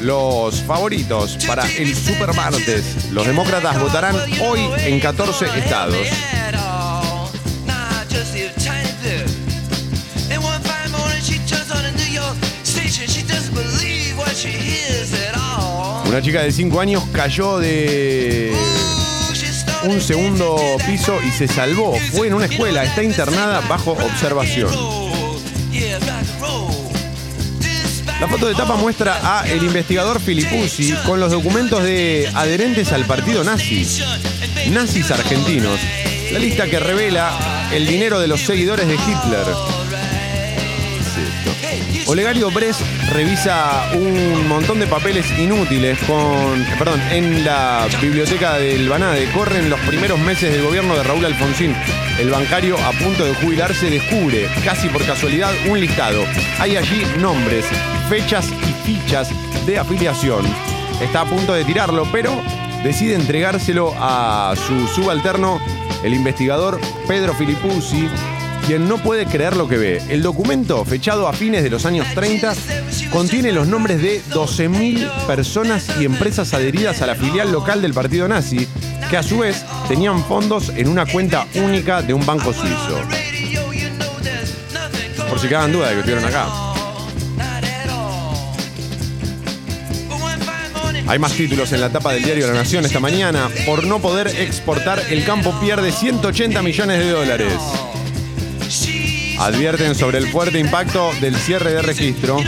los 0.00 0.56
favoritos 0.56 1.38
para 1.46 1.66
el 1.72 1.96
Super 1.96 2.34
Martes. 2.34 3.10
Los 3.12 3.26
demócratas 3.26 3.80
votarán 3.80 4.16
hoy 4.42 4.60
en 4.80 5.00
14 5.00 5.46
estados. 5.58 6.06
Una 16.14 16.22
chica 16.22 16.44
de 16.44 16.52
5 16.52 16.80
años 16.80 17.02
cayó 17.10 17.58
de 17.58 18.54
un 19.82 20.00
segundo 20.00 20.56
piso 20.86 21.18
y 21.26 21.32
se 21.32 21.48
salvó. 21.48 21.98
Fue 22.12 22.28
en 22.28 22.34
una 22.34 22.44
escuela, 22.44 22.84
está 22.84 23.02
internada 23.02 23.60
bajo 23.62 23.90
observación. 23.94 24.70
La 28.20 28.28
foto 28.28 28.46
de 28.46 28.54
tapa 28.54 28.76
muestra 28.76 29.40
a 29.40 29.48
el 29.48 29.64
investigador 29.64 30.20
Filipuzzi 30.20 30.92
con 31.04 31.18
los 31.18 31.32
documentos 31.32 31.82
de 31.82 32.30
adherentes 32.32 32.92
al 32.92 33.06
partido 33.06 33.42
nazi. 33.42 33.84
Nazis 34.70 35.10
argentinos. 35.10 35.80
La 36.30 36.38
lista 36.38 36.68
que 36.68 36.78
revela 36.78 37.68
el 37.72 37.88
dinero 37.88 38.20
de 38.20 38.28
los 38.28 38.40
seguidores 38.40 38.86
de 38.86 38.94
Hitler. 38.94 39.46
Olegario 42.06 42.52
Bres 42.52 42.76
revisa 43.14 43.88
un 43.94 44.48
montón 44.48 44.80
de 44.80 44.88
papeles 44.88 45.26
inútiles 45.38 45.96
con. 46.00 46.64
Perdón, 46.78 47.00
en 47.12 47.44
la 47.44 47.86
biblioteca 48.02 48.58
del 48.58 48.88
Banade. 48.88 49.30
Corren 49.32 49.70
los 49.70 49.78
primeros 49.80 50.18
meses 50.18 50.52
del 50.52 50.64
gobierno 50.64 50.96
de 50.96 51.04
Raúl 51.04 51.24
Alfonsín. 51.24 51.74
El 52.18 52.30
bancario 52.30 52.76
a 52.76 52.90
punto 52.90 53.24
de 53.24 53.34
jubilarse 53.34 53.88
descubre, 53.88 54.48
casi 54.64 54.88
por 54.88 55.06
casualidad, 55.06 55.52
un 55.68 55.80
listado. 55.80 56.24
Hay 56.58 56.76
allí 56.76 57.04
nombres, 57.20 57.64
fechas 58.08 58.48
y 58.50 58.72
fichas 58.84 59.30
de 59.64 59.78
afiliación. 59.78 60.44
Está 61.00 61.20
a 61.20 61.26
punto 61.26 61.54
de 61.54 61.64
tirarlo, 61.64 62.06
pero 62.10 62.32
decide 62.82 63.14
entregárselo 63.14 63.94
a 63.96 64.54
su 64.56 64.88
subalterno, 64.88 65.60
el 66.02 66.14
investigador 66.14 66.80
Pedro 67.06 67.32
Filipuzzi, 67.34 68.08
quien 68.66 68.88
no 68.88 68.98
puede 68.98 69.26
creer 69.26 69.56
lo 69.56 69.68
que 69.68 69.76
ve. 69.76 70.02
El 70.08 70.22
documento, 70.22 70.84
fechado 70.84 71.28
a 71.28 71.32
fines 71.32 71.62
de 71.62 71.70
los 71.70 71.84
años 71.84 72.06
30, 72.14 72.54
contiene 73.10 73.52
los 73.52 73.66
nombres 73.66 74.00
de 74.00 74.22
12.000 74.30 75.26
personas 75.26 75.88
y 76.00 76.04
empresas 76.04 76.54
adheridas 76.54 77.02
a 77.02 77.06
la 77.06 77.14
filial 77.14 77.52
local 77.52 77.82
del 77.82 77.92
partido 77.92 78.26
nazi, 78.26 78.66
que 79.10 79.16
a 79.16 79.22
su 79.22 79.38
vez 79.38 79.64
tenían 79.88 80.24
fondos 80.24 80.70
en 80.70 80.88
una 80.88 81.04
cuenta 81.06 81.46
única 81.54 82.02
de 82.02 82.14
un 82.14 82.24
banco 82.24 82.52
suizo. 82.52 83.00
Por 85.28 85.38
si 85.38 85.48
quedan 85.48 85.72
dudas 85.72 85.90
de 85.90 85.94
que 85.94 86.00
estuvieron 86.00 86.24
acá. 86.24 86.46
Hay 91.06 91.18
más 91.18 91.32
títulos 91.32 91.70
en 91.72 91.82
la 91.82 91.90
tapa 91.90 92.12
del 92.12 92.24
diario 92.24 92.46
La 92.46 92.54
Nación 92.54 92.86
esta 92.86 92.98
mañana. 92.98 93.50
Por 93.66 93.84
no 93.84 94.00
poder 94.00 94.28
exportar, 94.28 95.02
el 95.10 95.22
campo 95.24 95.54
pierde 95.60 95.92
180 95.92 96.62
millones 96.62 96.98
de 96.98 97.10
dólares. 97.10 97.52
Advierten 99.44 99.94
sobre 99.94 100.16
el 100.16 100.26
fuerte 100.28 100.58
impacto 100.58 101.12
del 101.20 101.36
cierre 101.36 101.74
de 101.74 101.82
registro. 101.82 102.38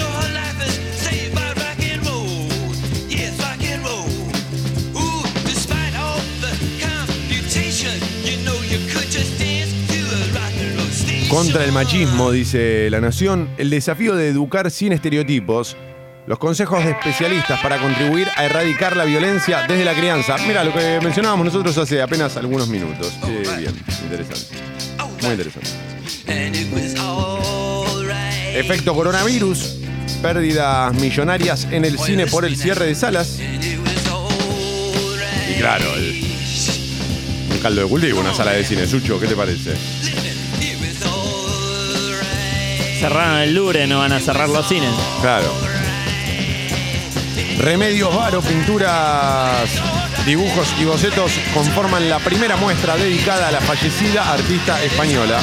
Contra 11.29 11.65
el 11.65 11.73
machismo, 11.73 12.31
dice 12.31 12.89
La 12.89 13.03
Nación, 13.03 13.51
el 13.59 13.69
desafío 13.69 14.17
de 14.17 14.31
educar 14.31 14.71
sin 14.71 14.93
estereotipos, 14.93 15.77
los 16.27 16.39
consejos 16.39 16.83
de 16.83 16.93
especialistas 16.93 17.61
para 17.61 17.77
contribuir 17.77 18.27
a 18.37 18.47
erradicar 18.47 18.97
la 18.97 19.05
violencia 19.05 19.67
desde 19.69 19.85
la 19.85 19.93
crianza. 19.93 20.37
Mira, 20.47 20.65
lo 20.65 20.73
que 20.73 20.99
mencionábamos 21.03 21.45
nosotros 21.45 21.77
hace 21.77 22.01
apenas 22.01 22.39
algunos 22.39 22.69
minutos. 22.69 23.13
Qué 23.23 23.41
bien, 23.59 23.75
interesante. 24.03 24.57
Muy 25.21 25.33
interesante. 25.33 25.96
Efecto 28.55 28.95
coronavirus, 28.95 29.77
pérdidas 30.23 30.95
millonarias 30.95 31.67
en 31.71 31.85
el 31.85 31.99
cine 31.99 32.27
por 32.27 32.45
el 32.45 32.57
cierre 32.57 32.87
de 32.87 32.95
salas. 32.95 33.39
Y 35.51 35.55
claro, 35.59 35.95
el- 35.95 36.25
un 37.53 37.59
caldo 37.59 37.83
de 37.83 37.89
cultivo, 37.89 38.21
una 38.21 38.35
sala 38.35 38.53
de 38.53 38.65
cine. 38.65 38.87
Sucho, 38.87 39.21
¿qué 39.21 39.27
te 39.27 39.37
parece? 39.37 39.75
Cerraron 43.01 43.39
el 43.39 43.55
Louvre, 43.55 43.87
no 43.87 43.99
van 43.99 44.13
a 44.13 44.21
cerrar 44.21 44.49
los 44.49 44.67
cines. 44.69 44.91
Claro. 45.21 45.53
Remedios 47.59 48.15
Varo, 48.15 48.41
pinturas, 48.43 49.69
dibujos 50.27 50.69
y 50.81 50.85
bocetos 50.85 51.33
conforman 51.55 52.09
la 52.09 52.19
primera 52.19 52.57
muestra 52.57 52.97
dedicada 52.97 53.49
a 53.49 53.53
la 53.53 53.61
fallecida 53.61 54.33
artista 54.33 54.83
española. 54.83 55.39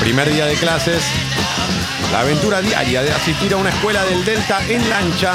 Primer 0.00 0.32
día 0.32 0.46
de 0.46 0.54
clases. 0.54 1.04
La 2.10 2.20
aventura 2.20 2.62
diaria 2.62 3.02
de 3.02 3.12
asistir 3.12 3.52
a 3.52 3.56
una 3.56 3.68
escuela 3.68 4.02
del 4.04 4.24
Delta 4.24 4.60
en 4.68 4.88
lancha. 4.88 5.34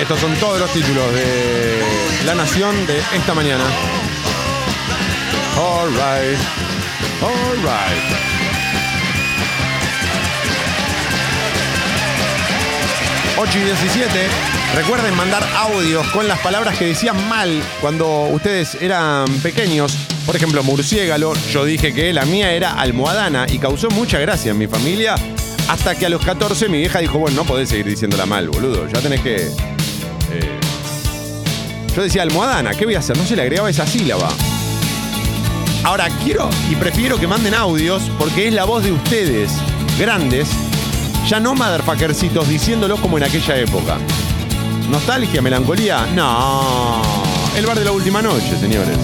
Estos 0.00 0.18
son 0.20 0.34
todos 0.36 0.58
los 0.58 0.72
títulos 0.72 1.12
de 1.12 1.82
La 2.24 2.34
Nación 2.34 2.86
de 2.86 2.98
esta 3.14 3.34
mañana. 3.34 3.64
All 5.56 5.90
right. 5.90 6.38
All 7.22 7.56
right. 7.58 8.28
Ocho 13.38 13.58
y 13.58 13.64
17. 13.64 14.28
Recuerden 14.74 15.14
mandar 15.14 15.46
audios 15.56 16.06
con 16.08 16.26
las 16.26 16.38
palabras 16.40 16.76
que 16.78 16.86
decían 16.86 17.28
mal 17.28 17.62
cuando 17.80 18.22
ustedes 18.22 18.76
eran 18.80 19.26
pequeños 19.42 19.96
Por 20.28 20.36
ejemplo, 20.36 20.62
murciégalo, 20.62 21.32
yo 21.50 21.64
dije 21.64 21.94
que 21.94 22.12
la 22.12 22.26
mía 22.26 22.52
era 22.52 22.72
almohadana 22.72 23.46
y 23.48 23.58
causó 23.58 23.88
mucha 23.88 24.18
gracia 24.18 24.50
en 24.50 24.58
mi 24.58 24.66
familia. 24.66 25.14
Hasta 25.70 25.94
que 25.94 26.04
a 26.04 26.10
los 26.10 26.22
14 26.22 26.68
mi 26.68 26.76
vieja 26.76 26.98
dijo, 26.98 27.18
bueno, 27.18 27.36
no 27.36 27.44
podés 27.44 27.70
seguir 27.70 27.86
diciéndola 27.86 28.26
mal, 28.26 28.46
boludo. 28.50 28.86
Ya 28.88 29.00
tenés 29.00 29.22
que. 29.22 29.36
eh". 29.36 30.60
Yo 31.96 32.02
decía 32.02 32.20
almohadana, 32.20 32.74
¿qué 32.74 32.84
voy 32.84 32.94
a 32.94 32.98
hacer? 32.98 33.16
No 33.16 33.24
se 33.24 33.36
le 33.36 33.40
agregaba 33.40 33.70
esa 33.70 33.86
sílaba. 33.86 34.28
Ahora 35.82 36.10
quiero 36.22 36.50
y 36.70 36.76
prefiero 36.76 37.18
que 37.18 37.26
manden 37.26 37.54
audios 37.54 38.02
porque 38.18 38.48
es 38.48 38.52
la 38.52 38.66
voz 38.66 38.84
de 38.84 38.92
ustedes, 38.92 39.50
grandes, 39.98 40.50
ya 41.26 41.40
no 41.40 41.54
motherfuckercitos 41.54 42.46
diciéndolos 42.46 43.00
como 43.00 43.16
en 43.16 43.24
aquella 43.24 43.56
época. 43.56 43.96
¿Nostalgia, 44.90 45.40
melancolía? 45.40 46.06
No. 46.14 47.00
El 47.56 47.64
bar 47.64 47.78
de 47.78 47.86
la 47.86 47.92
última 47.92 48.20
noche, 48.20 48.58
señores. 48.60 48.98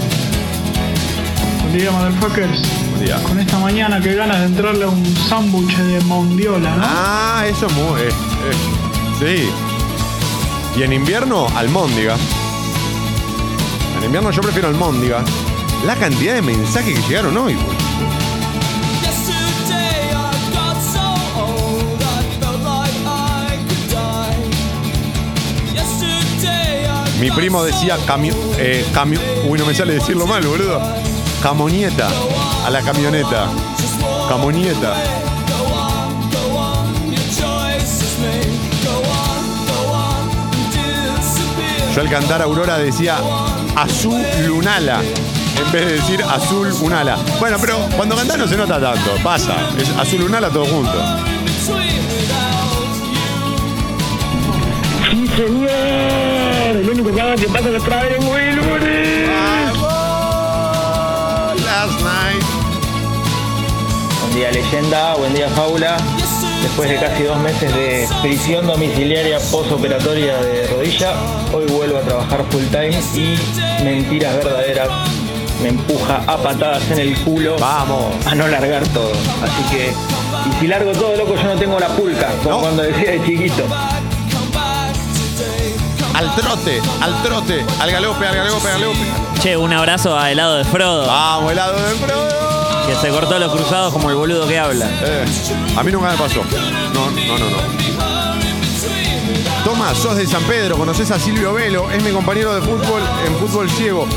Buen 1.75 1.83
día, 1.83 1.91
motherfuckers. 1.91 2.61
Buen 2.91 3.05
día. 3.05 3.21
Con 3.23 3.37
esta 3.37 3.59
mañana 3.59 3.99
que 3.99 4.15
ganas 4.15 4.39
de 4.39 4.45
entrarle 4.45 4.85
a 4.85 4.87
un 4.87 5.05
sándwich 5.27 5.75
de 5.75 5.99
mondiola, 6.05 6.73
¿no? 6.73 6.81
Ah, 6.85 7.43
eso 7.49 7.65
es 7.67 7.73
muy. 7.73 7.99
eh, 7.99 8.07
eh, 8.07 9.49
sí. 10.73 10.79
Y 10.79 10.83
en 10.83 10.93
invierno, 10.93 11.47
almóndiga. 11.53 12.15
En 13.97 14.05
invierno 14.05 14.31
yo 14.31 14.41
prefiero 14.41 14.69
almóndiga. 14.69 15.21
La 15.85 15.97
cantidad 15.97 16.35
de 16.35 16.41
mensajes 16.43 16.97
que 16.97 17.09
llegaron 17.09 17.35
hoy. 17.35 17.57
Mi 27.19 27.31
primo 27.31 27.63
decía 27.63 27.97
cami 28.05 28.29
eh, 28.57 28.85
cami- 28.93 29.19
Uy, 29.47 29.57
no 29.57 29.65
me 29.65 29.73
sale 29.73 29.93
decirlo 29.93 30.27
mal, 30.27 30.45
boludo. 30.45 31.04
Camonieta. 31.45 32.07
A 32.65 32.71
la 32.71 32.81
camioneta. 32.81 33.47
Camonieta. 34.27 34.95
Yo 41.93 42.01
al 42.01 42.09
cantar 42.09 42.41
Aurora 42.41 42.79
decía 42.79 43.17
azul 43.75 44.25
lunala. 44.47 45.01
En 45.03 45.71
vez 45.71 45.85
de 45.85 45.93
decir 45.93 46.23
azul 46.23 46.73
unala. 46.81 47.15
Bueno, 47.39 47.57
pero 47.61 47.77
cuando 47.95 48.15
cantás 48.15 48.39
no 48.39 48.47
se 48.47 48.57
nota 48.57 48.81
tanto. 48.81 49.11
Pasa. 49.23 49.55
Es 49.77 49.91
azul 49.99 50.23
unala 50.23 50.49
todo 50.49 50.65
junto. 50.65 50.97
Sí, 55.11 55.27
señor. 55.27 56.75
El 56.75 56.89
único 56.89 57.11
que 57.13 57.47
pasa 57.49 57.69
que 57.69 57.79
trae 57.81 58.15
en 58.15 58.23
Wilbury. 58.27 59.64
Last 61.85 62.01
night. 62.01 62.43
Buen 64.21 64.33
día 64.33 64.51
leyenda, 64.51 65.13
buen 65.17 65.35
día 65.35 65.47
fábula. 65.49 65.97
Después 66.63 66.89
de 66.89 66.95
casi 66.95 67.23
dos 67.23 67.37
meses 67.41 67.71
de 67.75 68.07
prisión 68.23 68.65
domiciliaria 68.65 69.37
postoperatoria 69.51 70.35
de 70.37 70.65
rodilla, 70.65 71.13
hoy 71.53 71.65
vuelvo 71.65 71.99
a 71.99 72.01
trabajar 72.01 72.43
full 72.49 72.63
time 72.71 72.99
y 73.13 73.37
mentiras 73.83 74.35
verdaderas 74.35 74.89
me 75.61 75.69
empuja 75.69 76.23
a 76.25 76.37
patadas 76.37 76.89
en 76.89 76.99
el 76.99 77.17
culo 77.19 77.55
Vamos. 77.59 78.15
a 78.25 78.33
no 78.33 78.47
largar 78.47 78.83
todo. 78.87 79.11
Así 79.43 79.75
que, 79.75 79.93
y 80.49 80.59
si 80.59 80.67
largo 80.67 80.91
todo 80.91 81.15
loco 81.15 81.35
yo 81.35 81.43
no 81.43 81.55
tengo 81.55 81.79
la 81.79 81.89
pulca, 81.89 82.31
como 82.43 82.61
cuando 82.61 82.81
decía 82.81 83.11
de 83.11 83.23
chiquito. 83.25 83.63
Al 86.15 86.33
trote, 86.33 86.81
al 87.01 87.21
trote, 87.23 87.65
al 87.79 87.91
galope, 87.91 88.25
al 88.25 88.35
galope, 88.35 88.67
al 88.69 88.79
galope. 88.79 88.99
Che, 89.41 89.57
un 89.57 89.73
abrazo 89.73 90.17
a 90.17 90.31
helado 90.31 90.55
de 90.55 90.63
Frodo. 90.63 91.05
Vamos, 91.07 91.51
helado 91.51 91.73
de 91.77 91.95
Frodo. 91.95 92.87
Que 92.87 92.95
se 92.95 93.09
cortó 93.09 93.37
los 93.37 93.51
cruzados 93.51 93.91
como 93.91 94.09
el 94.09 94.15
boludo 94.15 94.47
que 94.47 94.57
habla. 94.57 94.87
Eh, 95.03 95.25
a 95.75 95.83
mí 95.83 95.91
nunca 95.91 96.11
me 96.11 96.17
pasó. 96.17 96.41
No, 96.93 97.11
no, 97.11 97.37
no, 97.37 97.49
no. 97.49 97.57
Toma, 99.65 99.93
sos 99.93 100.15
de 100.15 100.25
San 100.25 100.43
Pedro, 100.43 100.77
conoces 100.77 101.11
a 101.11 101.19
Silvio 101.19 101.53
Velo, 101.53 101.91
es 101.91 102.01
mi 102.01 102.11
compañero 102.11 102.55
de 102.55 102.61
fútbol 102.61 103.01
en 103.25 103.35
fútbol 103.35 103.69
ciego. 103.69 104.07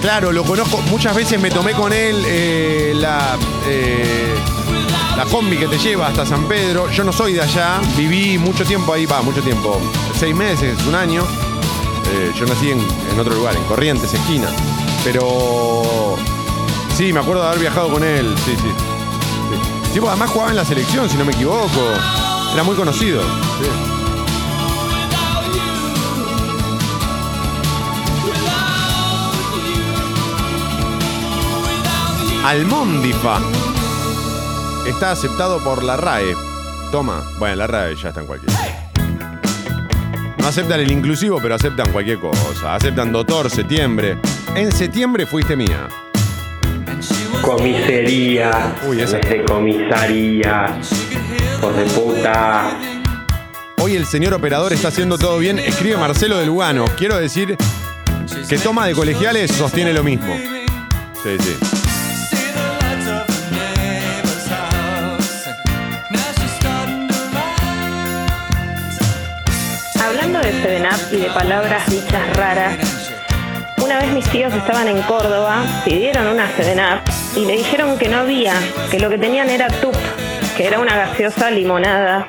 Claro, 0.00 0.32
lo 0.32 0.42
conozco, 0.42 0.78
muchas 0.90 1.14
veces 1.14 1.40
me 1.40 1.50
tomé 1.50 1.74
con 1.74 1.92
él 1.92 2.24
eh, 2.26 2.92
la, 2.96 3.36
eh, 3.66 4.34
la 5.16 5.24
combi 5.24 5.56
que 5.56 5.66
te 5.66 5.78
lleva 5.78 6.08
hasta 6.08 6.26
San 6.26 6.44
Pedro. 6.44 6.90
Yo 6.90 7.02
no 7.04 7.12
soy 7.12 7.32
de 7.32 7.42
allá, 7.42 7.80
viví 7.96 8.38
mucho 8.38 8.64
tiempo 8.64 8.92
ahí, 8.92 9.06
va, 9.06 9.22
mucho 9.22 9.42
tiempo, 9.42 9.80
seis 10.18 10.34
meses, 10.34 10.78
un 10.86 10.94
año. 10.94 11.24
Eh, 12.12 12.32
yo 12.38 12.46
nací 12.46 12.70
en, 12.70 12.80
otro 13.18 13.34
lugar, 13.34 13.56
en 13.56 13.64
Corrientes, 13.64 14.12
esquina. 14.12 14.48
Pero 15.02 16.16
sí, 16.94 17.12
me 17.12 17.20
acuerdo 17.20 17.42
de 17.42 17.48
haber 17.48 17.60
viajado 17.60 17.90
con 17.90 18.04
él, 18.04 18.34
sí, 18.44 18.54
sí. 18.56 19.92
sí. 19.94 20.00
Además 20.06 20.30
jugaba 20.30 20.50
en 20.50 20.56
la 20.56 20.64
selección, 20.64 21.08
si 21.08 21.16
no 21.16 21.24
me 21.24 21.32
equivoco. 21.32 21.80
Era 22.52 22.62
muy 22.62 22.76
conocido. 22.76 23.22
sí. 23.22 23.68
Está 34.86 35.10
aceptado 35.10 35.62
por 35.64 35.82
la 35.82 35.96
RAE. 35.96 36.34
Toma. 36.92 37.24
Bueno, 37.38 37.56
la 37.56 37.66
RAE 37.66 37.96
ya 37.96 38.10
está 38.10 38.20
en 38.20 38.26
cualquier. 38.26 38.52
No 40.38 40.46
aceptan 40.46 40.78
el 40.78 40.92
inclusivo, 40.92 41.40
pero 41.42 41.56
aceptan 41.56 41.90
cualquier 41.92 42.20
cosa. 42.20 42.76
Aceptan 42.76 43.10
doctor, 43.10 43.50
septiembre. 43.50 44.16
En 44.54 44.70
septiembre 44.70 45.26
fuiste 45.26 45.56
mía. 45.56 45.88
Comisaría. 47.42 48.76
Uy, 48.86 49.00
esa. 49.00 49.18
comisaría. 49.46 50.78
Por 51.60 51.74
de 51.74 51.84
puta. 51.86 52.70
Hoy 53.78 53.96
el 53.96 54.06
señor 54.06 54.34
operador 54.34 54.72
está 54.72 54.88
haciendo 54.88 55.18
todo 55.18 55.38
bien. 55.38 55.58
Escribe 55.58 55.96
Marcelo 55.96 56.38
de 56.38 56.46
Lugano. 56.46 56.84
Quiero 56.96 57.16
decir 57.16 57.56
que 58.48 58.58
toma 58.58 58.86
de 58.86 58.94
colegiales 58.94 59.50
sostiene 59.50 59.92
lo 59.92 60.04
mismo. 60.04 60.32
Sí, 61.22 61.36
sí. 61.40 61.75
Seven 70.62 70.86
Up 70.86 71.12
y 71.12 71.16
de 71.16 71.30
palabras 71.30 71.88
dichas 71.90 72.36
raras, 72.36 72.76
una 73.82 73.98
vez 73.98 74.12
mis 74.12 74.28
tíos 74.30 74.52
estaban 74.54 74.88
en 74.88 75.00
Córdoba, 75.02 75.62
pidieron 75.84 76.26
una 76.26 76.50
Seven 76.56 76.78
Up 76.78 77.00
y 77.36 77.44
le 77.44 77.58
dijeron 77.58 77.98
que 77.98 78.08
no 78.08 78.18
había, 78.18 78.54
que 78.90 78.98
lo 78.98 79.08
que 79.10 79.18
tenían 79.18 79.50
era 79.50 79.68
tup, 79.68 79.94
que 80.56 80.66
era 80.66 80.80
una 80.80 80.96
gaseosa 80.96 81.50
limonada. 81.50 82.26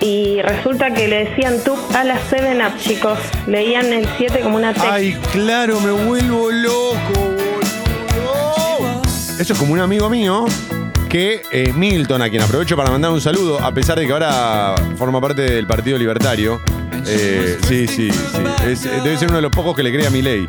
Y 0.00 0.40
resulta 0.42 0.92
que 0.92 1.08
le 1.08 1.26
decían 1.26 1.62
tup 1.62 1.78
a 1.94 2.04
la 2.04 2.18
Seven 2.28 2.60
Up, 2.64 2.76
chicos. 2.78 3.18
Leían 3.46 3.92
el 3.92 4.08
7 4.18 4.40
como 4.40 4.56
una 4.56 4.74
T. 4.74 4.80
Ay, 4.82 5.16
claro, 5.32 5.80
me 5.80 5.92
vuelvo 5.92 6.50
loco, 6.50 7.12
boludo. 7.14 9.02
Eso 9.38 9.52
es 9.52 9.58
como 9.58 9.72
un 9.72 9.80
amigo 9.80 10.10
mío 10.10 10.46
que 11.08 11.42
eh, 11.50 11.72
Milton, 11.74 12.22
a 12.22 12.30
quien 12.30 12.42
aprovecho 12.42 12.76
para 12.76 12.90
mandar 12.90 13.10
un 13.10 13.20
saludo, 13.20 13.58
a 13.60 13.72
pesar 13.72 13.98
de 13.98 14.06
que 14.06 14.12
ahora 14.12 14.74
forma 14.96 15.20
parte 15.20 15.42
del 15.42 15.66
Partido 15.66 15.98
Libertario. 15.98 16.60
Eh, 17.06 17.58
sí, 17.66 17.86
sí, 17.86 18.10
sí. 18.10 18.38
Eh, 18.64 19.00
debe 19.02 19.16
ser 19.16 19.28
uno 19.28 19.36
de 19.36 19.42
los 19.42 19.50
pocos 19.50 19.74
que 19.74 19.82
le 19.82 19.92
cree 19.92 20.06
a 20.06 20.10
mi 20.10 20.22
ley. 20.22 20.46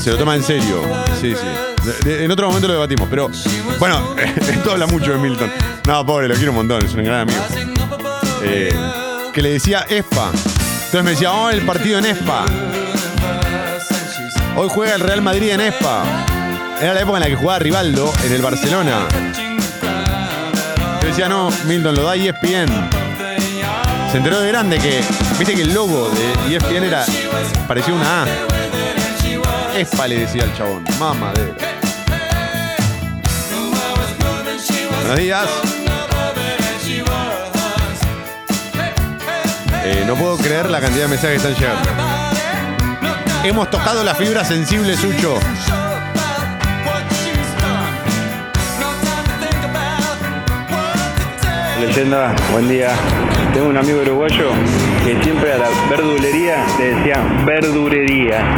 se 0.00 0.10
lo 0.10 0.16
toma 0.18 0.34
en 0.36 0.42
serio. 0.42 0.82
Sí, 1.20 1.34
sí. 1.34 2.10
En 2.10 2.30
otro 2.30 2.48
momento 2.48 2.68
lo 2.68 2.74
debatimos. 2.74 3.08
Pero, 3.08 3.30
bueno, 3.78 4.14
esto 4.36 4.72
habla 4.72 4.86
mucho 4.86 5.12
de 5.12 5.18
Milton. 5.18 5.50
No, 5.86 6.04
pobre, 6.04 6.28
lo 6.28 6.34
quiero 6.34 6.50
un 6.50 6.56
montón, 6.56 6.84
es 6.84 6.94
un 6.94 7.04
gran 7.04 7.20
amigo. 7.20 7.42
Eh, 8.42 8.74
que 9.32 9.42
le 9.42 9.50
decía 9.52 9.86
ESPA. 9.88 10.30
Entonces 10.30 11.04
me 11.04 11.10
decía, 11.10 11.32
oh, 11.32 11.50
el 11.50 11.62
partido 11.62 11.98
en 11.98 12.06
ESPA. 12.06 12.44
Hoy 14.56 14.68
juega 14.70 14.94
el 14.94 15.00
Real 15.00 15.22
Madrid 15.22 15.50
en 15.50 15.60
ESPA. 15.60 16.02
Era 16.80 16.94
la 16.94 17.00
época 17.00 17.18
en 17.18 17.24
la 17.24 17.28
que 17.28 17.36
jugaba 17.36 17.58
Rivaldo 17.58 18.12
en 18.24 18.32
el 18.32 18.42
Barcelona. 18.42 19.06
Yo 21.02 21.08
decía, 21.08 21.28
no, 21.28 21.50
Milton, 21.66 21.94
lo 21.94 22.02
da 22.04 22.16
ESPN. 22.16 22.97
Se 24.10 24.16
enteró 24.16 24.40
de 24.40 24.48
grande 24.48 24.78
que, 24.78 25.02
viste 25.38 25.54
que 25.54 25.62
el 25.62 25.74
logo 25.74 26.08
de 26.08 26.56
ESPN 26.56 26.84
era, 26.84 27.04
parecía 27.66 27.92
una 27.92 28.22
A. 28.22 28.26
ESPA 29.76 30.08
le 30.08 30.20
decía 30.20 30.44
al 30.44 30.56
chabón, 30.56 30.82
mamadera. 30.98 31.54
Buenos 35.02 35.16
días. 35.18 35.46
Eh, 39.84 40.04
no 40.06 40.14
puedo 40.16 40.38
creer 40.38 40.70
la 40.70 40.80
cantidad 40.80 41.04
de 41.04 41.08
mensajes 41.08 41.42
que 41.42 41.48
están 41.48 41.62
llegando. 41.62 41.90
Hemos 43.44 43.70
tocado 43.70 44.02
la 44.02 44.14
fibra 44.14 44.42
sensible, 44.44 44.96
Sucho. 44.96 45.38
Leyenda, 51.80 52.34
buen 52.50 52.68
día. 52.68 52.90
Tengo 53.54 53.68
un 53.68 53.76
amigo 53.76 54.00
uruguayo 54.02 54.50
que 55.04 55.22
siempre 55.22 55.52
a 55.52 55.58
la 55.58 55.68
verdulería 55.88 56.64
le 56.76 56.94
decía 56.94 57.44
verdurería. 57.46 58.56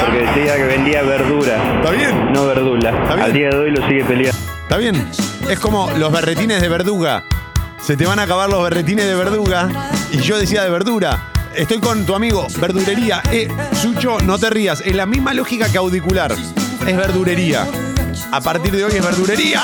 Porque 0.00 0.18
decía 0.20 0.56
que 0.56 0.64
vendía 0.64 1.02
verdura. 1.02 1.80
¿Está 1.80 1.90
bien? 1.90 2.32
No 2.32 2.46
verdula. 2.46 2.90
bien. 2.90 3.20
Al 3.20 3.32
día 3.32 3.48
de 3.50 3.56
hoy 3.56 3.70
lo 3.72 3.86
sigue 3.86 4.04
peleando. 4.04 4.38
¿Está 4.62 4.78
bien? 4.78 5.06
Es 5.50 5.58
como 5.58 5.90
los 5.98 6.10
berretines 6.10 6.62
de 6.62 6.68
verduga. 6.70 7.24
Se 7.82 7.96
te 7.96 8.06
van 8.06 8.18
a 8.18 8.22
acabar 8.22 8.48
los 8.48 8.62
berretines 8.62 9.04
de 9.04 9.16
verduga. 9.16 9.68
Y 10.10 10.18
yo 10.18 10.38
decía 10.38 10.62
de 10.62 10.70
verdura. 10.70 11.28
Estoy 11.54 11.78
con 11.78 12.06
tu 12.06 12.14
amigo, 12.14 12.46
verdurería. 12.58 13.22
Eh, 13.30 13.48
Sucho, 13.74 14.18
no 14.20 14.38
te 14.38 14.48
rías. 14.48 14.80
Es 14.80 14.96
la 14.96 15.04
misma 15.04 15.34
lógica 15.34 15.70
que 15.70 15.76
audicular. 15.76 16.32
Es 16.32 16.96
verdurería. 16.96 17.66
A 18.30 18.40
partir 18.40 18.72
de 18.72 18.84
hoy 18.84 18.92
es 18.94 19.04
verdurería. 19.04 19.62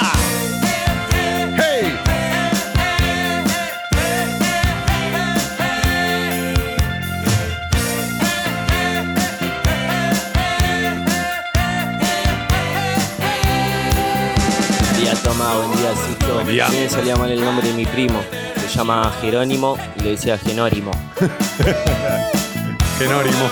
Toma, 15.49 15.67
buen 15.67 15.79
día, 15.79 15.95
Sucho. 15.95 16.35
Buen 16.35 16.47
día. 16.47 16.69
Me 16.69 16.89
salía 16.89 17.17
mal 17.17 17.31
el 17.31 17.43
nombre 17.43 17.69
de 17.69 17.75
mi 17.75 17.87
primo. 17.87 18.21
Se 18.61 18.69
llama 18.69 19.11
Jerónimo 19.21 19.79
y 19.97 20.03
le 20.03 20.11
decía 20.11 20.37
Genórimo. 20.37 20.91
Genórimo. 22.99 23.49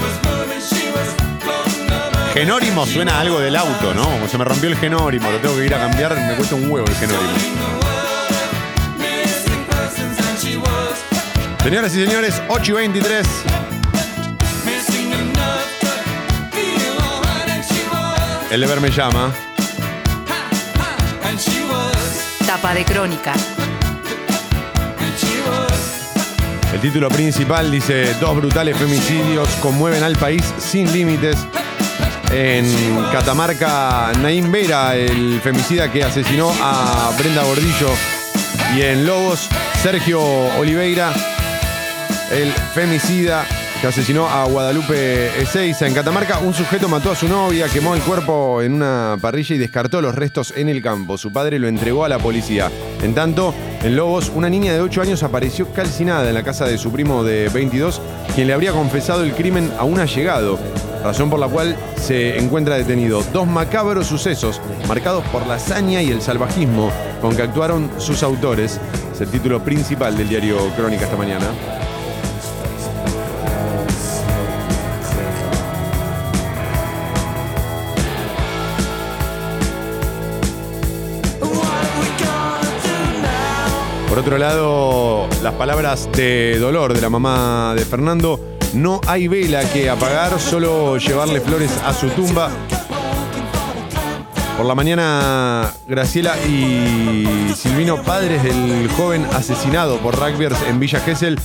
Genórimo 2.35 2.87
suena 2.87 3.17
a 3.17 3.21
algo 3.21 3.41
del 3.41 3.57
auto, 3.57 3.95
¿no? 3.95 4.05
Como 4.05 4.29
se 4.29 4.37
me 4.37 4.45
rompió 4.45 4.69
el 4.69 4.77
genórimo, 4.77 5.31
lo 5.31 5.39
tengo 5.39 5.57
que 5.57 5.65
ir 5.65 5.75
a 5.75 5.79
cambiar, 5.79 6.15
me 6.15 6.35
cuesta 6.35 6.55
un 6.55 6.71
huevo 6.71 6.87
el 6.87 6.95
genórimo. 6.97 7.33
Señoras 11.63 11.95
y 11.97 12.05
señores, 12.05 12.43
8 12.49 12.73
y 12.73 12.75
23. 12.75 13.27
El 18.51 18.61
deber 18.61 18.81
me 18.81 18.91
llama. 18.91 19.33
De 22.75 22.85
crónica. 22.85 23.33
El 26.73 26.81
título 26.81 27.09
principal 27.09 27.71
dice: 27.71 28.13
Dos 28.15 28.35
brutales 28.35 28.77
femicidios 28.77 29.49
conmueven 29.63 30.03
al 30.03 30.17
país 30.17 30.43
sin 30.59 30.93
límites. 30.93 31.39
En 32.33 32.67
Catamarca, 33.13 34.11
Naim 34.21 34.51
Vera, 34.51 34.97
el 34.97 35.41
femicida 35.41 35.93
que 35.93 36.03
asesinó 36.03 36.53
a 36.61 37.13
Brenda 37.17 37.45
Gordillo. 37.45 37.91
Y 38.77 38.83
en 38.83 39.07
Lobos, 39.07 39.49
Sergio 39.81 40.21
Oliveira, 40.59 41.13
el 42.33 42.53
femicida 42.75 43.47
que 43.81 43.87
asesinó 43.87 44.27
a 44.27 44.45
Guadalupe 44.45 45.41
Ezeiza. 45.41 45.87
En 45.87 45.95
Catamarca, 45.95 46.39
un 46.39 46.55
sujeto 46.55 46.89
mató 46.89 47.11
a 47.11 47.17
su 47.17 47.29
novia, 47.29 47.69
quemó 47.69 47.95
el 47.95 48.01
cuerpo 48.01 48.63
en 48.63 48.75
una 48.75 49.17
parrilla 49.21 49.55
y 49.55 49.59
descartó 49.59 50.01
los 50.01 50.15
restos 50.15 50.53
en 50.57 50.69
el 50.69 50.83
campo. 50.83 51.19
Su 51.19 51.33
padre 51.33 51.59
lo 51.59 51.69
entregó 51.69 52.05
a 52.05 52.09
la 52.09 52.19
policía. 52.19 52.71
En 53.03 53.15
tanto, 53.15 53.55
en 53.83 53.97
Lobos, 53.97 54.33
una 54.35 54.49
niña 54.49 54.73
de 54.73 54.81
8 54.81 55.03
años 55.03 55.23
apareció 55.23 55.73
calcinada 55.73 56.29
en 56.29 56.35
la 56.35 56.43
casa 56.43 56.67
de 56.67 56.79
su 56.79 56.91
primo 56.91 57.25
de 57.25 57.49
22, 57.51 58.01
quien 58.35 58.47
le 58.47 58.55
habría 58.55 58.73
confesado 58.73 59.23
el 59.23 59.35
crimen 59.35 59.71
a 59.79 59.85
un 59.85 60.01
allegado, 60.01 60.59
razón 61.05 61.29
por 61.29 61.39
la 61.39 61.49
cual 61.49 61.77
se 61.97 62.39
encuentra 62.39 62.77
detenido. 62.77 63.23
Dos 63.33 63.47
macabros 63.47 64.07
sucesos 64.07 64.61
marcados 64.89 65.25
por 65.29 65.47
la 65.47 65.55
hazaña 65.55 66.03
y 66.03 66.11
el 66.11 66.23
salvajismo 66.23 66.91
con 67.21 67.37
que 67.37 67.43
actuaron 67.43 67.91
sus 67.99 68.23
autores. 68.23 68.81
Es 69.13 69.21
el 69.21 69.29
título 69.29 69.63
principal 69.63 70.17
del 70.17 70.29
diario 70.29 70.57
Crónica 70.77 71.05
esta 71.05 71.17
mañana. 71.17 71.47
Otro 84.27 84.39
lado, 84.39 85.29
las 85.41 85.55
palabras 85.55 86.09
de 86.11 86.59
dolor 86.59 86.93
de 86.93 87.01
la 87.01 87.09
mamá 87.09 87.75
de 87.77 87.85
Fernando. 87.85 88.59
No 88.75 89.01
hay 89.07 89.29
vela 89.29 89.63
que 89.73 89.89
apagar, 89.89 90.41
solo 90.41 90.97
llevarle 90.97 91.41
flores 91.41 91.71
a 91.85 91.95
su 91.95 92.09
tumba. 92.09 92.51
Por 94.57 94.67
la 94.67 94.75
mañana, 94.75 95.73
Graciela 95.87 96.37
y 96.45 97.53
Silvino, 97.55 98.03
padres 98.03 98.43
del 98.43 98.89
joven 98.97 99.25
asesinado 99.33 99.99
por 99.99 100.17
rugbyers 100.17 100.61
en 100.69 100.81
Villa 100.81 100.99
Gesell, 100.99 101.39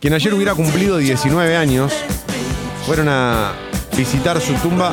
quien 0.00 0.12
ayer 0.12 0.34
hubiera 0.34 0.56
cumplido 0.56 0.96
19 0.96 1.56
años, 1.56 1.92
fueron 2.86 3.08
a 3.08 3.52
visitar 3.96 4.40
su 4.40 4.54
tumba 4.54 4.92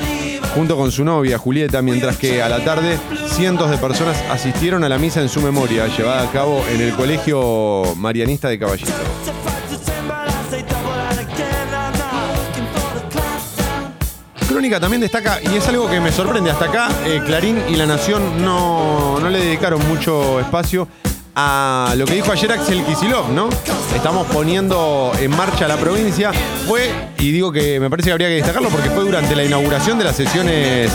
junto 0.58 0.76
con 0.76 0.92
su 0.92 1.06
novia 1.06 1.38
Julieta, 1.38 1.84
mientras 1.84 2.18
que 2.18 2.42
a 2.42 2.50
la 2.50 2.66
tarde 2.66 2.98
cientos 3.28 3.70
de 3.70 3.78
personas 3.78 4.18
asistieron 4.32 4.84
a 4.84 4.90
la 4.90 4.98
misa 4.98 5.22
en 5.22 5.30
su 5.30 5.40
memoria, 5.40 5.86
llevada 5.86 6.24
a 6.24 6.32
cabo 6.32 6.66
en 6.74 6.82
el 6.82 6.96
Colegio 6.96 7.94
Marianista 7.96 8.50
de 8.50 8.58
Caballito. 8.58 8.92
Crónica 14.50 14.80
también 14.80 15.00
destaca, 15.00 15.40
y 15.44 15.56
es 15.56 15.68
algo 15.68 15.88
que 15.88 16.00
me 16.00 16.12
sorprende, 16.12 16.50
hasta 16.50 16.66
acá 16.66 16.90
eh, 17.06 17.22
Clarín 17.24 17.62
y 17.70 17.76
La 17.76 17.86
Nación 17.86 18.44
no, 18.44 19.20
no 19.20 19.30
le 19.30 19.38
dedicaron 19.38 19.88
mucho 19.88 20.40
espacio 20.40 20.88
a 21.40 21.94
lo 21.96 22.06
que 22.06 22.16
dijo 22.16 22.32
ayer 22.32 22.52
Axel 22.52 22.84
Kisilov, 22.84 23.30
¿no? 23.32 23.48
Estamos 23.96 24.26
poniendo 24.26 25.12
en 25.20 25.30
marcha 25.30 25.68
la 25.68 25.78
provincia. 25.78 26.32
Fue, 26.68 26.90
y 27.20 27.32
digo 27.32 27.52
que 27.52 27.80
me 27.80 27.92
parece 27.92 28.08
que 28.10 28.14
habría 28.14 28.30
que 28.30 28.36
destacarlo 28.38 28.70
porque 28.70 28.90
fue 28.90 29.04
durante 29.04 29.36
la 29.36 29.44
inauguración 29.44 30.00
de 30.00 30.06
las 30.06 30.16
sesiones 30.16 30.92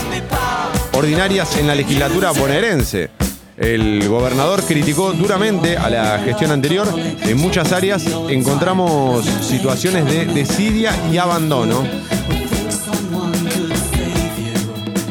ordinarias 0.91 1.55
en 1.55 1.67
la 1.67 1.75
legislatura 1.75 2.31
bonaerense. 2.31 3.09
El 3.55 4.05
gobernador 4.09 4.61
criticó 4.63 5.13
duramente 5.13 5.77
a 5.77 5.89
la 5.89 6.19
gestión 6.19 6.51
anterior. 6.51 6.89
En 7.21 7.37
muchas 7.37 7.71
áreas 7.71 8.03
encontramos 8.27 9.25
situaciones 9.25 10.03
de 10.05 10.25
desidia 10.25 10.91
y 11.09 11.19
abandono. 11.19 11.87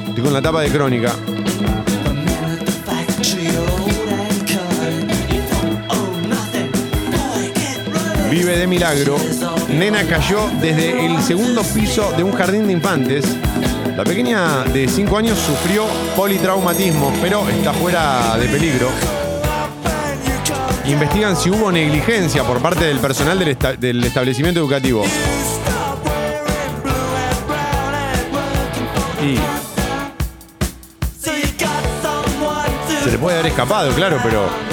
Estoy 0.09 0.23
con 0.23 0.35
la 0.35 0.43
tapa 0.43 0.61
de 0.61 0.69
crónica. 0.69 1.15
Vive 8.33 8.57
de 8.57 8.67
milagro. 8.67 9.19
Nena 9.69 10.07
cayó 10.07 10.49
desde 10.59 11.05
el 11.05 11.23
segundo 11.23 11.63
piso 11.63 12.13
de 12.17 12.23
un 12.23 12.33
jardín 12.33 12.67
de 12.67 12.73
infantes. 12.73 13.27
La 13.95 14.05
pequeña 14.05 14.65
de 14.65 14.89
5 14.89 15.19
años 15.19 15.39
sufrió 15.39 15.85
politraumatismo, 16.17 17.13
pero 17.21 17.47
está 17.47 17.75
fuera 17.75 18.39
de 18.39 18.49
peligro. 18.49 18.89
Investigan 20.87 21.37
si 21.37 21.51
hubo 21.51 21.71
negligencia 21.71 22.43
por 22.43 22.63
parte 22.63 22.87
del 22.87 23.01
personal 23.01 23.39
del, 23.39 23.55
del 23.79 24.03
establecimiento 24.03 24.61
educativo. 24.61 25.05
Y 29.23 29.37
se 33.05 33.11
le 33.11 33.19
puede 33.19 33.41
haber 33.41 33.51
escapado, 33.53 33.93
claro, 33.95 34.19
pero 34.23 34.72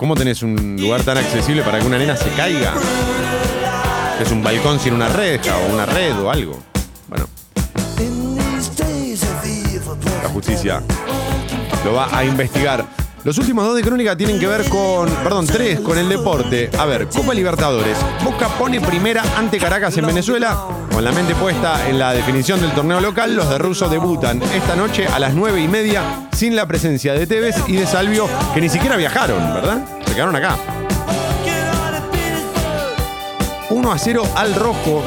¿cómo 0.00 0.14
tenés 0.14 0.42
un 0.42 0.78
lugar 0.80 1.02
tan 1.02 1.18
accesible 1.18 1.62
para 1.62 1.78
que 1.78 1.86
una 1.86 1.98
nena 1.98 2.16
se 2.16 2.30
caiga? 2.30 2.72
Es 4.18 4.30
un 4.30 4.42
balcón 4.42 4.80
sin 4.80 4.94
una 4.94 5.10
reja 5.10 5.54
o 5.58 5.74
una 5.74 5.84
red 5.84 6.18
o 6.18 6.30
algo. 6.30 6.58
Bueno, 7.06 7.28
la 10.22 10.28
justicia 10.30 10.82
lo 11.84 11.92
va 11.92 12.16
a 12.16 12.24
investigar. 12.24 12.82
Los 13.22 13.36
últimos 13.36 13.66
dos 13.66 13.76
de 13.76 13.82
crónica 13.82 14.16
tienen 14.16 14.40
que 14.40 14.46
ver 14.46 14.66
con, 14.70 15.06
perdón, 15.22 15.46
tres 15.46 15.80
con 15.80 15.98
el 15.98 16.08
deporte. 16.08 16.70
A 16.78 16.86
ver, 16.86 17.06
Copa 17.06 17.34
Libertadores. 17.34 17.98
Boca 18.24 18.48
pone 18.48 18.80
primera 18.80 19.22
ante 19.36 19.58
Caracas 19.58 19.94
en 19.98 20.06
Venezuela. 20.06 20.66
Con 20.90 21.04
la 21.04 21.12
mente 21.12 21.34
puesta 21.34 21.86
en 21.86 21.98
la 21.98 22.14
definición 22.14 22.62
del 22.62 22.72
torneo 22.72 22.98
local, 23.00 23.36
los 23.36 23.50
de 23.50 23.58
Russo 23.58 23.90
debutan 23.90 24.40
esta 24.54 24.74
noche 24.74 25.06
a 25.06 25.18
las 25.18 25.34
nueve 25.34 25.60
y 25.60 25.68
media 25.68 26.28
sin 26.32 26.56
la 26.56 26.66
presencia 26.66 27.12
de 27.12 27.26
Tevez 27.26 27.56
y 27.68 27.76
de 27.76 27.86
Salvio, 27.86 28.26
que 28.54 28.60
ni 28.62 28.70
siquiera 28.70 28.96
viajaron, 28.96 29.52
¿verdad? 29.52 29.84
Se 30.06 30.14
quedaron 30.14 30.36
acá. 30.36 30.56
1 33.68 33.92
a 33.92 33.98
0 33.98 34.22
al 34.34 34.54
rojo. 34.54 35.04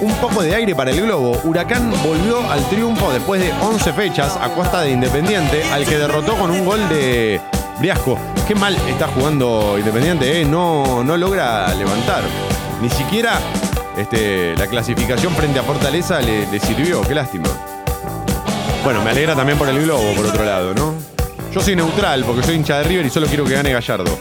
Un 0.00 0.14
poco 0.14 0.42
de 0.42 0.54
aire 0.54 0.74
para 0.74 0.90
el 0.90 1.02
globo. 1.02 1.38
Huracán 1.44 1.92
volvió 2.02 2.50
al 2.50 2.66
triunfo 2.70 3.12
después 3.12 3.40
de 3.40 3.52
11 3.60 3.92
fechas 3.92 4.38
a 4.40 4.48
costa 4.54 4.80
de 4.80 4.92
Independiente, 4.92 5.62
al 5.72 5.84
que 5.84 5.98
derrotó 5.98 6.36
con 6.36 6.50
un 6.50 6.64
gol 6.64 6.88
de 6.88 7.38
Briasco. 7.78 8.18
Qué 8.48 8.54
mal 8.54 8.74
está 8.88 9.08
jugando 9.08 9.76
Independiente, 9.78 10.40
¿eh? 10.40 10.44
no, 10.46 11.04
no 11.04 11.16
logra 11.18 11.72
levantar. 11.74 12.22
Ni 12.80 12.88
siquiera 12.88 13.38
este, 13.98 14.56
la 14.56 14.66
clasificación 14.68 15.34
frente 15.34 15.58
a 15.58 15.62
Fortaleza 15.62 16.20
le, 16.22 16.50
le 16.50 16.60
sirvió. 16.60 17.02
Qué 17.02 17.14
lástima. 17.14 17.48
Bueno, 18.82 19.02
me 19.02 19.10
alegra 19.10 19.36
también 19.36 19.58
por 19.58 19.68
el 19.68 19.82
globo, 19.82 20.14
por 20.14 20.24
otro 20.24 20.44
lado, 20.44 20.72
¿no? 20.72 20.94
Yo 21.52 21.60
soy 21.60 21.76
neutral 21.76 22.24
porque 22.24 22.42
soy 22.42 22.54
hincha 22.54 22.78
de 22.78 22.84
River 22.84 23.04
y 23.04 23.10
solo 23.10 23.26
quiero 23.26 23.44
que 23.44 23.52
gane 23.52 23.72
Gallardo. 23.72 24.18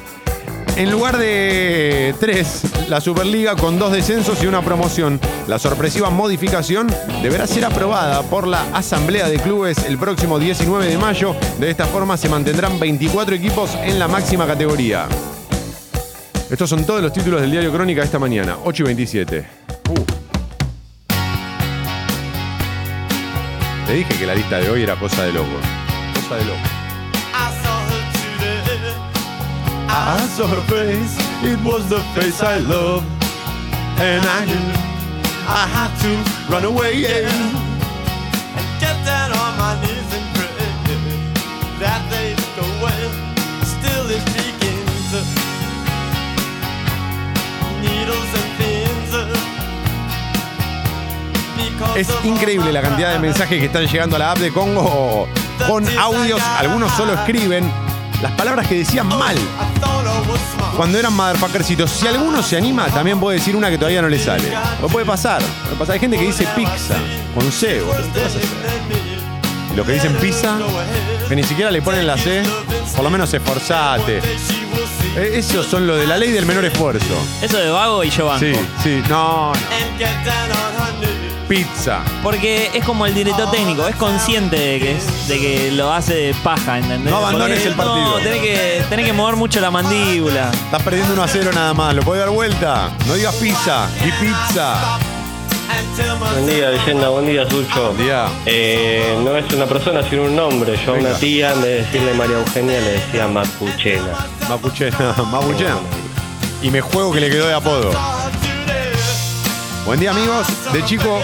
En 0.75 0.91
lugar 0.91 1.17
de 1.17 2.15
tres, 2.19 2.61
la 2.87 3.01
Superliga 3.01 3.55
con 3.55 3.77
dos 3.77 3.91
descensos 3.91 4.41
y 4.43 4.47
una 4.47 4.61
promoción. 4.61 5.19
La 5.47 5.59
sorpresiva 5.59 6.09
modificación 6.09 6.87
deberá 7.21 7.47
ser 7.47 7.65
aprobada 7.65 8.21
por 8.23 8.47
la 8.47 8.61
Asamblea 8.73 9.27
de 9.27 9.39
Clubes 9.39 9.85
el 9.85 9.97
próximo 9.97 10.39
19 10.39 10.85
de 10.85 10.97
mayo. 10.97 11.35
De 11.59 11.69
esta 11.69 11.85
forma 11.85 12.17
se 12.17 12.29
mantendrán 12.29 12.79
24 12.79 13.35
equipos 13.35 13.75
en 13.83 13.99
la 13.99 14.07
máxima 14.07 14.47
categoría. 14.47 15.07
Estos 16.49 16.69
son 16.69 16.85
todos 16.85 17.01
los 17.01 17.13
títulos 17.13 17.41
del 17.41 17.51
diario 17.51 17.71
Crónica 17.71 18.01
esta 18.01 18.17
mañana, 18.17 18.57
8 18.63 18.83
y 18.83 18.85
27. 18.85 19.47
Uh. 19.89 20.19
Te 23.85 23.93
dije 23.93 24.17
que 24.17 24.25
la 24.25 24.35
lista 24.35 24.57
de 24.57 24.69
hoy 24.69 24.83
era 24.83 24.99
cosa 24.99 25.23
de 25.23 25.33
loco. 25.33 25.49
Cosa 26.15 26.35
de 26.35 26.45
loco. 26.45 26.78
I 30.01 30.17
saw 30.27 30.47
her 30.47 30.61
face, 30.71 31.13
it 31.43 31.59
was 31.61 31.89
the 31.89 31.99
face 32.15 32.41
I 32.41 32.59
loved. 32.59 33.05
And 33.99 34.23
I 34.25 34.45
knew 34.45 34.71
I 35.43 35.67
had 35.75 35.91
to 36.03 36.11
run 36.49 36.63
away, 36.63 36.93
yeah. 37.03 37.27
And 38.55 38.67
get 38.79 38.95
down 39.03 39.33
on 39.35 39.57
my 39.59 39.75
knees 39.81 40.09
and 40.15 40.25
pray 40.39 40.55
that 41.83 42.01
they 42.09 42.31
go 42.55 42.63
away. 42.79 43.01
Still 43.75 44.07
it 44.07 44.23
begins. 44.39 45.11
Needles 47.83 48.31
and 48.39 48.49
Es 51.97 52.07
increíble 52.23 52.71
la 52.71 52.81
cantidad 52.81 53.11
de 53.11 53.19
mensajes 53.19 53.59
que 53.59 53.65
están 53.65 53.85
llegando 53.85 54.15
a 54.15 54.19
la 54.19 54.31
app 54.31 54.37
de 54.37 54.51
Congo 54.53 55.27
con 55.67 55.85
audios. 55.97 56.41
Algunos 56.57 56.89
solo 56.93 57.13
escriben 57.13 57.69
las 58.21 58.31
palabras 58.33 58.67
que 58.67 58.79
decían 58.79 59.07
mal 59.07 59.35
cuando 60.75 60.97
eran 60.97 61.13
motherfuckercitos. 61.13 61.89
Si 61.91 62.07
alguno 62.07 62.41
se 62.43 62.57
anima, 62.57 62.87
también 62.87 63.19
puede 63.19 63.37
decir 63.39 63.55
una 63.55 63.69
que 63.69 63.77
todavía 63.77 64.01
no 64.01 64.09
le 64.09 64.19
sale. 64.19 64.51
O 64.81 64.87
puede 64.87 65.05
pasar. 65.05 65.41
Puede 65.63 65.75
pasar. 65.77 65.93
Hay 65.93 65.99
gente 65.99 66.17
que 66.17 66.25
dice 66.25 66.47
pizza 66.55 66.95
con 67.33 67.51
C. 67.51 67.81
Y 69.71 69.75
los 69.75 69.85
que 69.85 69.93
dicen 69.93 70.15
pizza, 70.17 70.57
que 71.27 71.35
ni 71.35 71.43
siquiera 71.43 71.69
le 71.71 71.81
ponen 71.81 72.07
la 72.07 72.17
C, 72.17 72.43
por 72.95 73.03
lo 73.03 73.09
menos 73.09 73.33
esforzate. 73.33 74.21
Eh, 75.15 75.31
Esos 75.35 75.65
son 75.65 75.85
lo 75.87 75.95
de 75.95 76.05
la 76.07 76.17
ley 76.17 76.31
del 76.31 76.45
menor 76.45 76.65
esfuerzo. 76.65 77.13
Eso 77.41 77.57
de 77.57 77.69
vago 77.69 78.03
y 78.03 78.09
yo 78.09 78.25
banco. 78.27 78.39
Sí, 78.45 78.53
sí. 78.83 79.03
No, 79.09 79.53
no. 79.53 81.18
Pizza. 81.49 82.01
Porque 82.21 82.69
es 82.75 82.85
como 82.85 83.05
el 83.07 83.13
director 83.15 83.49
técnico, 83.49 83.87
es 83.87 83.95
consciente 83.95 84.55
de 84.55 84.79
que, 84.79 84.91
es- 84.95 85.27
de 85.27 85.39
que 85.39 85.71
lo 85.71 85.91
hace 85.91 86.13
de 86.13 86.33
paja, 86.43 86.77
¿entendés? 86.77 87.09
No 87.11 87.17
abandones 87.17 87.57
Porque 87.57 87.67
el 87.69 87.73
partido. 87.75 88.05
No, 88.05 88.15
tenés 88.23 88.41
que, 88.41 88.83
tenés 88.87 89.05
que 89.07 89.13
mover 89.13 89.35
mucho 89.35 89.59
la 89.59 89.71
mandíbula. 89.71 90.51
Estás 90.51 90.83
perdiendo 90.83 91.13
1 91.13 91.23
a 91.23 91.27
0 91.27 91.51
nada 91.53 91.73
más. 91.73 91.95
¿Lo 91.95 92.03
podés 92.03 92.21
dar 92.21 92.29
vuelta? 92.29 92.91
No 93.07 93.15
digas 93.15 93.33
pizza. 93.35 93.87
Di 94.03 94.11
pizza. 94.11 94.99
Buen 96.19 96.45
día, 96.47 96.69
leyenda, 96.69 97.09
buen 97.09 97.25
día, 97.25 97.49
Sucho. 97.49 97.93
Buen 97.93 97.97
día. 98.05 98.27
Eh, 98.45 99.17
no 99.23 99.35
es 99.35 99.51
una 99.53 99.65
persona, 99.65 100.01
sino 100.07 100.23
un 100.23 100.35
nombre. 100.35 100.79
Yo 100.85 100.93
a 100.93 100.97
una 100.99 101.13
tía, 101.15 101.53
en 101.53 101.61
vez 101.61 101.71
de 101.71 101.77
decirle 101.83 102.13
María 102.13 102.37
Eugenia, 102.37 102.79
le 102.79 102.91
decía 102.91 103.27
Mapuchena. 103.27 104.27
Mapuchena. 104.47 104.97
Mapuchena. 105.31 105.77
Y 106.61 106.69
me 106.69 106.81
juego 106.81 107.11
que 107.11 107.19
le 107.21 107.29
quedó 107.31 107.47
de 107.47 107.53
apodo. 107.55 107.91
Buen 109.85 109.99
día, 109.99 110.11
amigos. 110.11 110.45
De 110.71 110.83
chico 110.85 111.19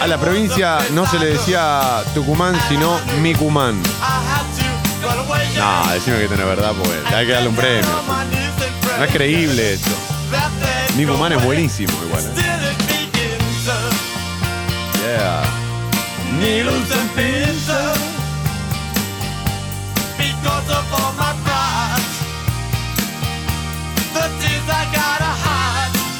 a 0.00 0.06
la 0.06 0.18
provincia 0.18 0.78
no 0.92 1.06
se 1.06 1.18
le 1.18 1.26
decía 1.26 2.02
Tucumán, 2.14 2.58
sino 2.68 3.00
Micumán. 3.20 3.80
No, 5.56 5.92
decime 5.92 6.18
que 6.18 6.28
tenés 6.28 6.46
verdad, 6.46 6.72
porque 6.78 7.14
hay 7.14 7.26
que 7.26 7.32
darle 7.32 7.48
un 7.48 7.56
premio. 7.56 7.88
No 8.98 9.04
es 9.04 9.12
creíble 9.12 9.74
esto. 9.74 9.90
Micumán 10.96 11.32
es 11.32 11.44
buenísimo 11.44 11.92
igual. 12.06 12.24
¿eh? 12.24 12.32
Yeah. 15.04 15.42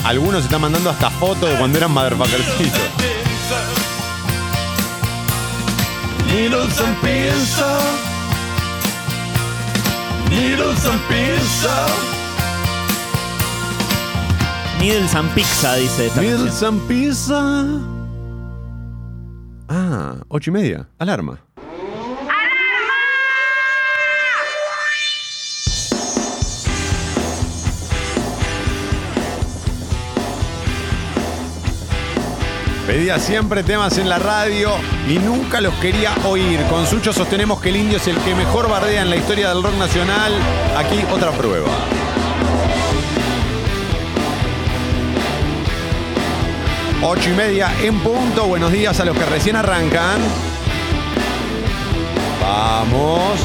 Algunos 0.05 0.45
están 0.45 0.63
mandando 0.63 0.91
hasta 0.91 1.11
fotos 1.11 1.51
de 1.51 1.57
cuando 1.57 1.77
eran 1.77 1.93
motherfuckercitos. 1.93 2.81
Needles 6.29 6.79
and 6.81 6.97
pins. 7.03 7.51
Needles 10.31 10.85
and 10.85 11.01
pins. 11.09 11.67
Needles 14.81 15.15
and 15.15 15.29
Pizza, 15.35 15.75
dice 15.77 16.07
esta 16.07 16.21
Needles 16.21 16.51
canción. 16.61 16.75
and 16.75 16.89
pizza. 16.89 17.65
Ah, 19.69 20.17
ocho 20.29 20.51
y 20.51 20.55
media. 20.55 20.89
Alarma. 20.99 21.41
Pedía 32.89 33.19
siempre 33.19 33.63
temas 33.63 33.99
en 33.99 34.09
la 34.09 34.19
radio 34.19 34.71
y 35.07 35.19
nunca 35.19 35.61
los 35.61 35.75
quería 35.75 36.15
oír. 36.25 36.59
Con 36.71 36.87
Sucho 36.87 37.13
sostenemos 37.13 37.61
que 37.61 37.69
el 37.69 37.77
indio 37.77 37.99
es 37.99 38.07
el 38.09 38.17
que 38.17 38.35
mejor 38.35 38.67
bardea 38.67 39.03
en 39.03 39.11
la 39.11 39.17
historia 39.17 39.51
del 39.51 39.63
rock 39.63 39.75
nacional. 39.75 40.33
Aquí 40.75 41.05
otra 41.13 41.31
prueba. 41.33 41.69
Ocho 47.03 47.29
y 47.29 47.35
media 47.35 47.71
en 47.83 48.01
punto. 48.01 48.47
Buenos 48.47 48.73
días 48.73 48.99
a 49.01 49.05
los 49.05 49.15
que 49.19 49.27
recién 49.27 49.57
arrancan. 49.57 50.23
Vamos. 52.41 53.39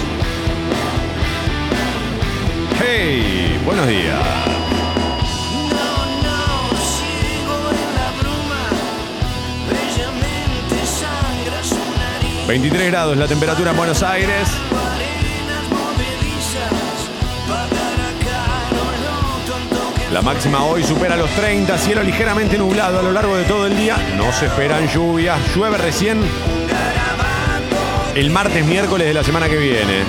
Hey, 2.79 3.59
buenos 3.65 3.87
días. 3.89 4.52
23 12.47 12.91
grados 12.91 13.17
la 13.17 13.27
temperatura 13.27 13.71
en 13.71 13.77
Buenos 13.77 14.03
Aires. 14.03 14.47
La 20.11 20.21
máxima 20.21 20.63
hoy 20.63 20.83
supera 20.83 21.15
los 21.15 21.29
30, 21.31 21.77
cielo 21.77 22.03
ligeramente 22.03 22.57
nublado 22.57 22.99
a 22.99 23.01
lo 23.01 23.11
largo 23.11 23.35
de 23.35 23.45
todo 23.45 23.65
el 23.65 23.75
día. 23.77 23.97
No 24.17 24.31
se 24.31 24.45
esperan 24.45 24.87
lluvias, 24.87 25.39
llueve 25.55 25.77
recién 25.77 26.21
el 28.15 28.29
martes, 28.29 28.63
miércoles 28.65 29.07
de 29.07 29.13
la 29.13 29.23
semana 29.23 29.49
que 29.49 29.57
viene. 29.57 30.03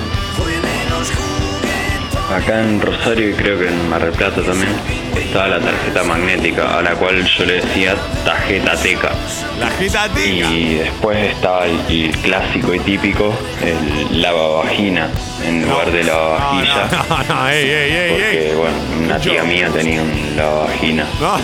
Acá 2.31 2.61
en 2.61 2.81
Rosario 2.81 3.29
y 3.29 3.33
creo 3.33 3.57
que 3.57 3.67
en 3.67 3.89
Mar 3.89 4.03
del 4.03 4.11
Plata 4.11 4.41
también 4.43 4.94
estaba 5.15 5.47
la 5.47 5.59
tarjeta 5.59 6.03
magnética, 6.03 6.77
a 6.77 6.81
la 6.81 6.91
cual 6.91 7.23
yo 7.25 7.45
le 7.45 7.53
decía 7.61 7.95
tarjeta 8.23 8.75
teca. 8.77 9.11
La 9.59 9.69
jeta 9.71 10.07
teca. 10.09 10.29
Y 10.29 10.75
después 10.75 11.31
estaba 11.31 11.65
el, 11.65 11.79
el 11.89 12.17
clásico 12.19 12.73
y 12.73 12.79
típico, 12.79 13.33
el 13.63 14.21
lavavagina 14.21 15.09
en 15.43 15.67
lugar 15.67 15.91
de 15.91 16.03
lavavajilla. 16.03 16.87
No, 17.09 17.23
no, 17.35 17.49
ey, 17.49 17.69
ey, 17.69 17.91
ey, 17.91 18.09
Porque, 18.11 18.49
ey. 18.49 18.55
bueno, 18.55 18.75
una 19.03 19.19
tía 19.19 19.43
mía 19.43 19.69
tenía 19.69 20.01
un 20.01 20.33
lavavagina. 20.35 21.05
No. 21.19 21.35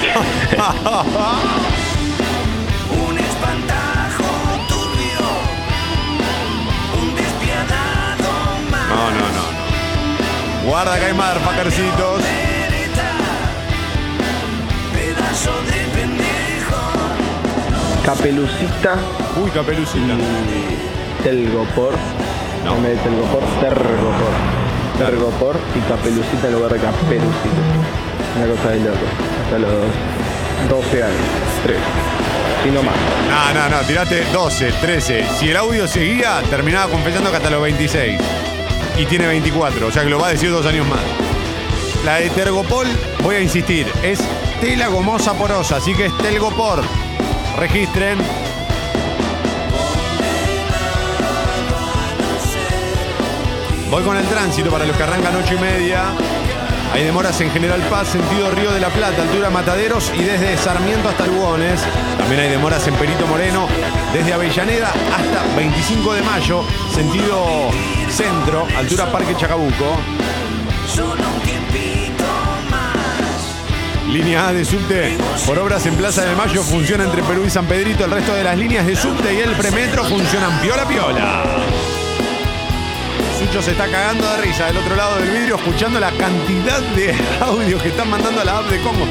Un 3.08 3.18
espantajo 3.18 4.24
turbio. 4.68 5.28
Un 7.02 7.16
despiadado 7.16 8.32
mal. 8.70 8.90
No, 8.90 9.12
no, 9.12 9.20
no, 9.20 9.52
no. 10.64 10.70
Guarda 10.70 11.00
que 11.00 11.06
hay 11.06 11.14
motherfuckercitos. 11.14 12.22
Capelucita. 18.06 18.96
Uy, 19.42 19.50
capelucita. 19.52 20.14
Y 20.14 21.24
Telgopor. 21.24 21.94
No. 22.66 22.76
En 22.76 22.84
vez 22.84 22.98
de 22.98 23.04
Telgopor, 23.04 23.44
Tergopor. 23.62 24.34
Tergopor 24.98 25.60
y 25.76 25.80
Capelucita 25.90 26.48
en 26.48 26.54
lugar 26.54 26.74
de 26.74 26.80
Caperucita. 26.80 27.62
Una 28.38 28.48
cosa 28.48 28.70
de 28.72 28.80
loco. 28.80 28.98
Hasta 29.46 29.60
los 29.60 29.72
12 30.70 31.04
años. 31.04 31.18
3. 31.64 31.78
Si 32.64 32.70
no 32.70 32.84
más. 32.84 32.96
No, 33.30 33.54
no, 33.54 33.70
no, 33.78 33.82
tiraste 33.88 34.26
12, 34.32 34.72
13. 34.82 35.26
Si 35.40 35.50
el 35.50 35.58
audio 35.58 35.88
seguía, 35.88 36.42
terminaba 36.50 36.92
confesando 36.92 37.32
que 37.32 37.38
hasta 37.38 37.50
los 37.50 37.62
26. 37.62 38.20
Y 38.98 39.06
tiene 39.06 39.28
24, 39.28 39.88
o 39.88 39.92
sea 39.92 40.04
que 40.04 40.10
lo 40.10 40.20
va 40.20 40.28
a 40.28 40.32
decir 40.32 40.52
dos 40.52 40.66
años 40.66 40.88
más. 40.88 41.00
La 42.06 42.16
de 42.16 42.30
Tergopol, 42.30 42.88
voy 43.24 43.36
a 43.36 43.40
insistir, 43.40 43.88
es 44.04 44.20
tela 44.62 44.88
gomosa 44.90 45.34
porosa, 45.34 45.78
así 45.78 45.94
que 45.96 46.06
es 46.06 46.18
Telgopor. 46.20 46.84
Registren. 47.58 48.20
Voy 53.90 54.04
con 54.04 54.16
el 54.16 54.26
tránsito 54.28 54.70
para 54.70 54.86
los 54.86 54.96
que 54.96 55.04
arrancan 55.04 55.36
8 55.36 55.56
y 55.56 55.58
media. 55.58 56.04
Hay 56.94 57.04
demoras 57.04 57.42
en 57.42 57.50
General 57.50 57.82
Paz, 57.90 58.10
sentido 58.10 58.52
Río 58.52 58.72
de 58.72 58.80
la 58.80 58.90
Plata, 58.90 59.24
altura 59.24 59.50
Mataderos 59.50 60.12
y 60.16 60.24
desde 60.24 60.56
Sarmiento 60.58 61.10
hasta 61.10 61.26
Lugones. 61.26 61.82
También 62.18 62.42
hay 62.42 62.50
demoras 62.50 62.88
en 62.88 62.94
Perito 62.96 63.26
Moreno, 63.26 63.68
desde 64.14 64.32
Avellaneda 64.32 64.90
hasta 64.90 65.56
25 65.56 66.14
de 66.14 66.22
mayo, 66.22 66.64
sentido 66.94 67.72
centro, 68.10 68.68
altura 68.78 69.12
Parque 69.12 69.36
Chacabuco. 69.36 69.98
Línea 74.12 74.50
A 74.50 74.54
de 74.54 74.66
subte 74.66 75.16
por 75.46 75.58
obras 75.58 75.86
en 75.86 75.96
Plaza 75.96 76.26
de 76.26 76.36
Mayo 76.36 76.64
funciona 76.64 77.06
entre 77.06 77.24
Perú 77.24 77.44
y 77.48 77.50
San 77.50 77.66
Pedrito. 77.66 78.04
El 78.04 78.12
resto 78.12 78.34
de 78.34 78.44
las 78.44 78.58
líneas 78.58 78.86
de 78.86 78.94
subte 78.94 79.34
y 79.34 79.38
el 79.38 79.52
premetro 79.52 80.04
funcionan 80.04 80.60
piola 80.60 80.86
piola. 80.86 81.44
Sucho 83.40 83.62
se 83.62 83.72
está 83.72 83.90
cagando 83.90 84.30
de 84.30 84.42
risa 84.42 84.66
del 84.66 84.78
otro 84.78 84.98
lado 84.98 85.18
del 85.18 85.30
vidrio 85.30 85.56
escuchando 85.56 85.98
la 85.98 86.12
cantidad 86.12 86.82
de 86.94 87.16
audios 87.42 87.82
que 87.82 87.88
están 87.88 88.10
mandando 88.10 88.42
a 88.42 88.44
la 88.44 88.58
app 88.58 88.70
de 88.70 88.82
Congo. 88.82 89.06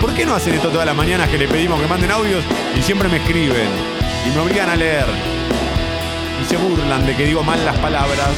¿Por 0.00 0.12
qué 0.12 0.26
no 0.26 0.34
hacen 0.34 0.54
esto 0.54 0.70
todas 0.70 0.86
las 0.86 0.96
mañanas 0.96 1.28
que 1.28 1.38
le 1.38 1.46
pedimos 1.46 1.80
que 1.80 1.86
manden 1.86 2.10
audios 2.10 2.44
y 2.76 2.82
siempre 2.82 3.08
me 3.08 3.18
escriben 3.18 3.68
y 4.26 4.30
me 4.34 4.40
obligan 4.40 4.68
a 4.68 4.74
leer? 4.74 5.06
Y 6.42 6.48
se 6.48 6.56
burlan 6.56 7.06
de 7.06 7.14
que 7.14 7.26
digo 7.26 7.44
mal 7.44 7.64
las 7.64 7.78
palabras. 7.78 8.30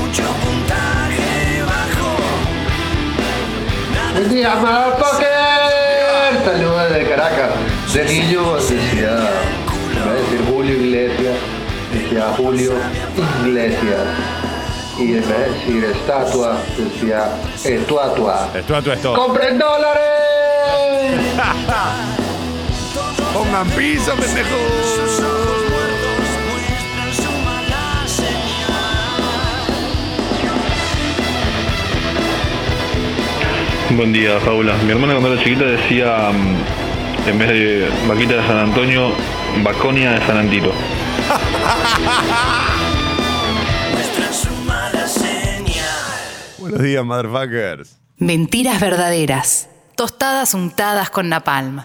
Mucho 0.00 0.22
puntaje 0.22 1.09
Buen 4.20 4.34
día, 4.34 4.54
motherfucker. 4.56 6.44
Saludos 6.44 6.92
de 6.92 7.08
Caracas. 7.08 7.52
De 7.94 8.04
niño 8.04 8.54
decía, 8.56 9.30
en 9.94 10.04
vez 10.04 10.14
de 10.14 10.20
decir 10.20 10.40
Julio 10.52 10.74
Iglesias, 10.74 11.36
decía 11.90 12.34
Julio 12.36 12.72
Iglesias. 13.46 14.06
Y 14.98 15.14
en 15.14 15.20
vez 15.20 15.26
de 15.26 15.50
decir 15.54 15.84
estatua, 15.84 16.58
decía 16.76 17.30
estuatua. 17.64 18.50
Estatua 18.54 18.92
es 18.92 19.00
todo. 19.00 19.14
¡Compren 19.14 19.58
dólares! 19.58 20.02
Pongan 23.32 23.70
piso, 23.70 24.12
pendejos. 24.16 25.39
Buen 33.96 34.12
día, 34.12 34.38
Paula. 34.44 34.76
Mi 34.84 34.92
hermana 34.92 35.14
cuando 35.14 35.32
era 35.32 35.42
chiquita 35.42 35.64
decía, 35.64 36.30
mm, 36.30 37.28
en 37.28 37.38
vez 37.38 37.48
de 37.48 37.88
vaquita 38.06 38.34
de 38.34 38.46
San 38.46 38.58
Antonio, 38.58 39.10
Baconia 39.64 40.12
de 40.12 40.26
San 40.26 40.36
Antito. 40.36 40.72
Buenos 46.58 46.82
días, 46.82 47.04
motherfuckers. 47.04 47.98
Mentiras 48.18 48.80
verdaderas. 48.80 49.68
Tostadas 49.96 50.54
untadas 50.54 51.10
con 51.10 51.28
napalm. 51.28 51.82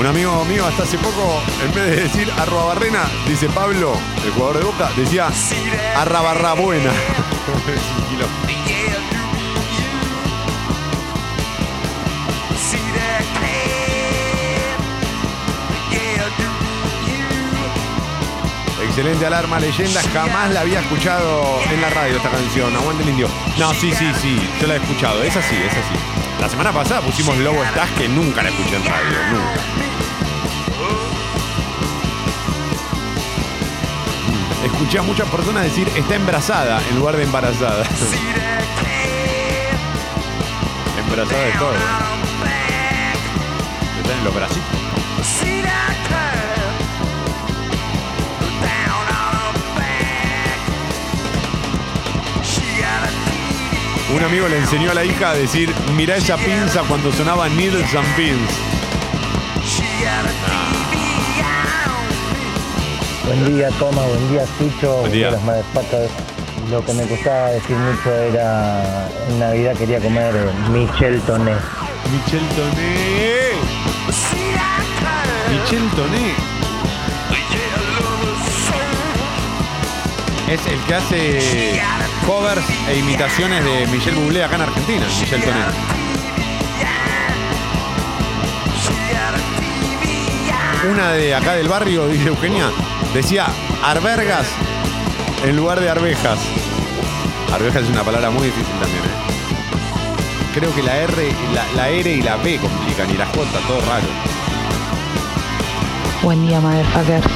Un 0.00 0.06
amigo 0.06 0.42
mío 0.46 0.64
hasta 0.64 0.84
hace 0.84 0.96
poco, 0.96 1.42
en 1.62 1.74
vez 1.74 1.84
de 1.84 1.96
decir 2.04 2.32
arroba 2.38 2.72
barrena, 2.72 3.02
dice 3.28 3.50
Pablo, 3.50 3.92
el 4.24 4.30
jugador 4.30 4.56
de 4.56 4.64
Boca, 4.64 4.90
decía 4.96 5.28
arra 5.94 6.22
barra 6.22 6.54
buena. 6.54 6.90
Es 6.90 7.82
un 7.98 8.08
kilo. 8.08 8.24
Excelente 18.82 19.26
alarma, 19.26 19.60
leyenda. 19.60 20.00
Jamás 20.14 20.50
la 20.50 20.62
había 20.62 20.80
escuchado 20.80 21.60
en 21.70 21.82
la 21.82 21.90
radio 21.90 22.16
esta 22.16 22.30
canción. 22.30 22.74
Aguante 22.74 23.02
el 23.02 23.10
indio. 23.10 23.28
No, 23.58 23.74
sí, 23.74 23.92
sí, 23.92 24.10
sí. 24.18 24.48
Yo 24.62 24.66
la 24.66 24.76
he 24.76 24.78
escuchado. 24.78 25.22
Es 25.22 25.36
así, 25.36 25.56
es 25.56 25.72
así. 25.72 25.94
La 26.40 26.48
semana 26.48 26.72
pasada 26.72 27.02
pusimos 27.02 27.36
Lobo 27.36 27.62
Estás 27.62 27.90
que 27.90 28.08
nunca 28.08 28.42
la 28.42 28.48
escuché 28.48 28.76
en 28.76 28.84
radio. 28.86 29.18
Nunca. 29.30 29.79
Escuché 34.90 35.06
muchas 35.06 35.28
personas 35.28 35.62
decir 35.62 35.88
está 35.94 36.16
embarazada 36.16 36.82
en 36.90 36.98
lugar 36.98 37.16
de 37.16 37.22
embarazada. 37.22 37.84
embarazada 40.98 41.44
de 41.44 41.52
todo. 41.52 41.74
Está 44.00 44.12
en 44.18 44.24
los 44.24 44.34
bracitos. 44.34 44.64
Un 54.12 54.24
amigo 54.24 54.48
le 54.48 54.58
enseñó 54.58 54.90
a 54.90 54.94
la 54.94 55.04
hija 55.04 55.30
a 55.30 55.34
decir, 55.34 55.72
mira 55.94 56.16
esa 56.16 56.36
pinza 56.36 56.82
cuando 56.88 57.12
sonaba 57.12 57.48
Needles 57.48 57.94
and 57.94 58.16
Pins. 58.16 58.69
Buen 63.30 63.56
día, 63.56 63.68
Toma, 63.78 64.02
buen 64.02 64.28
día, 64.32 64.44
Sucho, 64.58 65.02
buen 65.02 65.12
día. 65.12 65.30
motherfuckers. 65.44 66.10
Lo 66.68 66.84
que 66.84 66.92
me 66.94 67.04
gustaba 67.04 67.50
decir 67.50 67.76
mucho 67.76 68.12
era, 68.12 69.08
en 69.28 69.38
Navidad 69.38 69.76
quería 69.76 70.00
comer 70.00 70.34
Michel 70.72 71.20
Toné. 71.20 71.54
Michel 72.10 72.42
Toné. 72.56 73.52
Michel 75.48 75.90
Toné. 75.94 76.34
Es 80.52 80.66
el 80.66 80.80
que 80.80 80.94
hace 80.96 81.82
covers 82.26 82.64
e 82.88 82.98
imitaciones 82.98 83.64
de 83.64 83.86
Michel 83.92 84.16
Bublé 84.16 84.42
acá 84.42 84.56
en 84.56 84.62
Argentina, 84.62 85.06
Michel 85.20 85.40
Toné. 85.40 85.60
Una 90.90 91.12
de 91.12 91.32
acá 91.32 91.54
del 91.54 91.68
barrio, 91.68 92.08
dice 92.08 92.26
Eugenia, 92.26 92.72
decía 93.14 93.46
arbergas 93.84 94.46
en 95.44 95.56
lugar 95.56 95.80
de 95.80 95.88
arvejas. 95.90 96.38
Arvejas 97.52 97.84
es 97.84 97.90
una 97.90 98.04
palabra 98.04 98.30
muy 98.30 98.46
difícil 98.46 98.72
también, 98.80 99.04
¿eh? 99.04 100.54
Creo 100.54 100.74
que 100.74 100.82
la 100.82 100.96
R, 100.96 101.32
la, 101.54 101.64
la 101.76 101.88
R 101.88 102.12
y 102.12 102.22
la 102.22 102.36
B 102.36 102.58
complican 102.58 103.10
y 103.10 103.16
la 103.16 103.26
J, 103.26 103.38
todo 103.66 103.80
raro. 103.82 104.06
Buen 106.22 106.46
día, 106.46 106.60
motherfuckers. 106.60 107.26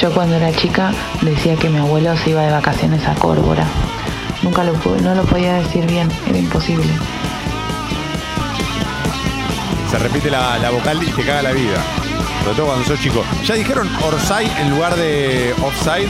Yo 0.00 0.12
cuando 0.12 0.36
era 0.36 0.52
chica 0.52 0.92
decía 1.22 1.56
que 1.56 1.68
mi 1.70 1.78
abuelo 1.78 2.16
se 2.16 2.30
iba 2.30 2.42
de 2.42 2.50
vacaciones 2.50 3.06
a 3.06 3.14
Córvora. 3.14 3.64
Nunca 4.42 4.62
lo, 4.62 4.74
no 5.02 5.14
lo 5.14 5.24
podía 5.24 5.54
decir 5.54 5.86
bien, 5.86 6.10
era 6.28 6.38
imposible. 6.38 6.92
Se 9.90 9.98
repite 9.98 10.30
la, 10.30 10.58
la 10.58 10.70
vocal 10.70 11.02
y 11.02 11.06
te 11.06 11.24
caga 11.24 11.42
la 11.42 11.52
vida. 11.52 11.82
Sobre 12.46 12.56
todo 12.58 12.66
cuando 12.66 12.84
sos 12.84 13.00
chico. 13.00 13.24
¿Ya 13.44 13.56
dijeron 13.56 13.90
Orsay 14.04 14.48
en 14.60 14.70
lugar 14.70 14.94
de 14.94 15.52
Offside? 15.64 16.08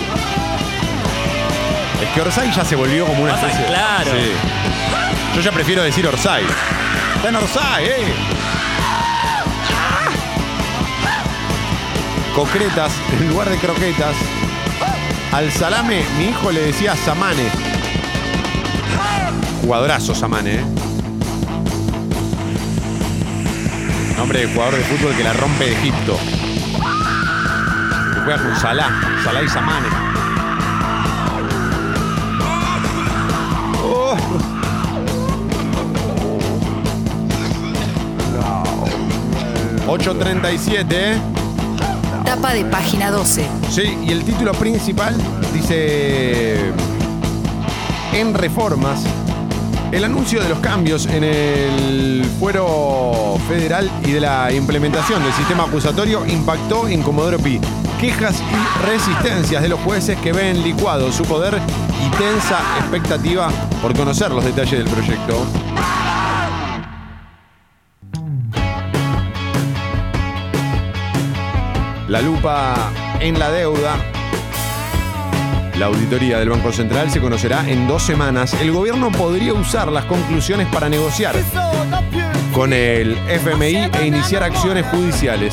Es 2.03 2.09
que 2.15 2.21
Orsay 2.21 2.53
ya 2.53 2.63
se 2.63 2.77
volvió 2.77 3.07
como 3.07 3.23
una 3.23 3.33
Pasa, 3.33 3.47
especie. 3.49 3.67
claro. 3.69 4.11
Sí. 4.11 4.33
Yo 5.37 5.41
ya 5.41 5.51
prefiero 5.51 5.83
decir 5.83 6.07
Orsay. 6.07 6.45
Está 7.17 7.31
en 7.31 7.37
Orsay, 7.37 7.85
eh. 7.87 8.15
Concretas 12.35 12.93
en 13.19 13.29
lugar 13.31 13.49
de 13.49 13.57
croquetas. 13.57 14.15
Al 15.33 15.51
salame, 15.51 16.05
mi 16.19 16.27
hijo 16.27 16.53
le 16.53 16.61
decía 16.67 16.95
Samane. 16.97 17.49
Jugadorazo 19.63 20.15
Samane, 20.15 20.57
eh. 20.57 20.65
Nombre 24.17 24.41
de 24.41 24.47
jugador 24.53 24.77
de 24.77 24.83
fútbol 24.85 25.15
que 25.15 25.25
la 25.25 25.33
rompe 25.35 25.65
de 25.67 25.73
Egipto. 25.73 26.19
Que 28.15 28.21
juega 28.21 28.43
con 28.43 28.57
Salah. 28.57 28.91
Salah 29.23 29.43
y 29.43 29.49
Samane. 29.49 29.89
Oh. 33.83 34.17
8.37, 39.87 40.87
¿eh? 40.91 41.19
Tapa 42.25 42.55
de 42.55 42.65
página 42.65 43.11
12. 43.11 43.47
Sí, 43.71 43.97
y 44.05 44.11
el 44.11 44.25
título 44.25 44.53
principal 44.53 45.15
dice, 45.55 46.73
en 48.13 48.35
reformas, 48.35 49.01
el 49.93 50.05
anuncio 50.05 50.43
de 50.43 50.49
los 50.49 50.59
cambios 50.59 51.07
en 51.07 51.23
el 51.23 52.25
fuero 52.41 53.39
federal 53.49 53.89
y 54.07 54.13
de 54.13 54.21
la 54.21 54.53
implementación 54.53 55.23
del 55.23 55.33
sistema 55.33 55.65
acusatorio 55.65 56.25
impactó 56.27 56.87
en 56.87 57.03
Comodoro 57.03 57.39
Pi. 57.39 57.61
Quejas 58.01 58.41
y 58.41 58.87
resistencias 58.87 59.63
de 59.63 59.69
los 59.69 59.81
jueces 59.81 60.17
que 60.21 60.33
ven 60.33 60.63
licuado 60.63 61.11
su 61.11 61.25
poder 61.25 61.55
y 61.55 62.11
tensa 62.17 62.61
expectativa 62.79 63.49
por 63.83 63.97
conocer 63.97 64.31
los 64.31 64.45
detalles 64.45 64.85
del 64.85 64.89
proyecto. 64.89 65.45
La 72.09 72.23
lupa 72.23 72.93
en 73.21 73.39
la 73.39 73.51
deuda. 73.51 73.97
La 75.79 75.87
auditoría 75.87 76.39
del 76.39 76.49
Banco 76.49 76.73
Central 76.73 77.11
se 77.11 77.21
conocerá 77.21 77.69
en 77.69 77.89
dos 77.89 78.03
semanas. 78.03 78.55
El 78.55 78.71
gobierno 78.71 79.11
podría 79.11 79.53
usar 79.53 79.91
las 79.91 80.05
conclusiones 80.05 80.69
para 80.69 80.89
negociar 80.89 81.35
con 82.57 82.73
el 82.73 83.19
FMI 83.29 83.91
e 84.01 84.07
iniciar 84.07 84.43
acciones 84.43 84.87
judiciales. 84.87 85.53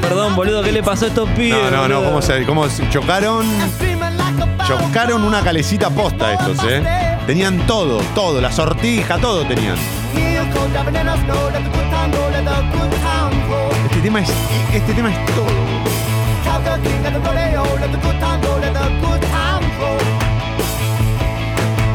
Perdón, 0.00 0.36
boludo, 0.36 0.62
¿qué 0.62 0.72
le 0.72 0.82
pasó 0.82 1.04
a 1.06 1.08
estos 1.08 1.28
pibes? 1.30 1.62
No, 1.62 1.70
no, 1.70 1.88
no, 1.88 1.94
boludo? 1.96 2.04
¿cómo 2.10 2.22
se, 2.22 2.44
cómo 2.44 2.68
se- 2.68 2.88
chocaron? 2.90 3.46
Chocaron 4.66 5.24
una 5.24 5.42
calecita 5.42 5.90
posta 5.90 6.34
estos, 6.34 6.58
¿eh? 6.68 6.82
Tenían 7.26 7.66
todo, 7.66 7.98
todo, 8.14 8.40
la 8.40 8.50
sortija, 8.52 9.18
todo 9.18 9.44
tenían. 9.44 9.76
Este 13.84 14.00
tema 14.02 14.20
es, 14.20 14.30
este 14.72 14.94
tema 14.94 15.10
es 15.10 15.24
todo. 15.34 15.46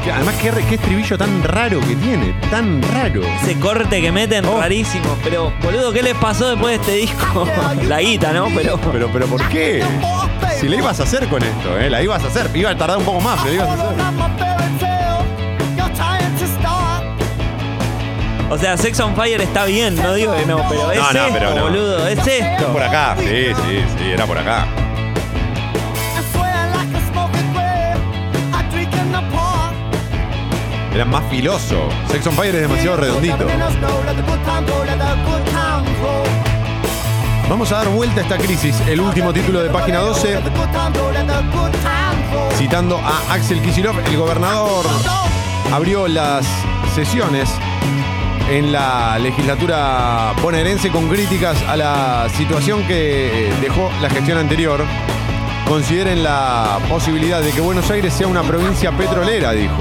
Que 0.04 0.12
Además, 0.12 0.36
qué, 0.42 0.52
qué 0.70 0.76
estribillo 0.76 1.18
tan 1.18 1.44
raro 1.44 1.80
que 1.82 1.96
tiene, 1.96 2.34
tan 2.50 2.82
raro. 2.94 3.22
Ese 3.44 3.60
corte 3.60 4.02
que 4.02 4.12
meten 4.12 4.46
Oh. 4.46 4.60
rarísimo. 4.60 5.18
Pero, 5.24 5.52
boludo, 5.62 5.92
¿qué 5.92 6.02
les 6.02 6.16
pasó 6.16 6.50
después 6.50 6.78
de 6.80 6.82
este 6.84 7.08
disco? 7.08 7.46
La 7.88 8.00
guita, 8.02 8.32
¿no? 8.32 8.48
Pero. 8.56 8.78
Pero, 8.92 9.10
pero, 9.12 9.28
¿por 9.28 9.48
qué? 9.50 9.84
Si 10.60 10.68
la 10.68 10.78
ibas 10.78 11.00
a 11.00 11.04
hacer 11.04 11.28
con 11.28 11.44
esto, 11.44 11.78
¿eh? 11.78 11.90
La 11.90 12.02
ibas 12.02 12.24
a 12.24 12.28
hacer. 12.28 12.50
Iba 12.56 12.72
a 12.72 12.78
tardar 12.78 12.98
un 12.98 13.04
poco 13.06 13.22
más, 13.22 13.40
pero 13.44 13.50
la 13.50 13.56
ibas 13.56 13.70
a 13.70 14.10
hacer. 14.10 14.27
O 18.50 18.58
sea, 18.58 18.78
Sex 18.78 19.00
on 19.02 19.16
Fire 19.16 19.42
está 19.42 19.66
bien, 19.66 19.96
no 19.96 20.14
digo 20.14 20.34
que 20.36 20.46
no, 20.46 20.62
pero 20.70 20.92
es 20.92 21.00
No, 21.00 21.12
no, 21.12 21.20
esto, 21.26 21.34
pero 21.34 21.54
no. 21.54 21.64
boludo, 21.64 22.08
es 22.08 22.18
Era 22.26 22.54
esto. 22.54 22.68
por 22.72 22.82
acá, 22.82 23.16
sí, 23.20 23.26
sí, 23.26 23.84
sí, 23.98 24.12
era 24.12 24.26
por 24.26 24.38
acá. 24.38 24.66
Era 30.94 31.06
más 31.06 31.24
filoso. 31.30 31.90
Sex 32.10 32.26
on 32.28 32.34
Fire 32.34 32.56
es 32.56 32.62
demasiado 32.62 32.98
redondito. 32.98 33.46
Vamos 37.50 37.72
a 37.72 37.76
dar 37.78 37.90
vuelta 37.90 38.20
a 38.22 38.24
esta 38.24 38.38
crisis. 38.38 38.76
El 38.88 39.00
último 39.00 39.32
título 39.32 39.62
de 39.62 39.70
página 39.70 40.00
12, 40.00 40.40
citando 42.58 42.98
a 42.98 43.34
Axel 43.34 43.62
Kicillof, 43.62 43.96
el 44.06 44.18
gobernador 44.18 44.86
abrió 45.72 46.08
las 46.08 46.46
sesiones 46.96 47.50
en 48.50 48.72
la 48.72 49.18
legislatura 49.20 50.34
bonaerense 50.42 50.90
con 50.90 51.08
críticas 51.10 51.62
a 51.64 51.76
la 51.76 52.28
situación 52.30 52.86
que 52.88 53.52
dejó 53.62 53.92
la 54.02 54.10
gestión 54.10 54.38
anterior. 54.38 54.84
Consideren 55.68 56.24
la 56.24 56.80
posibilidad 56.88 57.42
de 57.42 57.52
que 57.52 57.60
Buenos 57.60 57.90
Aires 57.92 58.14
sea 58.14 58.28
una 58.28 58.44
provincia 58.44 58.92
petrolera, 58.92 59.52
dijo. 59.52 59.76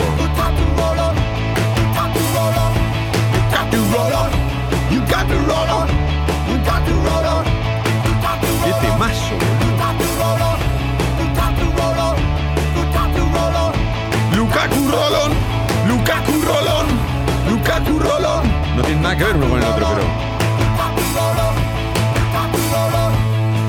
Nada 19.17 19.19
que 19.19 19.25
ver 19.25 19.37
uno 19.37 19.49
con 19.49 19.59
el 19.59 19.65
otro, 19.65 19.87
pero. 19.95 20.27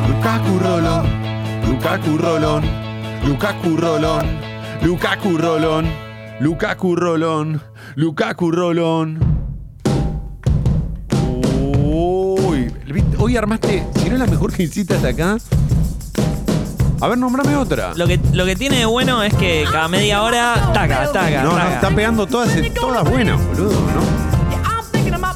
Lukaku 0.07 0.59
Rolón, 0.59 1.05
Lukaku 1.67 2.17
Rolón, 2.17 2.63
Lukaku 3.23 3.77
Rolón, 3.77 4.25
Lukaku 4.81 5.37
Rolón, 5.37 5.87
Lukaku 6.39 6.95
Rolón, 6.95 7.61
Lukaku 7.95 8.51
Rolón. 8.51 9.19
Uy, 11.83 12.71
hoy 13.17 13.37
armaste, 13.37 13.85
si 13.95 14.09
no 14.09 14.15
es 14.15 14.19
la 14.19 14.27
mejor 14.27 14.51
que 14.53 14.63
hiciste 14.63 14.95
hasta 14.95 15.09
acá. 15.09 15.37
A 16.99 17.07
ver, 17.07 17.17
nombrame 17.17 17.55
otra. 17.55 17.93
Lo 17.95 18.07
que, 18.07 18.19
lo 18.33 18.43
que 18.45 18.55
tiene 18.55 18.77
de 18.79 18.85
bueno 18.85 19.21
es 19.21 19.33
que 19.35 19.65
cada 19.71 19.87
media 19.87 20.23
hora, 20.23 20.71
taca, 20.73 21.11
taca, 21.11 21.43
No, 21.43 21.51
no, 21.51 21.55
taca. 21.57 21.75
está 21.75 21.89
pegando 21.91 22.25
todas, 22.25 22.49
todas 22.73 23.07
buenas, 23.07 23.39
boludo, 23.47 23.71
¿no? 23.71 24.26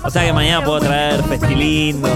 O 0.03 0.09
sea 0.09 0.25
que 0.25 0.33
mañana 0.33 0.63
puedo 0.65 0.79
traer 0.79 1.23
Festilindo. 1.23 2.09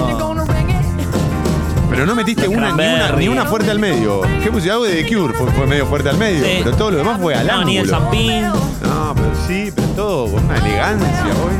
Pero 1.89 2.05
no 2.05 2.15
metiste 2.15 2.47
una, 2.47 2.69
ni 2.75 2.83
una, 2.83 3.11
ni 3.13 3.27
una 3.29 3.45
fuerte 3.45 3.71
al 3.71 3.79
medio. 3.79 4.21
¿Qué 4.43 4.51
puse? 4.51 4.69
Algo 4.69 4.83
de 4.85 5.03
The 5.03 5.15
Cure 5.15 5.33
fue, 5.33 5.49
fue 5.51 5.65
medio 5.65 5.85
fuerte 5.85 6.09
al 6.09 6.17
medio, 6.17 6.43
Sí. 6.43 6.59
pero 6.63 6.75
todo 6.75 6.91
lo 6.91 6.97
demás 6.97 7.19
fue 7.21 7.35
al 7.35 7.47
No, 7.47 7.63
ni 7.63 7.77
el 7.77 7.85
ángulo. 7.93 7.99
Zampín. 8.01 8.41
No, 8.41 9.13
pero 9.15 9.31
sí, 9.47 9.71
pero 9.73 9.87
todo 9.89 10.31
con 10.31 10.43
una 10.45 10.57
elegancia, 10.57 11.23
hoy. 11.43 11.53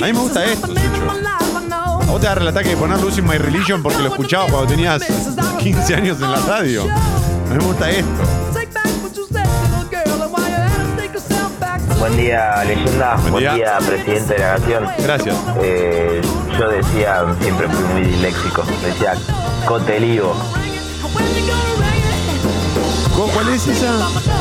A 0.00 0.06
mí 0.06 0.12
me 0.12 0.18
gusta 0.20 0.44
esto, 0.44 0.66
Sucho. 0.68 0.78
A 2.02 2.04
vos 2.10 2.20
te 2.20 2.26
agarra 2.26 2.42
el 2.42 2.48
ataque 2.48 2.70
de 2.70 2.76
poner 2.76 3.00
Losing 3.00 3.26
My 3.26 3.36
Religion 3.38 3.82
porque 3.82 3.98
lo 3.98 4.08
escuchabas 4.08 4.50
cuando 4.50 4.68
tenías 4.68 5.02
15 5.58 5.94
años 5.94 6.16
en 6.22 6.30
la 6.30 6.40
radio. 6.40 6.82
A 6.84 7.52
mí 7.52 7.58
me 7.58 7.64
gusta 7.64 7.90
esto. 7.90 8.10
Buen 11.98 12.16
día, 12.16 12.62
leyenda. 12.64 13.16
Buen 13.16 13.32
Buen, 13.32 13.44
día. 13.44 13.54
día. 13.54 13.78
presidente 13.86 14.34
de 14.34 14.38
la 14.40 14.58
nación. 14.58 14.86
Gracias. 14.98 15.36
Eh, 15.62 16.20
yo 16.58 16.68
decía, 16.68 17.24
siempre 17.40 17.68
fui 17.68 17.84
muy 17.92 18.02
disléxico, 18.02 18.62
decía 18.84 19.14
cotelivo. 19.66 20.34
¿Cu- 23.14 23.28
¿Cuál 23.32 23.48
es 23.48 23.66
esa? 23.66 23.94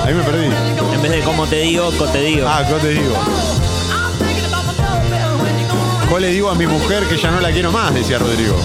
Ahí 0.05 0.13
me 0.13 0.23
perdí. 0.23 0.45
En 0.93 1.01
vez 1.01 1.11
de 1.11 1.21
como 1.21 1.47
te 1.47 1.57
digo, 1.61 1.91
co 1.97 2.05
te 2.07 2.19
digo. 2.21 2.47
Ah, 2.47 2.63
¿qué 2.67 2.73
te 2.75 2.89
digo? 2.89 3.15
¿Cuál 6.09 6.21
le 6.21 6.29
digo 6.29 6.49
a 6.49 6.55
mi 6.55 6.67
mujer 6.67 7.03
que 7.07 7.17
ya 7.17 7.31
no 7.31 7.39
la 7.39 7.51
quiero 7.51 7.71
más? 7.71 7.93
Decía 7.93 8.19
Rodrigo. 8.19 8.55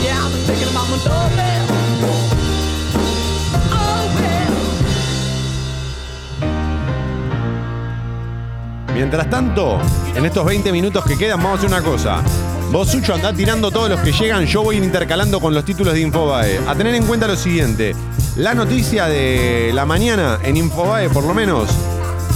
Mientras 9.00 9.30
tanto, 9.30 9.78
en 10.14 10.26
estos 10.26 10.44
20 10.44 10.70
minutos 10.72 11.02
que 11.06 11.16
quedan, 11.16 11.38
vamos 11.38 11.52
a 11.52 11.54
hacer 11.54 11.70
una 11.70 11.80
cosa. 11.80 12.22
Vos, 12.70 12.90
Sucho, 12.90 13.14
andá 13.14 13.32
tirando 13.32 13.70
todos 13.70 13.88
los 13.88 13.98
que 14.00 14.12
llegan. 14.12 14.44
Yo 14.44 14.62
voy 14.62 14.76
intercalando 14.76 15.40
con 15.40 15.54
los 15.54 15.64
títulos 15.64 15.94
de 15.94 16.02
Infobae. 16.02 16.60
A 16.68 16.74
tener 16.74 16.94
en 16.94 17.06
cuenta 17.06 17.26
lo 17.26 17.34
siguiente: 17.34 17.96
la 18.36 18.52
noticia 18.52 19.06
de 19.06 19.70
la 19.72 19.86
mañana 19.86 20.38
en 20.42 20.58
Infobae, 20.58 21.08
por 21.08 21.24
lo 21.24 21.32
menos, 21.32 21.70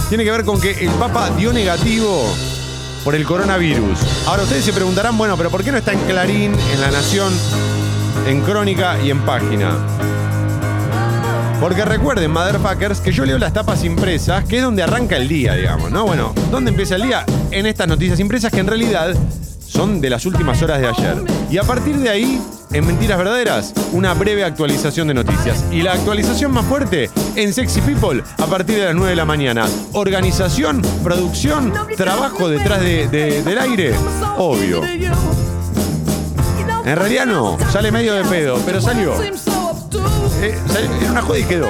tiene 0.09 0.23
que 0.23 0.31
ver 0.31 0.43
con 0.43 0.59
que 0.59 0.71
el 0.71 0.89
Papa 0.93 1.29
dio 1.37 1.53
negativo 1.53 2.33
por 3.03 3.13
el 3.13 3.25
coronavirus. 3.25 3.99
Ahora 4.25 4.41
ustedes 4.41 4.65
se 4.65 4.73
preguntarán, 4.73 5.15
bueno, 5.19 5.37
pero 5.37 5.51
¿por 5.51 5.63
qué 5.63 5.71
no 5.71 5.77
está 5.77 5.93
en 5.93 5.99
Clarín, 5.99 6.51
en 6.73 6.81
La 6.81 6.89
Nación, 6.89 7.31
en 8.27 8.41
Crónica 8.41 8.97
y 9.05 9.11
en 9.11 9.19
Página? 9.19 9.69
Porque 11.59 11.83
recuerden, 11.85 12.31
motherfuckers, 12.31 12.99
que 12.99 13.11
yo 13.11 13.25
leo 13.25 13.37
las 13.37 13.53
tapas 13.53 13.83
impresas, 13.83 14.43
que 14.45 14.57
es 14.57 14.63
donde 14.63 14.83
arranca 14.83 15.15
el 15.17 15.27
día, 15.27 15.53
digamos, 15.55 15.89
¿no? 15.91 16.05
Bueno, 16.05 16.33
¿dónde 16.51 16.69
empieza 16.71 16.95
el 16.95 17.03
día? 17.03 17.25
En 17.49 17.65
estas 17.65 17.87
noticias 17.87 18.19
impresas 18.19 18.51
que 18.51 18.59
en 18.59 18.67
realidad 18.67 19.15
son 19.65 19.99
de 19.99 20.09
las 20.09 20.25
últimas 20.25 20.61
horas 20.61 20.79
de 20.79 20.87
ayer. 20.87 21.15
Y 21.49 21.57
a 21.57 21.63
partir 21.63 21.95
de 21.97 22.09
ahí, 22.09 22.39
en 22.71 22.85
Mentiras 22.85 23.17
Verdaderas, 23.17 23.73
una 23.93 24.13
breve 24.13 24.43
actualización 24.43 25.07
de 25.07 25.15
noticias. 25.15 25.63
Y 25.71 25.81
la 25.81 25.93
actualización 25.93 26.51
más 26.51 26.65
fuerte 26.65 27.09
en 27.35 27.51
Sexy 27.53 27.81
People 27.81 28.21
a 28.37 28.45
partir 28.45 28.75
de 28.77 28.85
las 28.85 28.93
9 28.95 29.09
de 29.11 29.15
la 29.15 29.25
mañana. 29.25 29.65
Organización, 29.93 30.81
producción, 31.03 31.73
trabajo 31.97 32.47
detrás 32.49 32.81
de- 32.81 33.07
de- 33.07 33.41
del 33.43 33.57
aire, 33.57 33.95
obvio. 34.37 34.81
En 36.85 36.95
realidad 36.95 37.25
no, 37.25 37.57
sale 37.71 37.91
medio 37.91 38.13
de 38.13 38.23
pedo, 38.25 38.59
pero 38.65 38.79
salió. 38.81 39.13
Eh, 40.41 40.57
era 41.01 41.11
una 41.11 41.21
joda 41.21 41.39
y 41.39 41.43
quedó. 41.43 41.67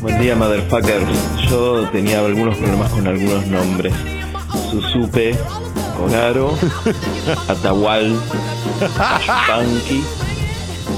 Buen 0.00 0.20
día, 0.20 0.36
motherfuckers. 0.36 1.08
Yo 1.50 1.88
tenía 1.90 2.20
algunos 2.20 2.56
problemas 2.56 2.90
con 2.92 3.06
algunos 3.06 3.46
nombres. 3.46 3.92
Susupe, 4.70 5.36
Ogaro, 6.02 6.54
Atahual, 7.48 8.16
Ashpanqui 8.98 10.04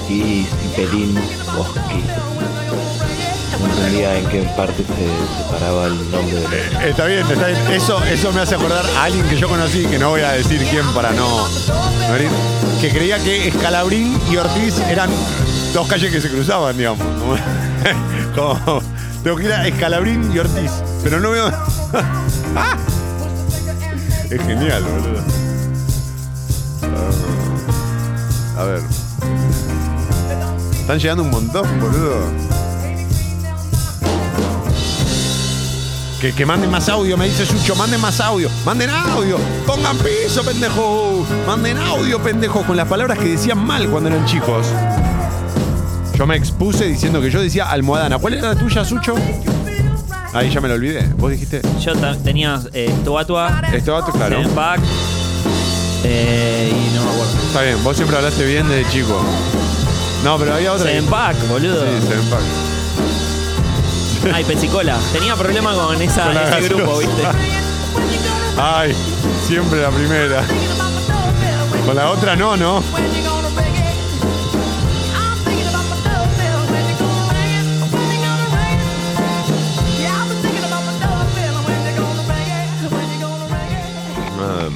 y 0.09 0.44
Cipelín 0.44 1.14
Bosque. 1.56 2.38
No 3.60 3.66
entendía 3.66 4.16
en 4.16 4.26
qué 4.26 4.43
parte 4.56 4.85
se 4.85 5.43
separaba 5.43 5.86
el 5.86 6.10
nombre 6.10 6.36
de 6.36 6.43
los... 6.43 6.82
Está 6.82 7.06
bien, 7.06 7.26
está 7.30 7.47
bien. 7.48 7.72
Eso, 7.72 8.02
eso 8.05 8.32
me 8.32 8.40
hace 8.40 8.55
acordar 8.55 8.85
a 8.97 9.05
alguien 9.05 9.26
que 9.28 9.36
yo 9.36 9.48
conocí, 9.48 9.85
que 9.86 9.98
no 9.98 10.10
voy 10.10 10.20
a 10.20 10.32
decir 10.32 10.64
quién 10.70 10.86
para 10.94 11.12
no, 11.12 11.48
no 11.48 12.14
herir, 12.14 12.30
que 12.80 12.90
creía 12.90 13.18
que 13.18 13.48
Escalabrín 13.48 14.18
y 14.30 14.36
Ortiz 14.36 14.78
eran 14.89 15.10
dos 15.72 15.89
calles 15.89 16.12
que 16.12 16.20
se 16.20 16.28
cruzaban, 16.28 16.76
digamos. 16.76 17.05
Como, 18.35 18.82
tengo 19.22 19.36
que 19.36 19.44
ir 19.44 19.52
a 19.52 19.66
Escalabrín 19.66 20.30
y 20.32 20.39
Ortiz. 20.39 20.70
Pero 21.02 21.20
no 21.20 21.30
veo. 21.30 21.48
¡Ah! 22.56 22.76
Es 24.30 24.43
genial, 24.43 24.85
boludo. 24.85 25.22
A 28.59 28.64
ver. 28.64 28.80
Están 30.80 30.98
llegando 30.98 31.22
un 31.22 31.30
montón, 31.30 31.80
boludo. 31.80 32.57
Que, 36.20 36.32
que 36.32 36.45
manden 36.45 36.70
más 36.70 36.89
audio, 36.89 37.16
me 37.16 37.27
dice 37.27 37.47
Sucho, 37.47 37.77
manden 37.77 38.01
más 38.01 38.20
audio, 38.20 38.51
manden 38.65 38.90
audio, 38.90 39.39
pongan 39.65 39.97
piso, 39.99 40.43
pendejo, 40.43 41.24
manden 41.47 41.78
audio, 41.78 42.20
pendejo, 42.20 42.65
con 42.65 42.77
las 42.77 42.89
palabras 42.89 43.19
que 43.19 43.28
decían 43.28 43.65
mal 43.65 43.89
cuando 43.89 44.11
eran 44.11 44.24
chicos. 44.27 44.66
Yo 46.16 46.27
me 46.27 46.35
expuse 46.35 46.86
diciendo 46.86 47.20
que 47.20 47.31
yo 47.31 47.40
decía 47.40 47.70
almohadana. 47.70 48.19
¿Cuál 48.19 48.35
era 48.35 48.49
la 48.49 48.59
tuya, 48.59 48.85
Sucho? 48.85 49.15
Ahí 50.35 50.51
ya 50.51 50.61
me 50.61 50.66
lo 50.66 50.74
olvidé. 50.74 51.07
¿Vos 51.16 51.31
dijiste? 51.31 51.62
Yo 51.81 51.93
tenía 52.24 52.61
eh, 52.73 52.93
Tuatua, 53.05 53.62
Esto 53.73 54.05
claro. 54.12 54.43
Pack 54.57 54.81
eh, 56.05 56.73
y 56.73 56.97
no 56.97 57.05
me 57.05 57.11
acuerdo. 57.11 57.32
Está 57.47 57.62
bien, 57.62 57.85
vos 57.85 57.97
siempre 57.97 58.16
hablaste 58.16 58.45
bien 58.45 58.69
desde 58.69 58.90
chico. 58.90 59.20
No, 60.24 60.39
pero 60.39 60.55
había 60.55 60.73
otra. 60.73 60.86
Sevenpack, 60.86 61.49
boludo. 61.49 61.85
Sí, 61.85 62.07
Sevenpack. 62.09 62.68
Ay, 64.32 64.45
Pesicola. 64.45 64.99
Tenía 65.12 65.36
problema 65.36 65.74
con 65.74 66.01
esa, 66.01 66.27
Con 66.27 66.36
ese 66.36 66.69
grupo. 66.69 66.99
¿viste? 66.99 67.23
Ay, 68.57 68.95
siempre 69.47 69.81
la 69.81 69.90
primera. 69.90 70.45
Con 71.86 71.97
la 71.97 72.11
otra 72.11 72.36
no, 72.36 72.57
¿no? 72.57 72.82
Um, 84.39 84.74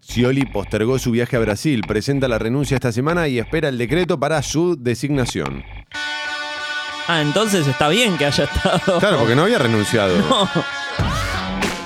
Scioli 0.00 0.46
postergó 0.46 0.98
su 0.98 1.10
viaje 1.10 1.36
a 1.36 1.40
Brasil, 1.40 1.82
presenta 1.86 2.28
la 2.28 2.38
renuncia 2.38 2.76
esta 2.76 2.92
semana 2.92 3.28
y 3.28 3.38
espera 3.38 3.68
el 3.68 3.76
decreto 3.76 4.18
para 4.18 4.42
su 4.42 4.76
designación. 4.76 5.64
Ah, 7.08 7.20
entonces 7.20 7.66
está 7.66 7.88
bien 7.88 8.16
que 8.18 8.26
haya 8.26 8.44
estado. 8.44 8.98
Claro, 8.98 9.18
porque 9.18 9.36
no 9.36 9.42
había 9.42 9.58
renunciado. 9.58 10.16
No. 10.28 10.48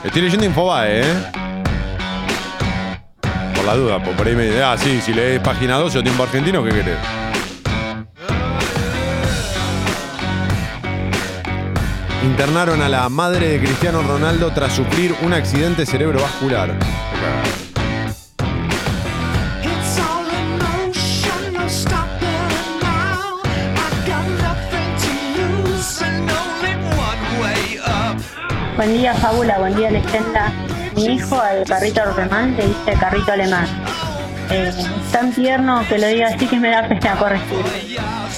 Estoy 0.05 0.23
leyendo 0.23 0.47
Infobae, 0.47 1.03
¿eh? 1.03 1.15
Por 3.55 3.65
la 3.67 3.75
duda, 3.75 4.03
por 4.03 4.15
por 4.15 4.27
ahí 4.27 4.35
me 4.35 4.45
dice, 4.45 4.63
ah, 4.63 4.75
sí, 4.79 4.99
si 5.03 5.13
lees 5.13 5.41
página 5.41 5.77
12 5.77 5.99
o 5.99 6.03
tiempo 6.03 6.23
argentino, 6.23 6.65
¿qué 6.65 6.71
querés? 6.71 6.97
Internaron 12.25 12.81
a 12.81 12.89
la 12.89 13.09
madre 13.11 13.49
de 13.49 13.61
Cristiano 13.61 14.03
Ronaldo 14.03 14.51
tras 14.55 14.75
sufrir 14.75 15.15
un 15.23 15.35
accidente 15.35 15.85
cerebrovascular. 15.85 16.71
Buen 28.81 28.95
día, 28.95 29.13
Fábula, 29.13 29.59
buen 29.59 29.77
día, 29.77 29.91
leyenda. 29.91 30.51
Mi 30.97 31.05
hijo, 31.05 31.39
al 31.39 31.65
carrito 31.65 32.01
alemán, 32.01 32.57
le 32.57 32.69
dice 32.69 32.95
carrito 32.99 33.31
alemán. 33.31 33.67
Eh, 34.49 34.73
tan 35.13 35.35
tierno 35.35 35.85
que 35.87 35.99
lo 35.99 36.07
diga 36.07 36.29
así 36.29 36.47
que 36.47 36.59
me 36.59 36.71
da 36.71 36.89
pena 36.89 37.15
corregir. 37.17 37.63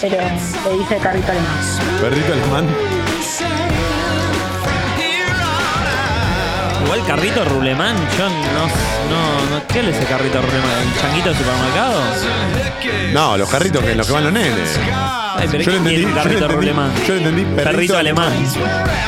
Pero 0.00 0.16
le 0.16 0.78
dice 0.78 0.96
carrito 0.96 1.30
alemán. 1.30 1.54
Perrito 2.00 2.32
alemán. 2.32 2.66
Igual 6.92 7.06
carrito 7.06 7.42
Rulemán, 7.46 7.96
yo 8.18 8.28
no, 8.28 8.66
no, 9.08 9.50
no. 9.50 9.66
¿Qué 9.66 9.82
le 9.82 9.92
ese 9.92 10.04
carrito 10.04 10.42
Rulemán? 10.42 10.70
¿El 10.82 11.00
changuito 11.00 11.30
de 11.30 11.36
supermercado? 11.36 12.02
No, 13.14 13.38
los 13.38 13.48
carritos 13.48 13.82
que 13.82 13.94
los 13.94 14.06
que 14.06 14.12
van 14.12 14.24
los 14.24 14.32
nenes. 14.34 14.78
Ay, 15.34 15.48
pero 15.50 15.64
Yo 15.64 15.70
¿quién 15.70 15.84
lo 15.84 15.88
entendí, 15.88 15.94
tiene 15.94 16.04
un 16.04 16.10
yo 16.10 16.16
carrito 16.16 16.44
entendí, 16.44 16.54
Rulemán? 16.54 16.92
yo 17.06 17.14
lo 17.14 17.20
entendí, 17.20 17.42
perrito 17.44 17.64
Perrito 17.64 17.96
alemán. 17.96 18.32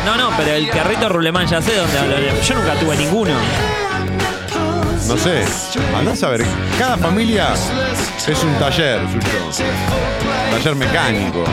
No, 0.07 0.17
no, 0.17 0.31
pero 0.35 0.53
el 0.53 0.71
carrito 0.71 1.11
Rulemán 1.11 1.47
ya 1.47 1.61
sé 1.61 1.77
dónde 1.77 1.99
hablo. 1.99 2.17
Yo 2.43 2.55
nunca 2.55 2.73
tuve 2.81 2.97
ninguno. 2.97 3.35
No 5.07 5.19
sé. 5.19 5.45
Andás 5.95 6.23
a 6.23 6.31
ver. 6.31 6.43
Cada 6.79 6.97
familia 6.97 7.49
es 7.53 8.43
un 8.43 8.55
taller, 8.55 9.03
suyo. 9.53 9.67
Taller 10.53 10.75
mecánico. 10.75 11.45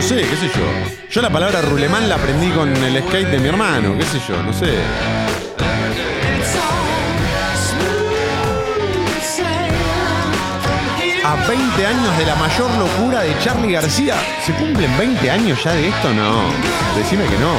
No 0.00 0.06
sé, 0.06 0.22
qué 0.22 0.34
sé 0.34 0.48
yo. 0.48 0.64
Yo 1.10 1.20
la 1.20 1.28
palabra 1.28 1.60
rulemán 1.60 2.08
la 2.08 2.14
aprendí 2.14 2.48
con 2.52 2.74
el 2.74 3.02
skate 3.02 3.32
de 3.32 3.38
mi 3.38 3.48
hermano, 3.48 3.98
qué 3.98 4.04
sé 4.04 4.18
yo, 4.26 4.42
no 4.42 4.50
sé. 4.50 4.78
A 11.22 11.34
20 11.46 11.86
años 11.86 12.16
de 12.16 12.24
la 12.24 12.34
mayor 12.34 12.70
locura 12.78 13.20
de 13.20 13.38
Charlie 13.40 13.72
García. 13.72 14.14
¿Se 14.42 14.54
cumplen 14.54 14.96
20 14.96 15.30
años 15.30 15.62
ya 15.62 15.74
de 15.74 15.88
esto? 15.88 16.14
No. 16.14 16.44
Decime 16.96 17.26
que 17.26 17.36
no. 17.36 17.52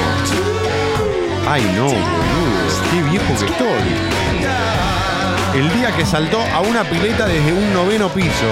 Ay, 1.48 1.62
no, 1.76 1.84
boludo. 1.84 2.02
Qué 2.90 3.04
viejo 3.04 3.38
que 3.38 3.46
estoy. 3.46 5.60
El 5.60 5.72
día 5.76 5.96
que 5.96 6.08
saltó 6.08 6.42
a 6.42 6.62
una 6.62 6.86
pileta 6.86 7.28
desde 7.28 7.54
un 7.54 7.72
noveno 7.72 8.10
piso. 8.10 8.48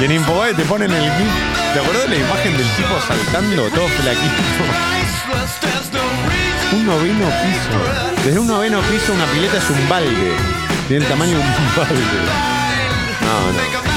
Y 0.00 0.04
en 0.04 0.12
Infobae 0.12 0.54
te 0.54 0.64
ponen 0.64 0.90
el. 0.90 1.04
¿Te 1.72 1.80
acuerdas 1.80 2.08
la 2.08 2.16
imagen 2.16 2.56
del 2.56 2.66
tipo 2.76 3.00
saltando 3.06 3.68
todo 3.70 3.88
flaquito? 3.88 4.42
un 6.72 6.86
noveno 6.86 7.26
piso. 7.26 8.22
Desde 8.24 8.38
un 8.38 8.46
noveno 8.46 8.80
piso 8.82 9.12
una 9.12 9.24
pileta 9.26 9.58
es 9.58 9.70
un 9.70 9.88
balde. 9.88 10.32
Tiene 10.88 11.04
el 11.04 11.10
tamaño 11.10 11.38
de 11.38 11.44
un 11.44 11.76
balde. 11.76 12.02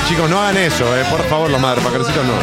Chicos, 0.08 0.30
no 0.30 0.40
hagan 0.42 0.58
eso, 0.58 0.98
eh. 0.98 1.06
Por 1.10 1.24
favor, 1.28 1.50
los 1.50 1.62
madrepacarcitos 1.62 2.26
no. 2.26 2.34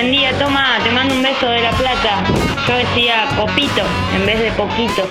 Buen 0.00 0.12
día, 0.12 0.30
toma, 0.38 0.78
te 0.84 0.92
mando 0.92 1.12
un 1.12 1.24
beso 1.24 1.48
de 1.48 1.60
la 1.60 1.72
plata. 1.72 2.22
Yo 2.68 2.74
decía 2.76 3.26
copito 3.36 3.82
en 4.14 4.26
vez 4.26 4.38
de 4.38 4.52
poquito. 4.52 5.02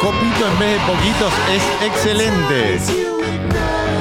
Copito 0.00 0.46
en 0.46 0.58
vez 0.60 0.72
de 0.74 0.86
poquitos 0.86 1.32
es 1.52 1.88
excelente. 1.88 2.78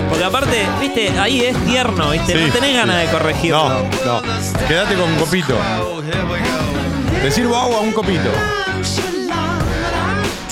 Porque 0.07 0.23
aparte, 0.23 0.63
viste, 0.79 1.09
ahí 1.19 1.41
es 1.41 1.57
tierno, 1.65 2.11
viste, 2.11 2.33
Sí, 2.33 2.45
no 2.45 2.53
tenés 2.53 2.69
sí. 2.69 2.75
ganas 2.75 2.97
de 2.97 3.05
corregirlo. 3.07 3.67
No, 3.67 4.21
no. 4.21 4.21
Quédate 4.67 4.93
con 4.93 5.15
copito. 5.15 5.57
Le 7.23 7.31
sirvo 7.31 7.57
agua 7.57 7.77
a 7.77 7.81
un 7.81 7.93
copito. 7.93 8.29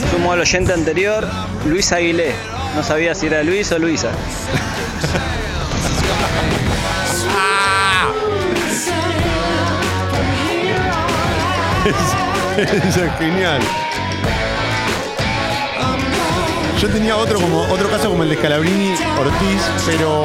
Sumo 0.09 0.31
al 0.31 0.39
oyente 0.39 0.73
anterior, 0.73 1.27
Luis 1.67 1.91
Aguilé. 1.91 2.33
No 2.75 2.81
sabía 2.81 3.13
si 3.13 3.27
era 3.27 3.43
Luis 3.43 3.71
o 3.71 3.77
Luisa. 3.77 4.09
Eso 11.85 13.03
es 13.05 13.17
genial. 13.19 13.59
Yo 16.81 16.89
tenía 16.89 17.15
otro 17.15 17.39
como 17.39 17.61
otro 17.61 17.89
caso 17.89 18.09
como 18.09 18.23
el 18.23 18.29
de 18.29 18.35
Scalabrini 18.35 18.93
Ortiz, 19.19 19.61
pero 19.85 20.23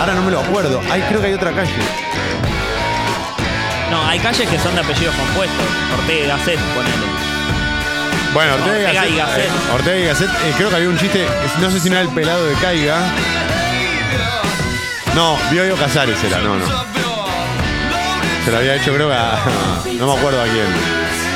ahora 0.00 0.14
no 0.14 0.22
me 0.22 0.30
lo 0.30 0.40
acuerdo. 0.40 0.80
Ay, 0.90 1.02
creo 1.08 1.20
que 1.20 1.28
hay 1.28 1.32
otra 1.34 1.52
calle. 1.52 1.72
No, 3.90 4.06
hay 4.06 4.18
calles 4.18 4.48
que 4.48 4.58
son 4.58 4.74
de 4.74 4.80
apellidos 4.82 5.14
compuestos. 5.14 5.64
Ortega 5.98 6.24
y 6.24 6.28
Gasset, 6.28 6.58
ponele. 6.74 6.96
Bueno, 8.34 8.54
Ortega, 8.54 8.88
Ortega 8.88 9.06
y. 9.08 9.16
Gasset. 9.16 9.44
eh, 9.44 9.50
Ortega 9.74 9.96
y 9.96 10.04
Gasset, 10.06 10.28
eh, 10.30 10.54
creo 10.56 10.68
que 10.70 10.76
había 10.76 10.88
un 10.88 10.98
chiste, 10.98 11.26
no 11.60 11.70
sé 11.70 11.80
si 11.80 11.88
no 11.90 11.96
era 11.96 12.04
el 12.08 12.14
pelado 12.14 12.46
de 12.46 12.54
Caiga. 12.54 12.98
No, 15.14 15.36
Bioyo 15.50 15.76
Casares 15.76 16.22
era, 16.24 16.38
no, 16.38 16.56
no. 16.56 16.91
Se 18.44 18.50
lo 18.50 18.58
había 18.58 18.74
hecho 18.74 18.92
creo 18.92 19.08
que 19.08 19.14
a, 19.14 19.38
no 19.98 20.06
me 20.06 20.18
acuerdo 20.18 20.40
a 20.40 20.44
quién. 20.44 20.66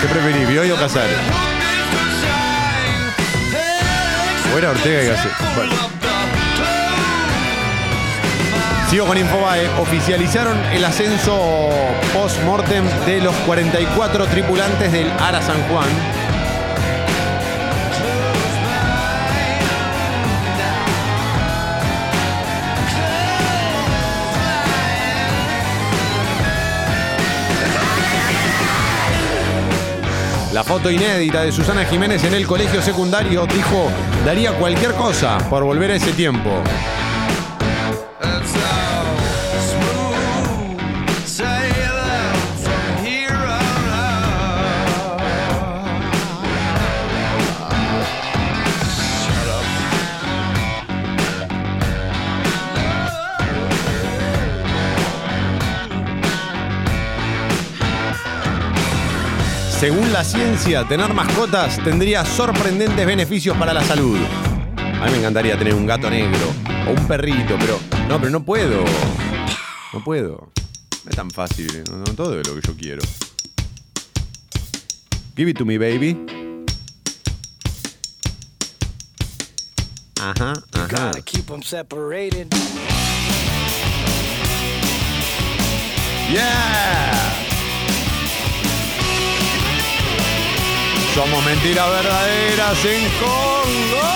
¿Qué 0.01 0.09
preferí, 0.09 0.45
Bioyo 0.45 0.77
Casares? 0.77 1.17
O 4.53 4.59
era 4.59 4.71
Ortega 4.71 5.03
y 5.03 5.07
Gasset. 5.07 5.33
Bueno. 5.55 5.73
Sigo 8.91 9.07
con 9.07 9.19
Infobae. 9.19 9.69
Oficializaron 9.81 10.57
el 10.73 10.85
ascenso 10.85 11.71
post-mortem 12.13 12.85
de 13.05 13.21
los 13.21 13.35
44 13.47 14.27
tripulantes 14.27 14.91
del 14.91 15.11
Ara 15.21 15.43
San 15.43 15.61
Juan. 15.69 15.87
La 30.57 30.65
foto 30.65 30.91
inédita 30.91 31.43
de 31.43 31.53
Susana 31.53 31.85
Jiménez 31.85 32.25
en 32.25 32.33
el 32.33 32.47
colegio 32.47 32.81
secundario 32.81 33.45
dijo, 33.45 33.91
daría 34.25 34.53
cualquier 34.53 34.93
cosa 34.93 35.37
por 35.51 35.63
volver 35.63 35.91
a 35.91 35.97
ese 35.97 36.13
tiempo. 36.13 36.63
Según 59.87 60.13
la 60.13 60.25
ciencia, 60.25 60.83
tener 60.83 61.15
mascotas 61.15 61.79
tendría 61.85 62.25
sorprendentes 62.25 63.07
beneficios 63.07 63.57
para 63.57 63.73
la 63.73 63.85
salud. 63.85 64.19
A 64.77 65.05
mí 65.05 65.13
me 65.13 65.19
encantaría 65.19 65.57
tener 65.57 65.75
un 65.75 65.87
gato 65.87 66.11
negro 66.11 66.53
o 66.89 66.91
un 66.91 67.07
perrito, 67.07 67.55
pero 67.57 67.79
no, 68.09 68.19
pero 68.19 68.33
no 68.33 68.45
puedo. 68.45 68.85
No 69.93 70.03
puedo. 70.03 70.51
No 71.05 71.11
es 71.11 71.15
tan 71.15 71.31
fácil, 71.31 71.85
no, 71.89 71.99
no 71.99 72.15
todo 72.17 72.41
es 72.41 72.49
lo 72.49 72.57
que 72.57 72.67
yo 72.67 72.77
quiero. 72.77 73.03
Give 75.37 75.53
it 75.53 75.57
to 75.57 75.65
me, 75.65 75.79
baby. 75.79 76.19
Ajá, 80.21 80.55
ajá. 80.73 81.11
Gotta 81.11 81.23
keep 81.23 81.47
them 81.47 81.63
separated. 81.63 82.53
Yeah. 86.29 87.16
Somos 91.17 91.43
mentiras 91.47 91.89
verdaderas 91.89 92.85
en 92.85 93.01
Congo. 93.19 94.07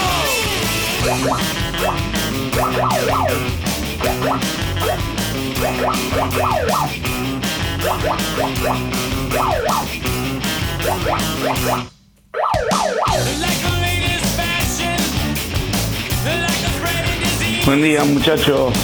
Buen 17.64 17.82
día 17.82 18.05
muchachos. 18.05 18.74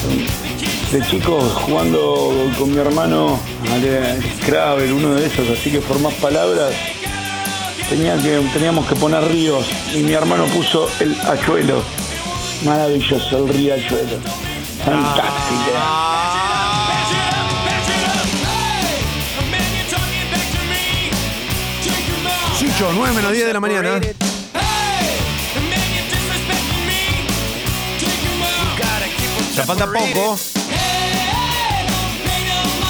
De 0.91 1.03
chicos 1.03 1.53
jugando 1.53 2.51
con 2.57 2.71
mi 2.73 2.79
hermano 2.79 3.39
al 3.71 4.23
Scrabble, 4.41 4.91
uno 4.91 5.17
de 5.17 5.27
esos, 5.27 5.51
así 5.51 5.71
que 5.71 5.81
por 5.81 5.99
más 5.99 6.15
palabras 6.15 6.73
teníamos 7.89 8.87
que 8.87 8.97
poner 8.97 9.23
ríos 9.29 9.67
y 9.95 9.99
mi 9.99 10.13
hermano 10.13 10.45
puso 10.47 10.89
el 11.01 11.17
hachuelo. 11.21 11.83
Maravilloso 12.65 13.39
el 13.39 13.49
río 13.49 13.75
hachuelo. 13.75 14.19
Fantástico. 14.85 15.73
Chicho, 22.59 22.91
9 22.95 23.15
menos 23.15 23.33
10 23.33 23.47
de 23.47 23.53
la 23.53 23.61
mañana. 23.61 24.01
Ya 29.55 29.63
falta 29.65 29.87
poco. 29.87 30.39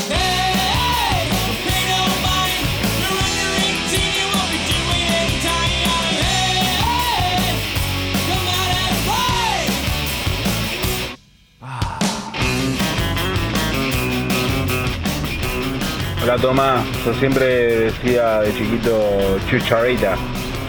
Hola 16.22 16.36
Tomás, 16.36 16.84
yo 17.04 17.12
siempre 17.14 17.46
decía 17.46 18.42
de 18.42 18.54
chiquito 18.54 19.40
chucharita, 19.50 20.16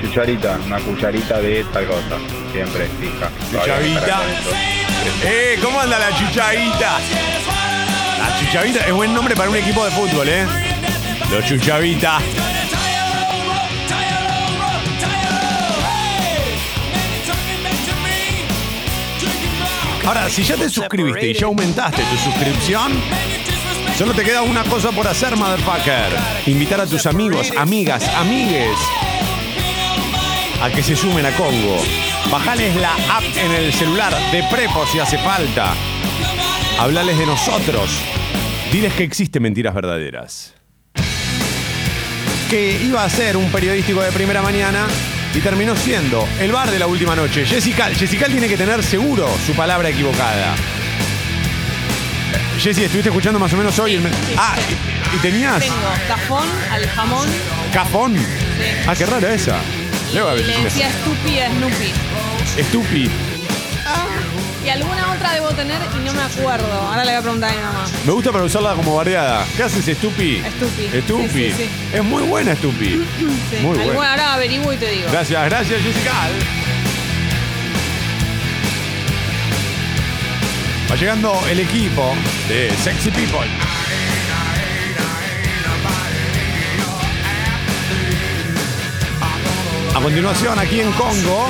chucharita, 0.01 0.57
una 0.65 0.79
cucharita 0.79 1.39
de 1.39 1.63
tal 1.65 1.85
cosa, 1.85 2.17
siempre 2.51 2.87
fija. 2.99 3.29
Chuchavita. 3.51 4.21
Eh, 5.23 5.59
¿cómo 5.61 5.79
anda 5.79 5.99
la 5.99 6.09
chuchavita? 6.17 6.99
La 8.17 8.39
chuchavita 8.39 8.79
es 8.87 8.93
buen 8.93 9.13
nombre 9.13 9.35
para 9.35 9.51
un 9.51 9.55
equipo 9.55 9.85
de 9.85 9.91
fútbol, 9.91 10.27
¿eh? 10.27 10.47
Los 11.29 11.45
chuchavita. 11.45 12.17
Ahora, 20.05 20.29
si 20.29 20.43
ya 20.43 20.55
te 20.55 20.67
suscribiste 20.67 21.27
y 21.27 21.33
ya 21.33 21.45
aumentaste 21.45 22.01
tu 22.03 22.17
suscripción, 22.17 22.91
solo 23.95 24.13
te 24.13 24.23
queda 24.23 24.41
una 24.41 24.63
cosa 24.63 24.91
por 24.91 25.07
hacer, 25.07 25.35
motherfucker. 25.35 26.17
Invitar 26.47 26.81
a 26.81 26.87
tus 26.87 27.05
amigos, 27.05 27.51
amigas, 27.57 28.07
amigues 28.15 28.77
a 30.63 30.69
que 30.69 30.81
se 30.81 30.95
sumen 30.95 31.25
a 31.25 31.31
Congo. 31.31 31.77
Bajales 32.31 32.73
la 32.77 32.93
app 32.93 33.23
en 33.35 33.51
el 33.51 33.73
celular 33.73 34.13
de 34.31 34.43
Prepo 34.49 34.85
si 34.87 34.97
hace 34.97 35.17
falta. 35.17 35.73
Hablales 36.79 37.17
de 37.17 37.25
nosotros. 37.25 37.89
Diles 38.71 38.93
que 38.93 39.03
existe 39.03 39.41
mentiras 39.41 39.75
verdaderas. 39.75 40.53
Que 42.49 42.81
iba 42.81 43.03
a 43.03 43.09
ser 43.09 43.35
un 43.35 43.51
periodístico 43.51 44.01
de 44.01 44.11
primera 44.11 44.41
mañana 44.41 44.87
y 45.35 45.39
terminó 45.39 45.75
siendo 45.75 46.25
el 46.39 46.51
bar 46.51 46.71
de 46.71 46.79
la 46.79 46.87
última 46.87 47.13
noche. 47.13 47.45
Jessica, 47.45 47.89
Jessica 47.93 48.27
tiene 48.27 48.47
que 48.47 48.55
tener 48.55 48.81
seguro 48.83 49.27
su 49.45 49.53
palabra 49.53 49.89
equivocada. 49.89 50.55
Jessy, 52.59 52.83
¿estuviste 52.83 53.09
escuchando 53.09 53.39
más 53.39 53.51
o 53.53 53.57
menos 53.57 53.77
hoy? 53.79 53.95
el 53.95 54.01
men- 54.01 54.13
Ah, 54.37 54.55
¿y, 55.13 55.15
y 55.15 55.19
tenías 55.19 55.59
Tengo 55.59 55.75
cajón, 56.07 56.47
aljamón 56.71 57.27
cafón? 57.73 58.15
Ah, 58.87 58.93
qué 58.95 59.05
rara 59.05 59.33
esa. 59.33 59.57
Luego 60.13 60.29
a 60.29 60.33
y 60.33 60.37
ver, 60.37 60.45
le 60.47 60.63
decía 60.63 60.89
Stupi 60.91 61.39
a 61.39 61.49
Snoopy. 61.49 61.93
Estupi. 62.57 63.09
Y 64.65 64.69
alguna 64.69 65.11
otra 65.11 65.33
debo 65.33 65.49
tener 65.49 65.81
y 65.93 66.05
no 66.05 66.13
me 66.13 66.21
acuerdo. 66.21 66.71
Ahora 66.71 67.03
le 67.03 67.11
voy 67.11 67.19
a 67.19 67.21
preguntar 67.21 67.51
a 67.51 67.53
mi 67.53 67.61
mamá. 67.61 67.85
Me 68.05 68.11
gusta 68.13 68.31
para 68.31 68.45
usarla 68.45 68.75
como 68.75 68.95
variada. 68.95 69.45
¿Qué 69.57 69.63
haces, 69.63 69.85
Estupi? 69.85 70.41
Stupi. 70.55 70.97
Estupi. 70.97 71.27
Sí, 71.27 71.51
sí, 71.51 71.53
sí. 71.57 71.69
Es 71.91 72.01
muy 72.03 72.23
buena, 72.23 72.53
Estupi. 72.53 73.05
Sí. 73.19 73.57
Muy 73.61 73.77
buena. 73.77 74.11
Ahora 74.11 74.33
averiguo 74.35 74.71
y 74.71 74.77
te 74.77 74.89
digo. 74.89 75.09
Gracias, 75.11 75.43
gracias, 75.49 75.81
Jessica. 75.81 76.11
Va 80.93 80.97
llegando 80.99 81.33
el 81.49 81.59
equipo 81.59 82.13
de 82.47 82.69
Sexy 82.69 83.09
People. 83.09 83.49
A 89.95 89.99
continuación, 89.99 90.59
aquí 90.59 90.81
en 90.81 90.91
Congo, 90.91 91.47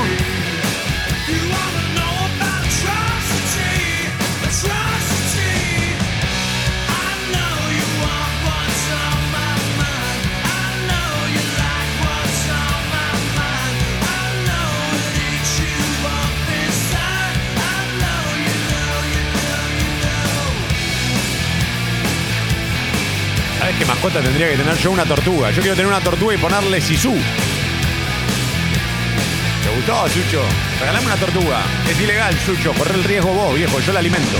¿Sabes 23.73 23.87
qué 23.87 23.91
mascota 23.91 24.21
tendría 24.21 24.49
que 24.49 24.57
tener 24.57 24.77
yo 24.77 24.91
una 24.91 25.03
tortuga? 25.03 25.49
Yo 25.49 25.61
quiero 25.61 25.75
tener 25.75 25.87
una 25.87 25.99
tortuga 25.99 26.35
y 26.35 26.37
ponerle 26.37 26.79
Sisu. 26.79 27.11
¿Te 29.63 29.75
gustó, 29.75 30.07
Sucho? 30.09 30.43
Regalame 30.79 31.07
una 31.07 31.15
tortuga. 31.15 31.61
Es 31.89 31.99
ilegal, 31.99 32.37
Sucho. 32.45 32.71
Corre 32.73 32.93
el 32.93 33.03
riesgo 33.03 33.33
vos, 33.33 33.55
viejo. 33.55 33.79
Yo 33.79 33.91
la 33.93 33.99
alimento. 33.99 34.37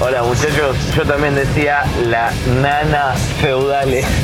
Hola 0.00 0.22
muchachos, 0.22 0.76
yo 0.94 1.04
también 1.04 1.34
decía 1.34 1.84
la 2.06 2.32
nana 2.62 3.12
feudales. 3.42 4.06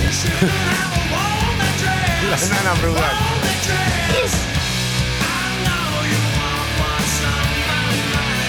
La 2.30 2.36
nana 2.36 2.74
feudal. 2.80 3.31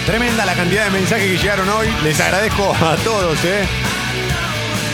Tremenda 0.05 0.45
la 0.45 0.53
cantidad 0.53 0.83
de 0.85 0.91
mensajes 0.91 1.31
que 1.31 1.37
llegaron 1.37 1.69
hoy. 1.69 1.87
Les 2.03 2.19
agradezco 2.19 2.75
a 2.75 2.97
todos, 2.97 3.43
¿eh? 3.45 3.65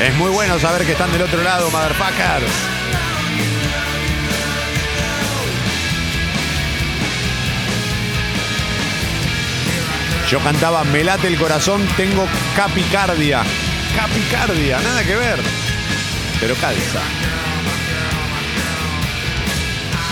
Es 0.02 0.16
muy 0.16 0.30
bueno 0.30 0.60
saber 0.60 0.86
que 0.86 0.92
están 0.92 1.12
del 1.12 1.24
otro 1.24 1.42
lado, 1.42 1.72
motherfuckers. 1.72 2.46
Yo 10.30 10.40
cantaba 10.42 10.84
Me 10.84 11.04
late 11.04 11.26
el 11.26 11.40
corazón, 11.40 11.88
tengo 11.98 12.28
capicardia. 12.56 13.42
Capicardia, 13.96 14.80
nada 14.80 15.04
que 15.04 15.16
ver. 15.16 15.40
Pero 16.40 16.54
calza. 16.56 17.02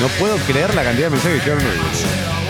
No 0.01 0.07
puedo 0.19 0.37
creer 0.37 0.73
la 0.73 0.83
cantidad 0.83 1.05
de 1.07 1.11
mensajes 1.11 1.43
que 1.43 1.49
llegaron 1.49 1.67
hoy. 1.67 2.46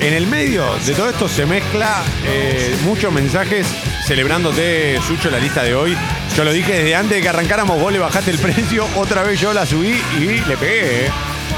En 0.00 0.12
el 0.12 0.26
medio 0.26 0.66
de 0.86 0.94
todo 0.94 1.08
esto 1.08 1.28
se 1.28 1.46
mezcla 1.46 2.02
eh, 2.26 2.76
muchos 2.84 3.12
mensajes 3.12 3.66
celebrándote, 4.06 5.00
Sucho, 5.06 5.30
la 5.30 5.38
lista 5.38 5.62
de 5.62 5.74
hoy. 5.74 5.96
Yo 6.36 6.44
lo 6.44 6.52
dije 6.52 6.72
desde 6.72 6.94
antes 6.94 7.16
de 7.16 7.22
que 7.22 7.28
arrancáramos, 7.28 7.80
vos 7.80 7.92
le 7.92 7.98
bajaste 7.98 8.30
el 8.30 8.38
precio, 8.38 8.86
otra 8.96 9.22
vez 9.22 9.40
yo 9.40 9.52
la 9.52 9.64
subí 9.64 10.00
y 10.18 10.40
le 10.46 10.56
pegué. 10.56 11.06
¿eh? 11.06 11.10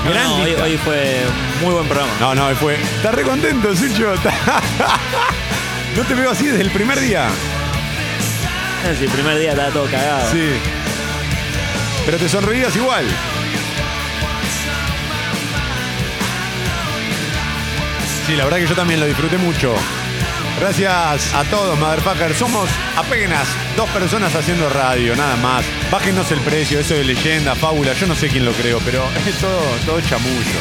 No, 0.05 0.11
Gran 0.11 0.29
no, 0.29 0.35
hoy, 0.37 0.55
hoy 0.55 0.77
fue 0.79 1.23
muy 1.63 1.73
buen 1.75 1.87
programa. 1.87 2.13
No, 2.21 2.35
no, 2.35 2.55
fue. 2.57 2.75
Estás 2.75 3.15
re 3.15 3.23
contento, 3.23 3.75
Sucho. 3.75 4.15
no 5.97 6.03
te 6.05 6.15
veo 6.15 6.31
así 6.31 6.47
desde 6.47 6.63
el 6.63 6.71
primer 6.71 7.01
día. 7.01 7.29
Sí, 8.97 9.05
el 9.05 9.11
primer 9.11 9.39
día 9.39 9.51
estaba 9.51 9.71
todo 9.71 9.87
cagado. 9.87 10.31
Sí. 10.31 10.51
Pero 12.05 12.19
te 12.19 12.29
sonreías 12.29 12.77
igual. 12.77 13.05
Sí, 18.27 18.35
la 18.35 18.43
verdad 18.44 18.59
que 18.59 18.66
yo 18.66 18.74
también 18.74 18.98
lo 18.98 19.07
disfruté 19.07 19.39
mucho. 19.39 19.73
Gracias 20.59 21.32
a 21.32 21.44
todos, 21.44 21.78
motherfuckers. 21.78 22.36
Somos 22.36 22.69
apenas 22.97 23.47
dos 23.77 23.89
personas 23.90 24.35
haciendo 24.35 24.69
radio, 24.69 25.15
nada 25.15 25.36
más. 25.36 25.65
Bájenos 25.93 26.32
el 26.32 26.40
precio, 26.40 26.81
eso 26.81 26.94
de 26.94 27.05
leyenda, 27.05 27.55
fábula, 27.55 27.93
yo 27.93 28.09
no 28.09 28.16
sé 28.16 28.28
quién 28.28 28.44
lo 28.44 28.53
creo, 28.53 28.81
pero 28.85 29.05
es 29.27 29.36
todo, 29.36 29.61
todo 29.85 30.01
chamullo. 30.01 30.61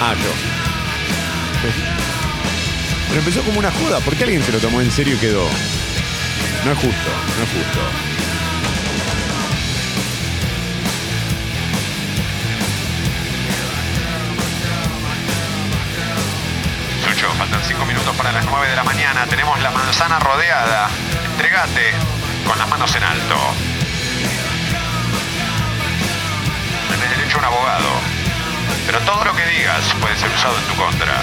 Ah, 0.00 0.14
yo. 0.14 1.68
Pero 3.08 3.20
empezó 3.20 3.42
como 3.42 3.58
una 3.58 3.70
joda. 3.70 4.00
¿Por 4.00 4.16
qué 4.16 4.24
alguien 4.24 4.42
se 4.42 4.52
lo 4.52 4.58
tomó 4.58 4.80
en 4.80 4.90
serio 4.90 5.14
y 5.14 5.18
quedó? 5.18 5.46
No 6.64 6.72
es 6.72 6.78
justo, 6.78 7.10
no 7.36 7.44
es 7.44 7.50
justo. 7.50 8.11
Para 18.16 18.32
las 18.32 18.44
9 18.44 18.68
de 18.68 18.76
la 18.76 18.84
mañana. 18.84 19.26
Tenemos 19.26 19.60
la 19.60 19.70
manzana 19.70 20.18
rodeada. 20.18 20.88
Entregate 21.32 21.92
con 22.46 22.58
las 22.58 22.68
manos 22.68 22.94
en 22.96 23.02
alto. 23.02 23.36
Tenés 26.90 27.10
derecho 27.10 27.36
a 27.36 27.38
un 27.40 27.44
abogado. 27.44 27.88
Pero 28.86 28.98
todo 29.00 29.24
lo 29.24 29.34
que 29.34 29.44
digas 29.46 29.82
puede 30.00 30.16
ser 30.16 30.30
usado 30.30 30.56
en 30.58 30.64
tu 30.64 30.74
contra. 30.74 31.22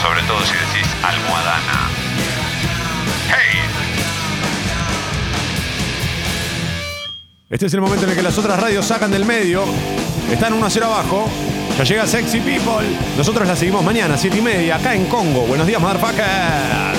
Sobre 0.00 0.22
todo 0.22 0.44
si 0.44 0.52
decís 0.52 0.88
almohadana. 1.02 1.88
¡Hey! 3.28 3.60
Este 7.50 7.66
es 7.66 7.74
el 7.74 7.80
momento 7.80 8.04
en 8.04 8.10
el 8.10 8.16
que 8.16 8.22
las 8.22 8.38
otras 8.38 8.60
radios 8.60 8.86
sacan 8.86 9.10
del 9.10 9.24
medio. 9.24 9.64
Están 10.30 10.52
1 10.52 10.66
a 10.66 10.70
0 10.70 10.86
abajo. 10.86 11.30
Ya 11.78 11.84
llega 11.84 12.06
Sexy 12.06 12.40
People. 12.40 12.86
Nosotros 13.18 13.46
la 13.46 13.54
seguimos 13.54 13.84
mañana, 13.84 14.16
7 14.16 14.38
y 14.38 14.40
media, 14.40 14.76
acá 14.76 14.94
en 14.94 15.04
Congo. 15.06 15.42
Buenos 15.42 15.66
días, 15.66 15.78
motherfucker. 15.78 16.95